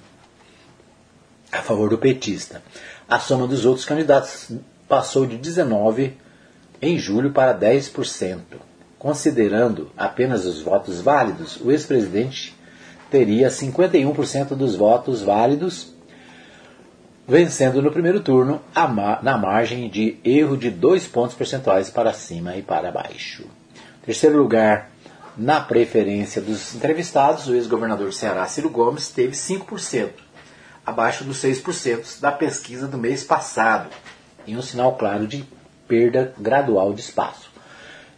a 1.51 1.63
favor 1.63 1.89
do 1.89 1.97
petista. 1.97 2.63
A 3.09 3.19
soma 3.19 3.47
dos 3.47 3.65
outros 3.65 3.87
candidatos 3.87 4.51
passou 4.89 5.25
de 5.25 5.37
19 5.37 6.17
em 6.83 6.99
julho 6.99 7.31
para 7.31 7.57
10%. 7.57 8.41
Considerando 8.99 9.91
apenas 9.97 10.45
os 10.45 10.61
votos 10.61 11.01
válidos, 11.01 11.61
o 11.61 11.71
ex-presidente 11.71 12.55
teria 13.15 13.47
51% 13.47 14.57
dos 14.57 14.75
votos 14.75 15.23
válidos, 15.23 15.95
vencendo 17.29 17.81
no 17.81 17.93
primeiro 17.93 18.19
turno 18.19 18.61
na 19.23 19.39
margem 19.39 19.89
de 19.89 20.19
erro 20.25 20.57
de 20.57 20.69
dois 20.69 21.07
pontos 21.07 21.37
percentuais 21.37 21.89
para 21.89 22.13
cima 22.13 22.57
e 22.57 22.63
para 22.63 22.91
baixo. 22.91 23.45
Terceiro 24.05 24.37
lugar, 24.37 24.91
na 25.39 25.61
preferência 25.61 26.43
dos 26.43 26.75
entrevistados, 26.75 27.47
o 27.47 27.55
ex-governador 27.55 28.09
do 28.09 28.13
Ceará, 28.13 28.45
Ciro 28.49 28.69
Gomes, 28.69 29.11
teve 29.11 29.37
5%, 29.37 30.11
abaixo 30.85 31.23
dos 31.23 31.37
6% 31.37 32.21
da 32.21 32.33
pesquisa 32.33 32.89
do 32.89 32.99
mês 32.99 33.23
passado, 33.23 33.91
em 34.45 34.57
um 34.57 34.63
sinal 34.63 34.97
claro 34.97 35.29
de 35.29 35.45
perda 35.87 36.35
gradual 36.37 36.93
de 36.93 37.01
espaço. 37.01 37.54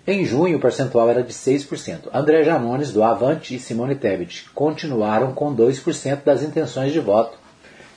Em 0.09 0.25
junho, 0.25 0.59
o 0.59 0.61
percentual 0.61 1.11
era 1.11 1.21
de 1.21 1.33
6%. 1.33 2.11
André 2.15 2.45
Janones, 2.45 2.93
do 2.93 3.03
Avante, 3.03 3.57
e 3.57 3.59
Simone 3.59 3.97
Tebet 3.97 4.49
continuaram 4.55 5.33
com 5.33 5.53
2% 5.53 6.23
das 6.23 6.45
intenções 6.45 6.93
de 6.93 7.01
voto. 7.01 7.37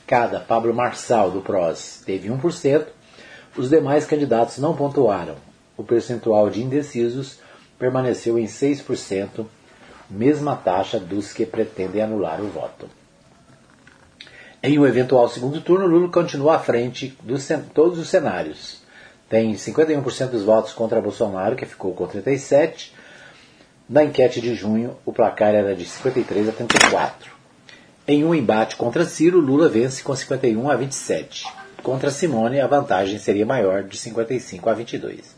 Cada 0.07 0.39
Pablo 0.39 0.73
Marçal, 0.73 1.29
do 1.29 1.41
PROS, 1.41 2.01
teve 2.03 2.27
1%. 2.27 2.87
Os 3.55 3.69
demais 3.69 4.07
candidatos 4.07 4.57
não 4.57 4.75
pontuaram. 4.75 5.35
O 5.77 5.83
percentual 5.83 6.49
de 6.49 6.63
indecisos 6.63 7.37
permaneceu 7.77 8.39
em 8.39 8.45
6%, 8.45 9.45
mesma 10.09 10.55
taxa 10.55 10.99
dos 10.99 11.31
que 11.31 11.45
pretendem 11.45 12.01
anular 12.01 12.41
o 12.41 12.47
voto. 12.47 12.89
Em 14.63 14.79
um 14.79 14.87
eventual 14.87 15.29
segundo 15.29 15.61
turno, 15.61 15.85
Lula 15.85 16.09
continua 16.11 16.55
à 16.55 16.59
frente 16.59 17.15
de 17.23 17.57
todos 17.71 17.99
os 17.99 18.09
cenários 18.09 18.78
tem 19.29 19.53
51% 19.53 20.29
dos 20.29 20.43
votos 20.43 20.73
contra 20.73 20.99
Bolsonaro, 20.99 21.55
que 21.55 21.65
ficou 21.65 21.93
com 21.93 22.07
37. 22.07 22.93
Na 23.87 24.03
enquete 24.03 24.41
de 24.41 24.55
junho, 24.55 24.97
o 25.05 25.13
placar 25.13 25.53
era 25.53 25.75
de 25.75 25.85
53 25.85 26.49
a 26.49 26.51
34. 26.51 27.31
Em 28.07 28.23
um 28.23 28.33
embate 28.33 28.75
contra 28.75 29.05
Ciro, 29.05 29.39
Lula 29.39 29.69
vence 29.69 30.01
com 30.01 30.15
51 30.15 30.69
a 30.69 30.75
27. 30.75 31.45
Contra 31.83 32.09
Simone, 32.09 32.59
a 32.59 32.67
vantagem 32.67 33.19
seria 33.19 33.45
maior, 33.45 33.83
de 33.83 33.97
55 33.97 34.69
a 34.69 34.73
22. 34.73 35.35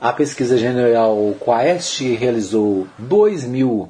A 0.00 0.12
pesquisa 0.12 0.58
general 0.58 1.16
Quaest 1.38 2.00
realizou 2.16 2.86
2 2.98 3.44
mil, 3.44 3.88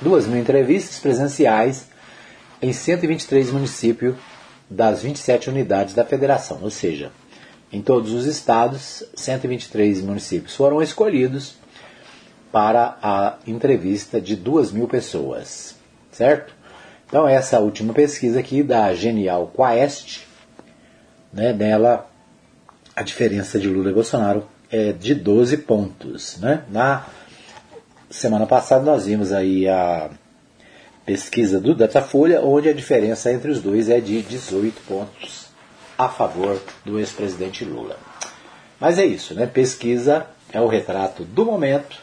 2 0.00 0.28
mil 0.28 0.40
entrevistas 0.40 0.98
presenciais 1.00 1.88
em 2.62 2.72
123 2.72 3.50
municípios 3.50 4.14
das 4.70 5.02
27 5.02 5.50
unidades 5.50 5.92
da 5.92 6.04
federação, 6.04 6.60
ou 6.62 6.70
seja, 6.70 7.10
em 7.72 7.80
todos 7.80 8.12
os 8.12 8.26
estados, 8.26 9.04
123 9.14 10.02
municípios 10.02 10.56
foram 10.56 10.82
escolhidos 10.82 11.54
para 12.50 12.98
a 13.00 13.36
entrevista 13.46 14.20
de 14.20 14.34
2 14.34 14.72
mil 14.72 14.88
pessoas, 14.88 15.76
certo? 16.10 16.52
Então, 17.06 17.28
essa 17.28 17.60
última 17.60 17.92
pesquisa 17.92 18.40
aqui 18.40 18.62
da 18.62 18.92
Genial 18.94 19.52
Quaest, 19.54 20.22
né, 21.32 21.52
nela 21.52 22.08
a 22.94 23.02
diferença 23.02 23.58
de 23.58 23.68
Lula 23.68 23.90
e 23.90 23.94
Bolsonaro 23.94 24.46
é 24.70 24.92
de 24.92 25.14
12 25.14 25.58
pontos. 25.58 26.38
Né? 26.38 26.64
Na 26.68 27.06
semana 28.08 28.46
passada 28.46 28.84
nós 28.84 29.06
vimos 29.06 29.32
aí 29.32 29.68
a 29.68 30.10
pesquisa 31.06 31.60
do 31.60 31.74
Datafolha, 31.74 32.42
onde 32.42 32.68
a 32.68 32.72
diferença 32.72 33.32
entre 33.32 33.50
os 33.50 33.62
dois 33.62 33.88
é 33.88 34.00
de 34.00 34.22
18 34.22 34.80
pontos 34.82 35.49
a 36.00 36.08
favor 36.08 36.58
do 36.82 36.98
ex-presidente 36.98 37.62
Lula. 37.62 37.98
Mas 38.80 38.98
é 38.98 39.04
isso, 39.04 39.34
né? 39.34 39.46
Pesquisa 39.46 40.26
é 40.50 40.58
o 40.58 40.66
retrato 40.66 41.24
do 41.24 41.44
momento, 41.44 41.98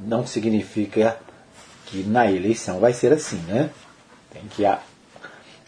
não 0.00 0.24
significa 0.24 1.16
que 1.86 2.04
na 2.04 2.30
eleição 2.30 2.78
vai 2.78 2.92
ser 2.92 3.12
assim, 3.12 3.38
né? 3.48 3.70
Tem 4.30 4.42
que 4.54 4.64
a, 4.64 4.78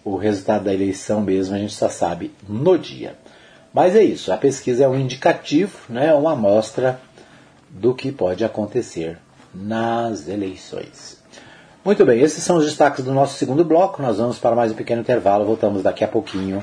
o 0.04 0.14
resultado 0.14 0.64
da 0.64 0.72
eleição 0.72 1.20
mesmo 1.20 1.56
a 1.56 1.58
gente 1.58 1.74
só 1.74 1.88
sabe 1.88 2.32
no 2.48 2.78
dia. 2.78 3.16
Mas 3.74 3.96
é 3.96 4.02
isso, 4.04 4.32
a 4.32 4.36
pesquisa 4.36 4.84
é 4.84 4.88
um 4.88 4.98
indicativo, 4.98 5.76
né, 5.88 6.14
uma 6.14 6.32
amostra 6.32 7.00
do 7.68 7.94
que 7.94 8.12
pode 8.12 8.44
acontecer 8.44 9.18
nas 9.52 10.28
eleições. 10.28 11.20
Muito 11.84 12.04
bem, 12.04 12.20
esses 12.20 12.44
são 12.44 12.58
os 12.58 12.64
destaques 12.64 13.04
do 13.04 13.12
nosso 13.12 13.36
segundo 13.36 13.64
bloco. 13.64 14.02
Nós 14.02 14.18
vamos 14.18 14.38
para 14.38 14.54
mais 14.54 14.70
um 14.70 14.76
pequeno 14.76 15.00
intervalo. 15.00 15.46
Voltamos 15.46 15.82
daqui 15.82 16.04
a 16.04 16.08
pouquinho 16.08 16.62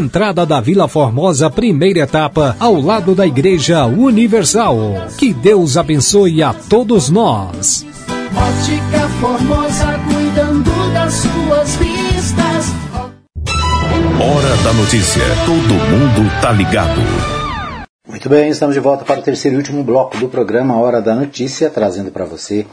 entrada 0.00 0.46
da 0.46 0.60
Vila 0.60 0.88
Formosa, 0.88 1.50
primeira 1.50 2.00
etapa, 2.00 2.56
ao 2.58 2.80
lado 2.80 3.14
da 3.14 3.26
Igreja 3.26 3.84
Universal. 3.84 4.78
Que 5.18 5.34
Deus 5.34 5.76
abençoe 5.76 6.42
a 6.42 6.54
todos 6.54 7.10
nós. 7.10 7.86
Ótica 8.34 9.08
Formosa, 9.20 10.00
cuidando 10.10 10.92
das 10.94 11.12
suas 11.12 11.76
vistas. 11.76 12.66
Hora 14.18 14.56
da 14.64 14.72
notícia. 14.72 15.22
Todo 15.44 15.74
mundo 15.74 16.40
tá 16.40 16.50
ligado. 16.52 17.00
Muito 18.08 18.28
bem, 18.28 18.50
estamos 18.50 18.74
de 18.74 18.80
volta 18.80 19.04
para 19.04 19.20
o 19.20 19.22
terceiro 19.22 19.56
e 19.56 19.58
último 19.58 19.84
bloco 19.84 20.16
do 20.16 20.28
programa 20.28 20.78
Hora 20.78 21.00
da 21.00 21.14
Notícia, 21.14 21.70
trazendo 21.70 22.10
para 22.10 22.24
você 22.24 22.66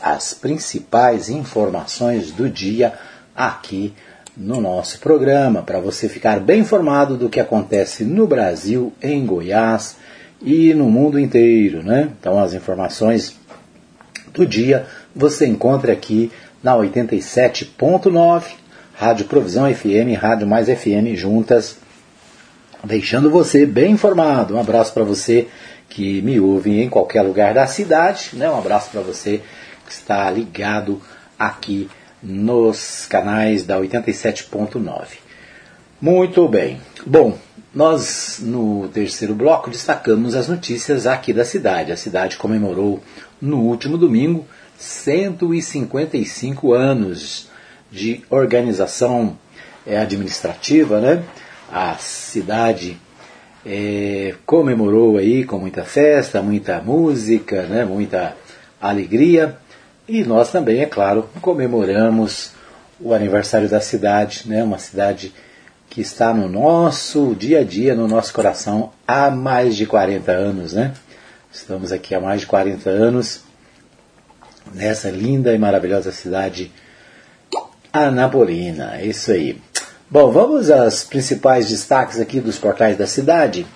as 0.00 0.32
principais 0.32 1.28
informações 1.28 2.30
do 2.30 2.48
dia 2.48 2.94
aqui 3.34 3.92
no 4.38 4.60
nosso 4.60 5.00
programa, 5.00 5.62
para 5.62 5.80
você 5.80 6.08
ficar 6.08 6.38
bem 6.38 6.60
informado 6.60 7.16
do 7.16 7.28
que 7.28 7.40
acontece 7.40 8.04
no 8.04 8.24
Brasil, 8.24 8.92
em 9.02 9.26
Goiás 9.26 9.96
e 10.40 10.72
no 10.72 10.88
mundo 10.88 11.18
inteiro, 11.18 11.82
né? 11.82 12.10
Então 12.20 12.38
as 12.38 12.54
informações 12.54 13.36
do 14.32 14.46
dia 14.46 14.86
você 15.14 15.46
encontra 15.46 15.92
aqui 15.92 16.30
na 16.62 16.76
87.9, 16.76 18.44
Rádio 18.94 19.26
Provisão 19.26 19.72
FM, 19.74 20.16
Rádio 20.16 20.46
Mais 20.46 20.68
FM 20.68 21.14
juntas, 21.16 21.76
deixando 22.84 23.28
você 23.30 23.66
bem 23.66 23.92
informado. 23.92 24.54
Um 24.54 24.60
abraço 24.60 24.92
para 24.94 25.02
você 25.02 25.48
que 25.88 26.22
me 26.22 26.38
ouve 26.38 26.80
em 26.80 26.88
qualquer 26.88 27.22
lugar 27.22 27.54
da 27.54 27.66
cidade, 27.66 28.30
né? 28.34 28.48
Um 28.48 28.58
abraço 28.58 28.90
para 28.90 29.00
você 29.00 29.40
que 29.84 29.92
está 29.92 30.30
ligado 30.30 31.00
aqui 31.36 31.88
nos 32.22 33.06
canais 33.06 33.64
da 33.64 33.78
87.9. 33.78 35.18
Muito 36.00 36.46
bem. 36.48 36.80
Bom, 37.06 37.36
nós 37.74 38.40
no 38.40 38.88
terceiro 38.88 39.34
bloco 39.34 39.70
destacamos 39.70 40.34
as 40.34 40.48
notícias 40.48 41.06
aqui 41.06 41.32
da 41.32 41.44
cidade. 41.44 41.92
A 41.92 41.96
cidade 41.96 42.36
comemorou 42.36 43.02
no 43.40 43.60
último 43.62 43.98
domingo 43.98 44.46
155 44.78 46.72
anos 46.72 47.48
de 47.90 48.22
organização 48.30 49.36
é, 49.86 49.98
administrativa, 49.98 51.00
né? 51.00 51.22
A 51.70 51.96
cidade 51.96 52.96
é, 53.66 54.34
comemorou 54.46 55.16
aí 55.16 55.44
com 55.44 55.58
muita 55.58 55.84
festa, 55.84 56.40
muita 56.40 56.80
música, 56.80 57.62
né? 57.62 57.84
Muita 57.84 58.36
alegria. 58.80 59.56
E 60.08 60.24
nós 60.24 60.50
também, 60.50 60.80
é 60.80 60.86
claro, 60.86 61.28
comemoramos 61.42 62.52
o 62.98 63.12
aniversário 63.12 63.68
da 63.68 63.80
cidade, 63.80 64.44
né? 64.46 64.62
Uma 64.64 64.78
cidade 64.78 65.34
que 65.90 66.00
está 66.00 66.32
no 66.32 66.48
nosso 66.48 67.34
dia 67.34 67.60
a 67.60 67.64
dia, 67.64 67.94
no 67.94 68.08
nosso 68.08 68.32
coração, 68.32 68.90
há 69.06 69.30
mais 69.30 69.76
de 69.76 69.84
40 69.84 70.32
anos, 70.32 70.72
né? 70.72 70.94
Estamos 71.52 71.92
aqui 71.92 72.14
há 72.14 72.20
mais 72.20 72.40
de 72.40 72.46
40 72.46 72.88
anos 72.88 73.42
nessa 74.74 75.10
linda 75.10 75.54
e 75.54 75.58
maravilhosa 75.58 76.10
cidade 76.10 76.72
anapolina. 77.92 78.96
É 78.96 79.06
isso 79.06 79.30
aí. 79.30 79.60
Bom, 80.10 80.30
vamos 80.30 80.70
aos 80.70 81.04
principais 81.04 81.68
destaques 81.68 82.18
aqui 82.18 82.40
dos 82.40 82.58
portais 82.58 82.96
da 82.96 83.06
cidade. 83.06 83.66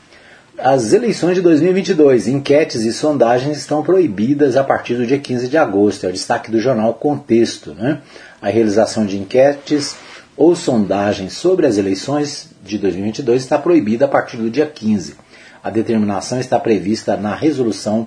As 0.59 0.93
eleições 0.93 1.35
de 1.35 1.41
2022, 1.41 2.29
enquetes 2.29 2.83
e 2.83 2.93
sondagens 2.93 3.57
estão 3.57 3.83
proibidas 3.83 4.55
a 4.55 4.63
partir 4.63 4.95
do 4.95 5.07
dia 5.07 5.19
15 5.19 5.49
de 5.49 5.57
agosto. 5.57 6.05
É 6.05 6.11
o 6.11 6.13
destaque 6.13 6.51
do 6.51 6.61
jornal 6.61 6.93
Contexto. 6.93 7.73
Né? 7.73 8.03
A 8.41 8.49
realização 8.51 9.07
de 9.07 9.19
enquetes 9.19 9.97
ou 10.37 10.55
sondagens 10.55 11.33
sobre 11.33 11.67
as 11.67 11.79
eleições 11.79 12.51
de 12.63 12.77
2022 12.77 13.43
está 13.43 13.59
proibida 13.59 14.05
a 14.05 14.09
partir 14.09 14.37
do 14.37 14.51
dia 14.51 14.67
15. 14.67 15.17
A 15.65 15.71
determinação 15.71 16.39
está 16.39 16.61
prevista 16.61 17.17
na 17.17 17.35
resolução 17.35 18.07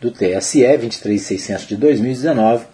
do 0.00 0.10
TSE 0.10 0.64
23600 0.64 1.68
de 1.68 1.76
2019 1.76 2.64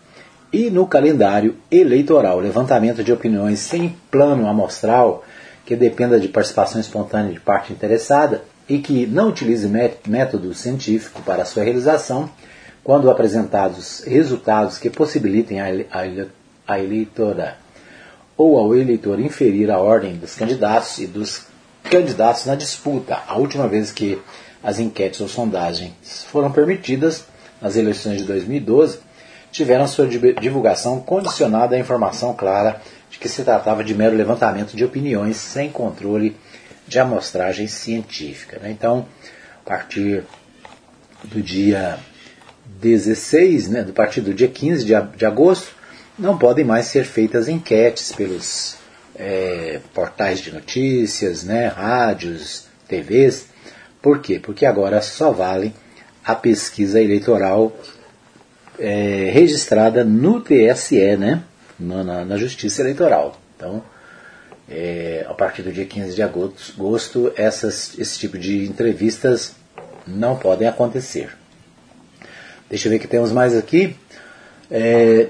e 0.50 0.70
no 0.70 0.86
calendário 0.86 1.56
eleitoral. 1.70 2.40
Levantamento 2.40 3.04
de 3.04 3.12
opiniões 3.12 3.58
sem 3.58 3.94
plano 4.10 4.48
amostral 4.48 5.22
que 5.66 5.76
dependa 5.76 6.18
de 6.18 6.28
participação 6.28 6.80
espontânea 6.80 7.32
de 7.32 7.40
parte 7.40 7.72
interessada 7.74 8.42
e 8.68 8.78
que 8.78 9.06
não 9.06 9.28
utilize 9.28 9.68
método 10.06 10.54
científico 10.54 11.22
para 11.22 11.44
sua 11.44 11.64
realização, 11.64 12.30
quando 12.84 13.10
apresentados 13.10 14.02
resultados 14.04 14.78
que 14.78 14.90
possibilitem 14.90 15.60
a, 15.60 16.78
eleitora 16.78 17.56
ou 18.36 18.58
ao 18.58 18.74
eleitor 18.74 19.20
inferir 19.20 19.70
a 19.70 19.78
ordem 19.78 20.16
dos 20.16 20.34
candidatos 20.34 20.98
e 20.98 21.06
dos 21.06 21.42
candidatos 21.84 22.46
na 22.46 22.54
disputa. 22.54 23.18
A 23.26 23.36
última 23.36 23.68
vez 23.68 23.92
que 23.92 24.20
as 24.62 24.78
enquetes 24.78 25.20
ou 25.20 25.28
sondagens 25.28 26.24
foram 26.30 26.50
permitidas, 26.50 27.24
nas 27.60 27.76
eleições 27.76 28.18
de 28.18 28.24
2012, 28.24 28.98
tiveram 29.52 29.86
sua 29.86 30.08
divulgação 30.08 30.98
condicionada 31.00 31.76
à 31.76 31.78
informação 31.78 32.34
clara 32.34 32.80
de 33.10 33.18
que 33.18 33.28
se 33.28 33.44
tratava 33.44 33.84
de 33.84 33.94
mero 33.94 34.16
levantamento 34.16 34.74
de 34.74 34.84
opiniões 34.84 35.36
sem 35.36 35.70
controle 35.70 36.36
de 36.92 36.98
amostragem 37.00 37.66
científica. 37.66 38.58
Né? 38.60 38.70
Então, 38.70 39.06
a 39.64 39.68
partir 39.68 40.24
do 41.24 41.40
dia 41.40 41.98
16, 42.80 43.68
né, 43.68 43.86
a 43.88 43.92
partir 43.92 44.20
do 44.20 44.34
dia 44.34 44.48
15 44.48 44.84
de, 44.84 44.92
de 45.16 45.26
agosto, 45.26 45.74
não 46.18 46.36
podem 46.36 46.64
mais 46.64 46.86
ser 46.86 47.04
feitas 47.04 47.48
enquetes 47.48 48.12
pelos 48.12 48.76
é, 49.16 49.80
portais 49.94 50.40
de 50.40 50.52
notícias, 50.52 51.44
né, 51.44 51.68
rádios, 51.68 52.66
TVs. 52.88 53.46
Por 54.00 54.20
quê? 54.20 54.38
Porque 54.38 54.66
agora 54.66 55.00
só 55.00 55.30
vale 55.30 55.72
a 56.24 56.34
pesquisa 56.34 57.00
eleitoral 57.00 57.72
é, 58.78 59.30
registrada 59.32 60.04
no 60.04 60.40
TSE, 60.40 61.16
né, 61.16 61.42
na, 61.78 62.24
na 62.24 62.36
Justiça 62.36 62.82
Eleitoral. 62.82 63.40
Então, 63.56 63.82
é, 64.68 65.26
a 65.28 65.34
partir 65.34 65.62
do 65.62 65.72
dia 65.72 65.84
15 65.84 66.14
de 66.14 66.22
agosto, 66.22 67.32
essas, 67.36 67.98
esse 67.98 68.18
tipo 68.18 68.38
de 68.38 68.66
entrevistas 68.66 69.54
não 70.06 70.36
podem 70.36 70.66
acontecer. 70.66 71.30
Deixa 72.68 72.88
eu 72.88 72.92
ver 72.92 72.98
que 72.98 73.06
temos 73.06 73.32
mais 73.32 73.56
aqui. 73.56 73.96
É, 74.70 75.28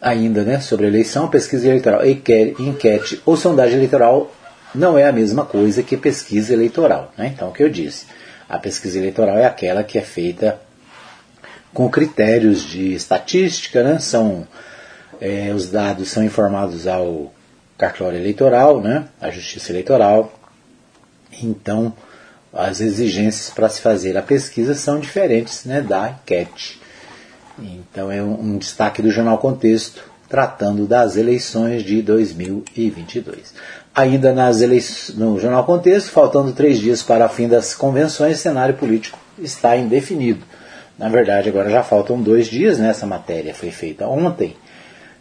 ainda 0.00 0.42
né, 0.42 0.60
sobre 0.60 0.86
eleição, 0.86 1.28
pesquisa 1.28 1.66
eleitoral, 1.66 2.00
enquete 2.04 3.22
ou 3.24 3.36
sondagem 3.36 3.76
eleitoral 3.76 4.34
não 4.74 4.98
é 4.98 5.08
a 5.08 5.12
mesma 5.12 5.46
coisa 5.46 5.82
que 5.82 5.96
pesquisa 5.96 6.52
eleitoral. 6.52 7.12
Né? 7.16 7.32
Então, 7.34 7.48
o 7.48 7.52
que 7.52 7.62
eu 7.62 7.70
disse? 7.70 8.06
A 8.48 8.58
pesquisa 8.58 8.98
eleitoral 8.98 9.38
é 9.38 9.46
aquela 9.46 9.82
que 9.82 9.96
é 9.96 10.02
feita 10.02 10.60
com 11.72 11.88
critérios 11.88 12.62
de 12.62 12.92
estatística, 12.92 13.82
né? 13.82 13.98
são, 13.98 14.46
é, 15.20 15.52
os 15.54 15.70
dados 15.70 16.10
são 16.10 16.22
informados 16.22 16.86
ao 16.86 17.32
cartório 17.76 18.18
eleitoral, 18.18 18.80
né? 18.80 19.08
à 19.20 19.30
justiça 19.30 19.72
eleitoral. 19.72 20.32
Então, 21.42 21.92
as 22.52 22.80
exigências 22.80 23.50
para 23.50 23.68
se 23.68 23.80
fazer 23.80 24.16
a 24.16 24.22
pesquisa 24.22 24.74
são 24.74 25.00
diferentes 25.00 25.64
né, 25.64 25.80
da 25.80 26.10
enquete. 26.10 26.80
Então 27.58 28.10
é 28.10 28.22
um, 28.22 28.40
um 28.40 28.58
destaque 28.58 29.02
do 29.02 29.10
Jornal 29.10 29.38
Contexto, 29.38 30.02
tratando 30.28 30.86
das 30.86 31.16
eleições 31.16 31.82
de 31.82 32.02
2022. 32.02 33.54
Ainda 33.94 34.32
nas 34.32 34.60
eleições, 34.60 35.16
no 35.16 35.38
Jornal 35.38 35.64
Contexto, 35.64 36.10
faltando 36.10 36.52
três 36.52 36.78
dias 36.78 37.02
para 37.02 37.26
o 37.26 37.28
fim 37.28 37.48
das 37.48 37.74
convenções, 37.74 38.38
cenário 38.38 38.74
político 38.74 39.18
está 39.38 39.76
indefinido. 39.76 40.44
Na 40.98 41.08
verdade, 41.08 41.48
agora 41.48 41.70
já 41.70 41.82
faltam 41.82 42.20
dois 42.20 42.46
dias, 42.46 42.78
né? 42.78 42.88
essa 42.88 43.06
matéria 43.06 43.54
foi 43.54 43.70
feita 43.70 44.06
ontem. 44.06 44.56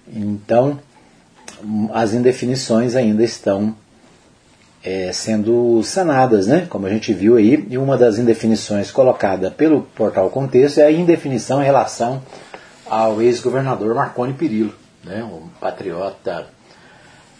Então, 0.08 0.80
as 1.94 2.14
indefinições 2.14 2.96
ainda 2.96 3.24
estão 3.24 3.76
é, 4.84 5.12
sendo 5.14 5.82
sanadas, 5.84 6.48
né? 6.48 6.68
como 6.70 6.86
a 6.86 6.90
gente 6.90 7.14
viu 7.14 7.38
aí, 7.38 7.66
e 7.70 7.78
uma 7.78 7.98
das 7.98 8.18
indefinições 8.18 8.92
colocada 8.92 9.50
pelo 9.50 9.82
portal 9.82 10.30
Contexto 10.30 10.80
é 10.80 10.84
a 10.84 10.92
indefinição 10.92 11.62
em 11.62 11.66
relação 11.66 12.22
ao 12.86 13.22
ex-governador 13.22 13.96
Marconi 13.96 14.34
Perillo, 14.34 14.76
né? 15.04 15.24
um 15.24 15.48
patriota, 15.60 16.48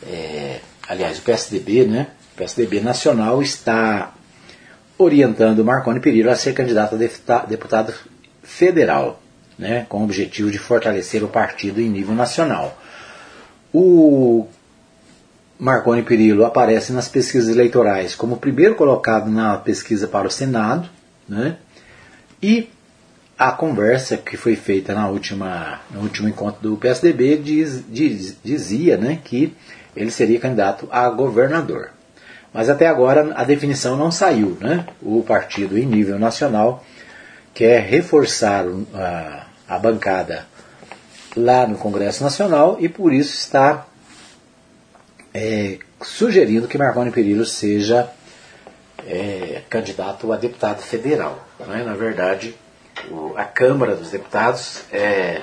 é, 0.08 0.60
aliás, 0.88 1.20
o 1.20 1.22
PSDB, 1.22 1.86
né? 1.86 2.08
o 2.34 2.38
PSDB 2.38 2.80
nacional 2.80 3.42
está 3.42 4.14
orientando 4.98 5.66
Marconi 5.66 6.00
Perillo 6.00 6.30
a 6.30 6.36
ser 6.36 6.54
candidato 6.54 6.96
a 6.96 7.46
deputado 7.46 7.94
federal, 8.42 9.22
né? 9.60 9.86
com 9.90 10.00
o 10.00 10.04
objetivo 10.06 10.50
de 10.50 10.58
fortalecer 10.58 11.24
o 11.24 11.28
partido 11.28 11.82
em 11.82 11.90
nível 11.90 12.16
nacional. 12.16 12.78
O 13.74 14.48
Marconi 15.60 16.04
Perillo 16.04 16.46
aparece 16.46 16.94
nas 16.94 17.08
pesquisas 17.08 17.50
eleitorais 17.50 18.16
como 18.16 18.38
primeiro 18.38 18.76
colocado 18.76 19.30
na 19.32 19.58
pesquisa 19.58 20.08
para 20.08 20.28
o 20.28 20.32
Senado, 20.32 20.90
né? 21.28 21.58
E 22.42 22.70
a 23.38 23.52
conversa 23.52 24.16
que 24.18 24.38
foi 24.38 24.56
feita 24.56 24.94
na 24.94 25.08
última, 25.08 25.80
no 25.92 26.02
último 26.02 26.30
encontro 26.30 26.62
do 26.62 26.78
PSDB 26.78 27.38
diz, 27.38 27.84
diz, 27.90 28.38
dizia 28.44 28.96
né, 28.98 29.20
que 29.24 29.56
ele 29.96 30.12
seria 30.12 30.40
candidato 30.40 30.88
a 30.92 31.10
governador. 31.10 31.90
Mas 32.54 32.70
até 32.70 32.88
agora 32.88 33.34
a 33.36 33.44
definição 33.44 33.98
não 33.98 34.12
saiu. 34.12 34.58
Né? 34.62 34.86
O 35.02 35.24
partido, 35.24 35.78
em 35.78 35.86
nível 35.86 36.20
nacional, 36.20 36.86
quer 37.54 37.82
reforçar 37.82 38.66
a, 38.94 39.48
a 39.68 39.80
bancada 39.80 40.46
lá 41.36 41.68
no 41.68 41.78
Congresso 41.78 42.24
Nacional 42.24 42.78
e 42.80 42.88
por 42.88 43.14
isso 43.14 43.34
está 43.34 43.86
é, 45.34 45.80
sugerindo 46.02 46.68
que 46.68 46.78
Marconi 46.78 47.12
Perillo 47.12 47.46
seja 47.46 48.10
é, 49.08 49.62
candidato 49.70 50.32
a 50.32 50.38
deputado 50.38 50.82
federal. 50.82 51.46
Né? 51.60 51.84
Na 51.84 51.94
verdade, 51.96 52.56
o, 53.10 53.34
a 53.36 53.44
Câmara 53.44 53.96
dos 53.96 54.12
Deputados 54.12 54.84
é 54.92 55.42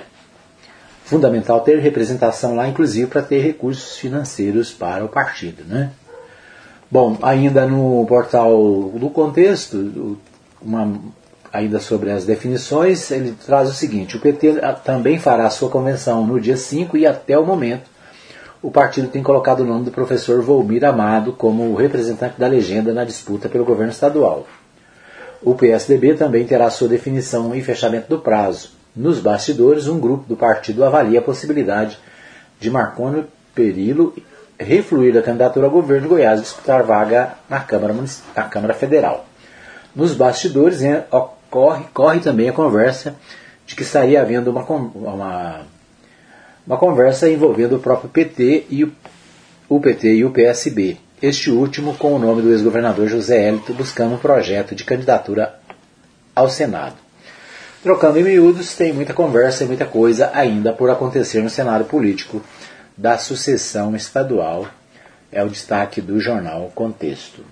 fundamental 1.05 1.61
ter 1.61 1.79
representação 1.81 2.55
lá, 2.55 2.69
inclusive 2.69 3.09
para 3.09 3.23
ter 3.23 3.41
recursos 3.41 3.97
financeiros 3.97 4.71
para 4.71 5.05
o 5.05 5.09
partido. 5.09 5.65
Né? 5.65 5.91
Bom, 6.91 7.19
ainda 7.23 7.67
no 7.67 8.07
portal 8.07 8.53
do 8.95 9.11
contexto, 9.11 10.19
uma, 10.63 11.01
ainda 11.53 11.81
sobre 11.81 12.11
as 12.11 12.25
definições, 12.25 13.11
ele 13.11 13.37
traz 13.45 13.69
o 13.69 13.75
seguinte: 13.75 14.17
o 14.17 14.21
PT 14.21 14.61
também 14.85 15.19
fará 15.19 15.49
sua 15.51 15.69
convenção 15.69 16.27
no 16.27 16.41
dia 16.41 16.57
5 16.57 16.97
e 16.97 17.07
até 17.07 17.39
o 17.39 17.47
momento 17.47 17.89
o 18.63 18.71
partido 18.71 19.09
tem 19.09 19.23
colocado 19.23 19.61
o 19.61 19.65
nome 19.65 19.87
do 19.87 19.91
professor 19.91 20.43
Volmir 20.43 20.85
Amado 20.85 21.33
como 21.33 21.75
representante 21.75 22.39
da 22.39 22.47
legenda 22.47 22.93
na 22.93 23.05
disputa 23.05 23.49
pelo 23.49 23.65
governo 23.65 23.93
estadual. 23.93 24.47
O 25.43 25.55
PSDB 25.55 26.15
também 26.15 26.47
terá 26.47 26.69
sua 26.69 26.87
definição 26.87 27.55
e 27.55 27.63
fechamento 27.63 28.09
do 28.09 28.19
prazo. 28.19 28.73
Nos 28.95 29.19
bastidores, 29.19 29.89
um 29.89 29.99
grupo 29.99 30.29
do 30.29 30.37
partido 30.37 30.85
avalia 30.85 31.21
a 31.21 31.23
possibilidade 31.23 31.99
de 32.59 32.71
Marconi 32.71 33.25
Perillo 33.55 34.15
refluir 34.59 35.15
da 35.15 35.23
candidatura 35.23 35.67
ao 35.67 35.73
governo 35.73 36.03
de 36.03 36.09
Goiás 36.09 36.41
e 36.41 36.43
disputar 36.43 36.83
vaga 36.83 37.33
na 37.49 37.61
Câmara, 37.61 37.95
na 38.37 38.43
Câmara 38.43 38.75
Federal. 38.75 39.25
Nos 39.97 40.13
bastidores 40.13 40.83
ocorre 41.51 41.85
corre 41.93 42.21
também 42.21 42.49
a 42.49 42.53
conversa 42.53 43.17
de 43.67 43.75
que 43.75 43.83
estaria 43.83 44.21
havendo 44.21 44.51
uma, 44.51 44.63
uma 44.63 45.67
uma 46.67 46.77
conversa 46.77 47.29
envolvendo 47.29 47.77
o 47.77 47.81
próprio 47.81 48.09
PT 48.09 48.67
e 48.71 48.85
o, 48.85 48.93
o 49.69 49.81
PT 49.81 50.15
e 50.15 50.25
o 50.25 50.31
PSB. 50.31 50.99
Este 51.21 51.51
último 51.51 51.97
com 51.97 52.15
o 52.15 52.19
nome 52.19 52.43
do 52.43 52.53
ex-governador 52.53 53.09
José 53.09 53.49
Hélito 53.49 53.75
buscando 53.75 54.15
um 54.15 54.19
projeto 54.19 54.75
de 54.75 54.85
candidatura 54.85 55.59
ao 56.35 56.49
Senado. 56.49 56.95
Trocando 57.83 58.19
em 58.19 58.23
miúdos, 58.23 58.75
tem 58.75 58.93
muita 58.93 59.15
conversa 59.15 59.65
e 59.65 59.67
muita 59.67 59.87
coisa 59.87 60.31
ainda 60.35 60.73
por 60.73 60.91
acontecer 60.91 61.43
no 61.43 61.51
cenário 61.51 61.87
político 61.87 62.43
da 62.97 63.19
sucessão 63.19 63.97
estadual. 63.97 64.69
É 65.33 65.43
o 65.43 65.49
destaque 65.49 66.01
do 66.01 66.21
jornal 66.21 66.71
Contexto. 66.75 67.43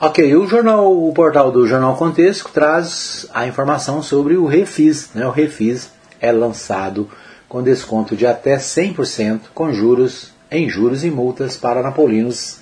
Ok, 0.00 0.34
o 0.34 0.46
jornal, 0.46 0.92
o 0.92 1.12
portal 1.12 1.52
do 1.52 1.66
Jornal 1.68 1.96
Contexto 1.96 2.50
traz 2.52 3.26
a 3.32 3.46
informação 3.46 4.02
sobre 4.02 4.36
o 4.36 4.44
Refis. 4.44 5.10
Né? 5.14 5.24
O 5.24 5.30
Refis 5.30 5.88
é 6.20 6.32
lançado 6.32 7.08
com 7.48 7.62
desconto 7.62 8.16
de 8.16 8.26
até 8.26 8.56
100% 8.56 9.40
com 9.54 9.72
juros 9.72 10.32
em 10.50 10.68
juros 10.68 11.04
e 11.04 11.10
multas 11.10 11.56
para 11.56 11.80
napolinos 11.80 12.58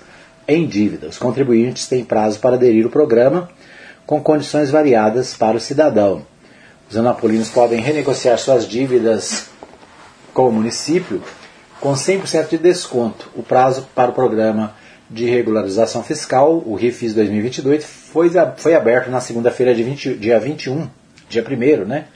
em 0.47 0.67
dívida. 0.67 1.09
Os 1.09 1.17
contribuintes 1.17 1.87
têm 1.89 2.05
prazo 2.05 2.39
para 2.39 2.57
aderir 2.57 2.85
ao 2.85 2.91
programa 2.91 3.49
com 4.07 4.23
condições 4.23 4.71
variadas 4.71 5.35
para 5.35 5.57
o 5.57 5.61
cidadão. 5.61 6.27
Os 6.89 6.99
anapolinos 6.99 7.49
podem 7.49 7.81
renegociar 7.81 8.39
suas 8.39 8.69
dívidas 8.69 9.47
com 10.35 10.49
o 10.49 10.53
município 10.53 11.23
com 11.81 11.95
100% 11.95 12.51
de 12.51 12.59
desconto. 12.59 13.31
O 13.35 13.43
prazo 13.43 13.89
para 13.95 14.11
o 14.11 14.15
programa 14.15 14.75
de 15.13 15.27
regularização 15.27 16.03
fiscal, 16.03 16.63
o 16.65 16.75
RIFIS 16.75 17.15
2022, 17.15 17.85
foi, 17.85 18.31
foi 18.57 18.75
aberto 18.75 19.11
na 19.11 19.21
segunda-feira, 19.21 19.75
dia 19.75 19.85
21, 20.41 20.89
dia 21.29 21.45
1 21.47 21.85
né? 21.85 22.07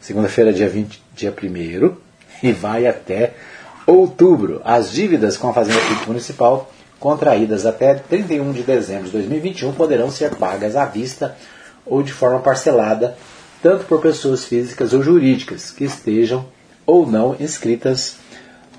Segunda-feira, 0.00 0.52
dia, 0.52 0.68
20, 0.68 1.00
dia 1.14 1.32
1 1.32 1.96
e 2.42 2.52
vai 2.52 2.86
até 2.88 3.34
outubro. 3.86 4.60
As 4.64 4.90
dívidas 4.90 5.36
com 5.36 5.48
a 5.48 5.52
Fazenda 5.52 5.80
Pública 5.80 6.06
Municipal 6.06 6.72
contraídas 6.98 7.64
até 7.64 7.94
31 7.94 8.52
de 8.52 8.62
dezembro 8.62 9.06
de 9.06 9.12
2021 9.12 9.72
poderão 9.72 10.10
ser 10.10 10.34
pagas 10.34 10.74
à 10.74 10.84
vista 10.84 11.36
ou 11.86 12.02
de 12.02 12.12
forma 12.12 12.40
parcelada, 12.40 13.16
tanto 13.62 13.84
por 13.84 14.00
pessoas 14.00 14.44
físicas 14.44 14.92
ou 14.92 15.02
jurídicas 15.02 15.70
que 15.70 15.84
estejam 15.84 16.44
ou 16.84 17.06
não 17.06 17.36
inscritas 17.38 18.16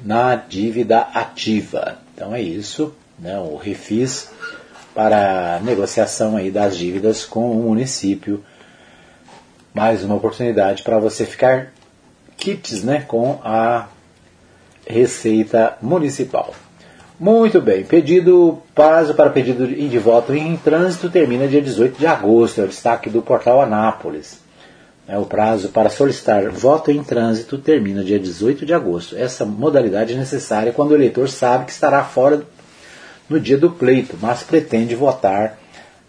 na 0.04 0.36
dívida 0.36 1.00
ativa. 1.14 1.98
Então 2.14 2.36
é 2.36 2.42
isso, 2.42 2.94
né, 3.24 3.40
o 3.40 3.56
refis 3.56 4.30
para 4.94 5.60
negociação 5.64 6.36
aí 6.36 6.52
das 6.52 6.78
dívidas 6.78 7.24
com 7.24 7.52
o 7.52 7.64
município. 7.64 8.44
Mais 9.74 10.04
uma 10.04 10.16
oportunidade 10.16 10.84
para 10.84 11.00
você 11.00 11.26
ficar 11.26 11.72
kits 12.36 12.84
né, 12.84 13.06
com 13.08 13.40
a 13.42 13.88
Receita 14.86 15.78
Municipal. 15.82 16.54
Muito 17.18 17.62
bem, 17.62 17.86
pedido, 17.86 18.62
prazo 18.76 19.14
para 19.14 19.30
pedido 19.30 19.68
de 19.68 20.00
voto 20.00 20.34
em 20.34 20.58
trânsito 20.58 21.10
termina 21.10 21.48
dia 21.48 21.62
18 21.62 21.98
de 21.98 22.06
agosto, 22.06 22.60
é 22.60 22.66
o 22.66 22.68
destaque 22.68 23.10
do 23.10 23.22
portal 23.22 23.62
Anápolis. 23.62 24.42
É, 25.08 25.18
o 25.18 25.26
prazo 25.26 25.70
para 25.70 25.90
solicitar 25.90 26.50
voto 26.50 26.92
em 26.92 27.04
trânsito 27.04 27.58
termina 27.58 28.04
dia 28.04 28.20
18 28.20 28.66
de 28.66 28.74
agosto. 28.74 29.16
Essa 29.16 29.46
modalidade 29.46 30.14
é 30.14 30.18
necessária 30.18 30.74
quando 30.74 30.92
o 30.92 30.96
eleitor 30.96 31.30
sabe 31.30 31.66
que 31.66 31.72
estará 31.72 32.04
fora 32.04 32.44
no 33.30 33.40
dia 33.40 33.58
do 33.58 33.70
pleito, 33.70 34.18
mas 34.22 34.44
pretende 34.44 34.96
votar 34.96 35.58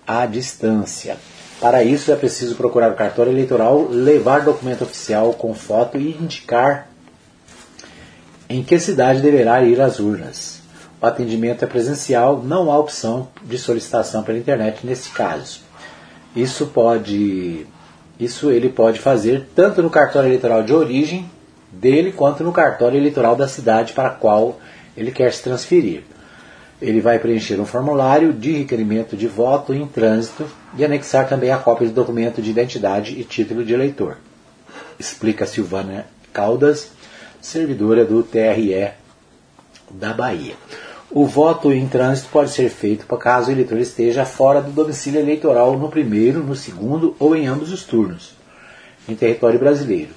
à 0.07 0.27
distância. 0.27 1.17
Para 1.61 1.83
isso 1.83 2.13
é 2.13 2.17
preciso 2.17 2.57
procurar 2.57 2.91
o 2.91 2.97
cartório 2.97 3.33
eleitoral, 3.33 3.89
levar 3.89 4.41
documento 4.41 4.83
oficial 4.83 5.33
com 5.33 5.55
foto 5.55 5.97
e 5.97 6.11
indicar 6.11 6.89
em 8.49 8.63
que 8.63 8.79
cidade 8.79 9.21
deverá 9.21 9.63
ir 9.63 9.81
às 9.81 9.99
urnas. 9.99 10.61
O 11.01 11.07
atendimento 11.07 11.65
é 11.65 11.67
presencial, 11.67 12.43
não 12.43 12.71
há 12.71 12.79
opção 12.79 13.29
de 13.43 13.59
solicitação 13.59 14.23
pela 14.23 14.39
internet 14.39 14.87
nesse 14.87 15.11
caso. 15.11 15.61
Isso 16.35 16.67
pode 16.67 17.67
isso 18.19 18.51
ele 18.51 18.69
pode 18.69 19.01
fazer 19.01 19.49
tanto 19.55 19.83
no 19.83 19.91
cartório 19.91 20.29
eleitoral 20.29 20.63
de 20.63 20.73
origem 20.73 21.29
dele 21.73 22.13
quanto 22.13 22.45
no 22.45 22.53
cartório 22.53 22.97
eleitoral 22.97 23.35
da 23.35 23.49
cidade 23.49 23.93
para 23.93 24.09
a 24.09 24.13
qual 24.13 24.61
ele 24.97 25.11
quer 25.11 25.33
se 25.33 25.43
transferir. 25.43 26.03
Ele 26.85 27.01
vai 27.01 27.19
preencher 27.19 27.59
um 27.59 27.65
formulário 27.65 28.31
de 28.31 28.53
requerimento 28.53 29.17
de 29.17 29.27
voto 29.27 29.73
em 29.73 29.87
trânsito 29.87 30.45
e 30.77 30.85
anexar 30.85 31.27
também 31.27 31.51
a 31.51 31.57
cópia 31.57 31.89
do 31.89 31.95
documento 31.95 32.43
de 32.43 32.51
identidade 32.51 33.19
e 33.19 33.25
título 33.25 33.65
de 33.65 33.73
eleitor. 33.73 34.19
Explica 34.99 35.47
Silvana 35.47 36.05
Caldas, 36.31 36.91
servidora 37.41 38.05
do 38.05 38.23
TRE 38.23 38.91
da 39.93 40.13
Bahia. 40.13 40.57
O 41.11 41.25
voto 41.25 41.73
em 41.73 41.89
trânsito 41.89 42.29
pode 42.31 42.51
ser 42.51 42.69
feito 42.69 43.07
caso 43.17 43.49
o 43.49 43.53
eleitor 43.53 43.79
esteja 43.79 44.27
fora 44.27 44.61
do 44.61 44.71
domicílio 44.71 45.21
eleitoral 45.21 45.79
no 45.79 45.89
primeiro, 45.89 46.43
no 46.43 46.55
segundo 46.55 47.17
ou 47.19 47.35
em 47.35 47.47
ambos 47.47 47.73
os 47.73 47.83
turnos, 47.85 48.35
em 49.09 49.15
território 49.15 49.59
brasileiro. 49.59 50.11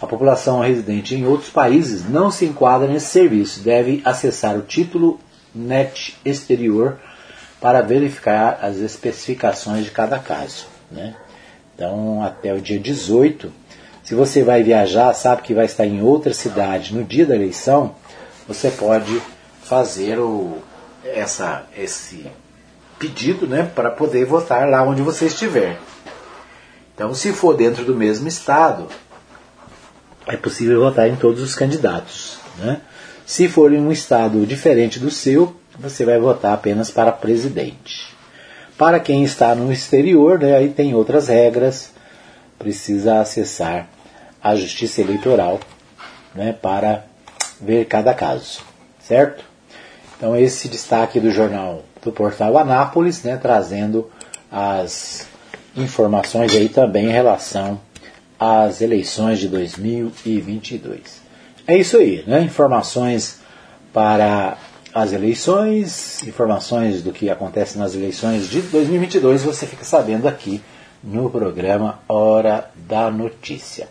A 0.00 0.06
população 0.06 0.60
residente 0.60 1.16
em 1.16 1.26
outros 1.26 1.50
países 1.50 2.08
não 2.08 2.30
se 2.30 2.44
enquadra 2.44 2.86
nesse 2.86 3.06
serviço, 3.06 3.58
deve 3.58 4.00
acessar 4.04 4.56
o 4.56 4.62
título 4.62 5.18
NET 5.54 6.16
exterior 6.24 6.98
para 7.60 7.80
verificar 7.80 8.58
as 8.62 8.76
especificações 8.78 9.84
de 9.84 9.90
cada 9.90 10.18
caso. 10.18 10.66
Né? 10.90 11.14
Então, 11.74 12.22
até 12.22 12.52
o 12.52 12.60
dia 12.60 12.78
18, 12.78 13.52
se 14.02 14.14
você 14.14 14.42
vai 14.42 14.62
viajar, 14.62 15.14
sabe 15.14 15.42
que 15.42 15.54
vai 15.54 15.64
estar 15.64 15.86
em 15.86 16.02
outra 16.02 16.34
cidade 16.34 16.94
no 16.94 17.04
dia 17.04 17.24
da 17.24 17.34
eleição, 17.34 17.94
você 18.48 18.70
pode 18.70 19.22
fazer 19.62 20.18
o, 20.18 20.58
essa, 21.04 21.64
esse 21.76 22.26
pedido 22.98 23.46
né, 23.46 23.70
para 23.74 23.90
poder 23.90 24.24
votar 24.24 24.68
lá 24.68 24.82
onde 24.82 25.02
você 25.02 25.26
estiver. 25.26 25.78
Então, 26.94 27.14
se 27.14 27.32
for 27.32 27.56
dentro 27.56 27.84
do 27.84 27.94
mesmo 27.94 28.28
estado, 28.28 28.86
é 30.26 30.36
possível 30.36 30.80
votar 30.80 31.08
em 31.08 31.16
todos 31.16 31.40
os 31.40 31.54
candidatos. 31.54 32.38
Né? 32.58 32.80
Se 33.32 33.48
for 33.48 33.72
em 33.72 33.80
um 33.80 33.90
estado 33.90 34.44
diferente 34.44 34.98
do 34.98 35.10
seu, 35.10 35.56
você 35.78 36.04
vai 36.04 36.18
votar 36.18 36.52
apenas 36.52 36.90
para 36.90 37.10
presidente. 37.10 38.14
Para 38.76 39.00
quem 39.00 39.24
está 39.24 39.54
no 39.54 39.72
exterior, 39.72 40.38
né, 40.38 40.54
aí 40.54 40.68
tem 40.68 40.94
outras 40.94 41.28
regras, 41.28 41.92
precisa 42.58 43.20
acessar 43.20 43.88
a 44.44 44.54
Justiça 44.54 45.00
Eleitoral 45.00 45.60
né, 46.34 46.52
para 46.52 47.06
ver 47.58 47.86
cada 47.86 48.12
caso, 48.12 48.60
certo? 49.00 49.42
Então 50.14 50.36
esse 50.36 50.68
destaque 50.68 51.18
do 51.18 51.30
jornal 51.30 51.86
do 52.02 52.12
portal 52.12 52.58
Anápolis, 52.58 53.22
né, 53.22 53.38
trazendo 53.38 54.10
as 54.50 55.26
informações 55.74 56.54
aí 56.54 56.68
também 56.68 57.06
em 57.06 57.12
relação 57.12 57.80
às 58.38 58.82
eleições 58.82 59.38
de 59.38 59.48
2022. 59.48 61.21
É 61.66 61.76
isso 61.76 61.96
aí, 61.96 62.24
né? 62.26 62.42
Informações 62.42 63.40
para 63.92 64.56
as 64.94 65.12
eleições, 65.12 66.22
informações 66.24 67.02
do 67.02 67.12
que 67.12 67.30
acontece 67.30 67.78
nas 67.78 67.94
eleições 67.94 68.48
de 68.48 68.60
2022, 68.62 69.42
você 69.42 69.66
fica 69.66 69.84
sabendo 69.84 70.28
aqui 70.28 70.60
no 71.02 71.30
programa 71.30 72.00
Hora 72.08 72.70
da 72.76 73.10
Notícia. 73.10 73.88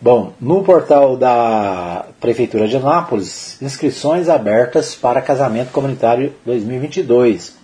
Bom, 0.00 0.32
no 0.40 0.64
portal 0.64 1.16
da 1.16 2.06
Prefeitura 2.20 2.66
de 2.66 2.76
Anápolis, 2.76 3.60
inscrições 3.62 4.28
abertas 4.28 4.96
para 4.96 5.22
casamento 5.22 5.70
comunitário 5.70 6.34
2022. 6.44 7.54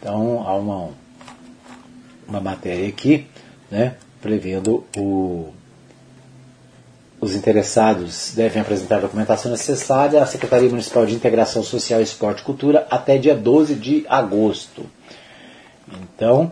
Então, 0.00 0.42
há 0.44 0.56
uma, 0.56 0.88
uma 2.26 2.40
matéria 2.40 2.88
aqui, 2.88 3.26
né, 3.70 3.94
prevendo 4.20 4.84
o, 4.96 5.50
os 7.20 7.34
interessados 7.34 8.32
devem 8.34 8.62
apresentar 8.62 8.96
a 8.96 9.00
documentação 9.00 9.50
necessária 9.50 10.22
à 10.22 10.26
Secretaria 10.26 10.70
Municipal 10.70 11.04
de 11.04 11.14
Integração 11.14 11.62
Social, 11.62 12.00
Esporte 12.00 12.40
e 12.40 12.44
Cultura 12.44 12.86
até 12.90 13.18
dia 13.18 13.34
12 13.34 13.74
de 13.74 14.06
agosto. 14.08 14.86
Então, 15.92 16.50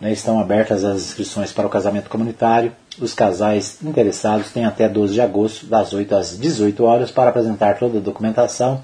né, 0.00 0.12
estão 0.12 0.40
abertas 0.40 0.84
as 0.84 1.02
inscrições 1.02 1.52
para 1.52 1.66
o 1.66 1.70
casamento 1.70 2.08
comunitário 2.08 2.72
os 3.00 3.12
casais 3.12 3.78
interessados 3.82 4.50
têm 4.50 4.64
até 4.64 4.88
12 4.88 5.14
de 5.14 5.20
agosto, 5.20 5.66
das 5.66 5.92
8 5.92 6.14
às 6.14 6.38
18 6.38 6.82
horas, 6.84 7.10
para 7.10 7.28
apresentar 7.28 7.78
toda 7.78 7.98
a 7.98 8.00
documentação 8.00 8.82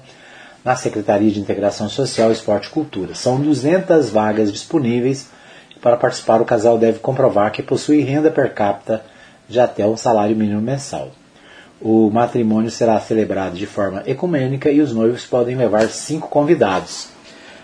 na 0.63 0.75
Secretaria 0.75 1.31
de 1.31 1.39
Integração 1.39 1.89
Social, 1.89 2.31
Esporte 2.31 2.67
e 2.67 2.69
Cultura. 2.69 3.15
São 3.15 3.39
200 3.39 4.09
vagas 4.11 4.51
disponíveis. 4.51 5.29
Para 5.81 5.97
participar, 5.97 6.41
o 6.41 6.45
casal 6.45 6.77
deve 6.77 6.99
comprovar 6.99 7.51
que 7.51 7.63
possui 7.63 8.01
renda 8.01 8.29
per 8.29 8.53
capita 8.53 9.03
de 9.47 9.59
até 9.59 9.85
um 9.85 9.97
salário 9.97 10.35
mínimo 10.35 10.61
mensal. 10.61 11.11
O 11.81 12.09
matrimônio 12.09 12.71
será 12.71 12.99
celebrado 12.99 13.55
de 13.55 13.65
forma 13.65 14.03
ecumênica 14.05 14.71
e 14.71 14.79
os 14.79 14.93
noivos 14.93 15.25
podem 15.25 15.55
levar 15.55 15.89
cinco 15.89 16.29
convidados. 16.29 17.09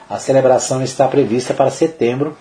A 0.10 0.20
celebração 0.20 0.84
está 0.84 1.08
prevista 1.08 1.54
para 1.54 1.70
setembro, 1.70 2.38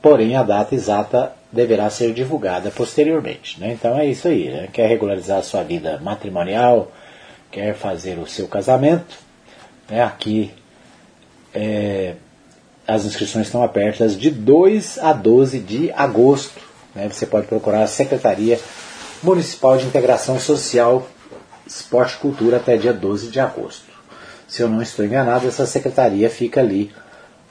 porém 0.00 0.36
a 0.36 0.42
data 0.42 0.74
exata 0.74 1.32
deverá 1.52 1.90
ser 1.90 2.14
divulgada 2.14 2.70
posteriormente. 2.70 3.60
Né? 3.60 3.72
Então 3.72 3.98
é 3.98 4.06
isso 4.06 4.28
aí. 4.28 4.48
Né? 4.48 4.68
Quer 4.72 4.88
regularizar 4.88 5.38
a 5.38 5.42
sua 5.42 5.62
vida 5.62 6.00
matrimonial, 6.02 6.90
quer 7.50 7.74
fazer 7.74 8.18
o 8.18 8.26
seu 8.26 8.46
casamento, 8.46 9.18
né? 9.88 10.02
aqui 10.02 10.52
é, 11.52 12.14
as 12.86 13.04
inscrições 13.04 13.46
estão 13.46 13.62
abertas 13.62 14.18
de 14.18 14.30
2 14.30 14.98
a 14.98 15.12
12 15.12 15.58
de 15.60 15.92
agosto. 15.92 16.69
Né? 16.94 17.08
Você 17.08 17.26
pode 17.26 17.46
procurar 17.46 17.82
a 17.82 17.86
Secretaria 17.86 18.58
Municipal 19.22 19.76
de 19.76 19.86
Integração 19.86 20.38
Social, 20.38 21.06
Esporte 21.66 22.14
e 22.14 22.18
Cultura 22.18 22.56
até 22.56 22.76
dia 22.76 22.92
12 22.92 23.28
de 23.28 23.38
agosto. 23.38 23.90
Se 24.48 24.62
eu 24.62 24.68
não 24.68 24.82
estou 24.82 25.04
enganado, 25.04 25.46
essa 25.46 25.66
secretaria 25.66 26.28
fica 26.28 26.60
ali 26.60 26.92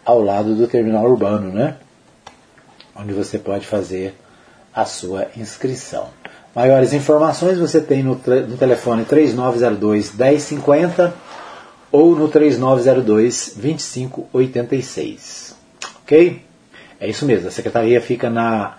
ao 0.03 0.21
lado 0.21 0.55
do 0.55 0.67
terminal 0.67 1.05
urbano, 1.05 1.51
né? 1.51 1.77
onde 2.95 3.13
você 3.13 3.39
pode 3.39 3.65
fazer 3.65 4.13
a 4.73 4.83
sua 4.85 5.27
inscrição. 5.37 6.09
Maiores 6.53 6.91
informações 6.93 7.57
você 7.57 7.79
tem 7.79 8.03
no, 8.03 8.15
no 8.15 8.57
telefone 8.57 9.05
3902 9.05 10.13
1050 10.13 11.13
ou 11.91 12.15
no 12.15 12.27
3902 12.27 13.53
2586. 13.55 15.55
Ok? 16.03 16.43
É 16.99 17.07
isso 17.07 17.25
mesmo, 17.25 17.47
a 17.47 17.51
secretaria 17.51 18.01
fica 18.01 18.29
na 18.29 18.77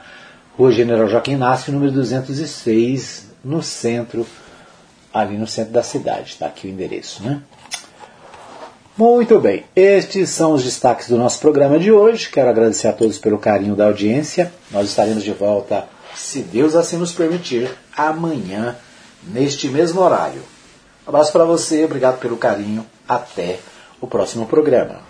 Rua 0.61 0.73
General 0.73 1.09
Joaquim 1.09 1.33
Inácio, 1.33 1.73
número 1.73 1.91
206, 1.91 3.29
no 3.43 3.63
centro, 3.63 4.27
ali 5.11 5.39
no 5.39 5.47
centro 5.47 5.73
da 5.73 5.83
cidade. 5.83 6.33
Está 6.33 6.45
aqui 6.49 6.67
o 6.67 6.71
endereço, 6.71 7.23
né? 7.23 7.41
Muito 8.95 9.41
bem, 9.41 9.65
estes 9.75 10.29
são 10.29 10.53
os 10.53 10.63
destaques 10.63 11.09
do 11.09 11.17
nosso 11.17 11.41
programa 11.41 11.79
de 11.79 11.91
hoje. 11.91 12.29
Quero 12.29 12.51
agradecer 12.51 12.89
a 12.89 12.93
todos 12.93 13.17
pelo 13.17 13.39
carinho 13.39 13.75
da 13.75 13.87
audiência. 13.87 14.53
Nós 14.71 14.91
estaremos 14.91 15.25
de 15.25 15.33
volta, 15.33 15.87
se 16.15 16.43
Deus 16.43 16.77
assim 16.77 16.99
nos 16.99 17.13
permitir, 17.13 17.75
amanhã, 17.97 18.77
neste 19.29 19.67
mesmo 19.67 20.03
horário. 20.03 20.43
Um 21.07 21.09
abraço 21.09 21.33
para 21.33 21.47
você, 21.47 21.87
obrigado 21.87 22.19
pelo 22.21 22.37
carinho. 22.37 22.85
Até 23.09 23.61
o 23.99 24.07
próximo 24.07 24.45
programa. 24.45 25.10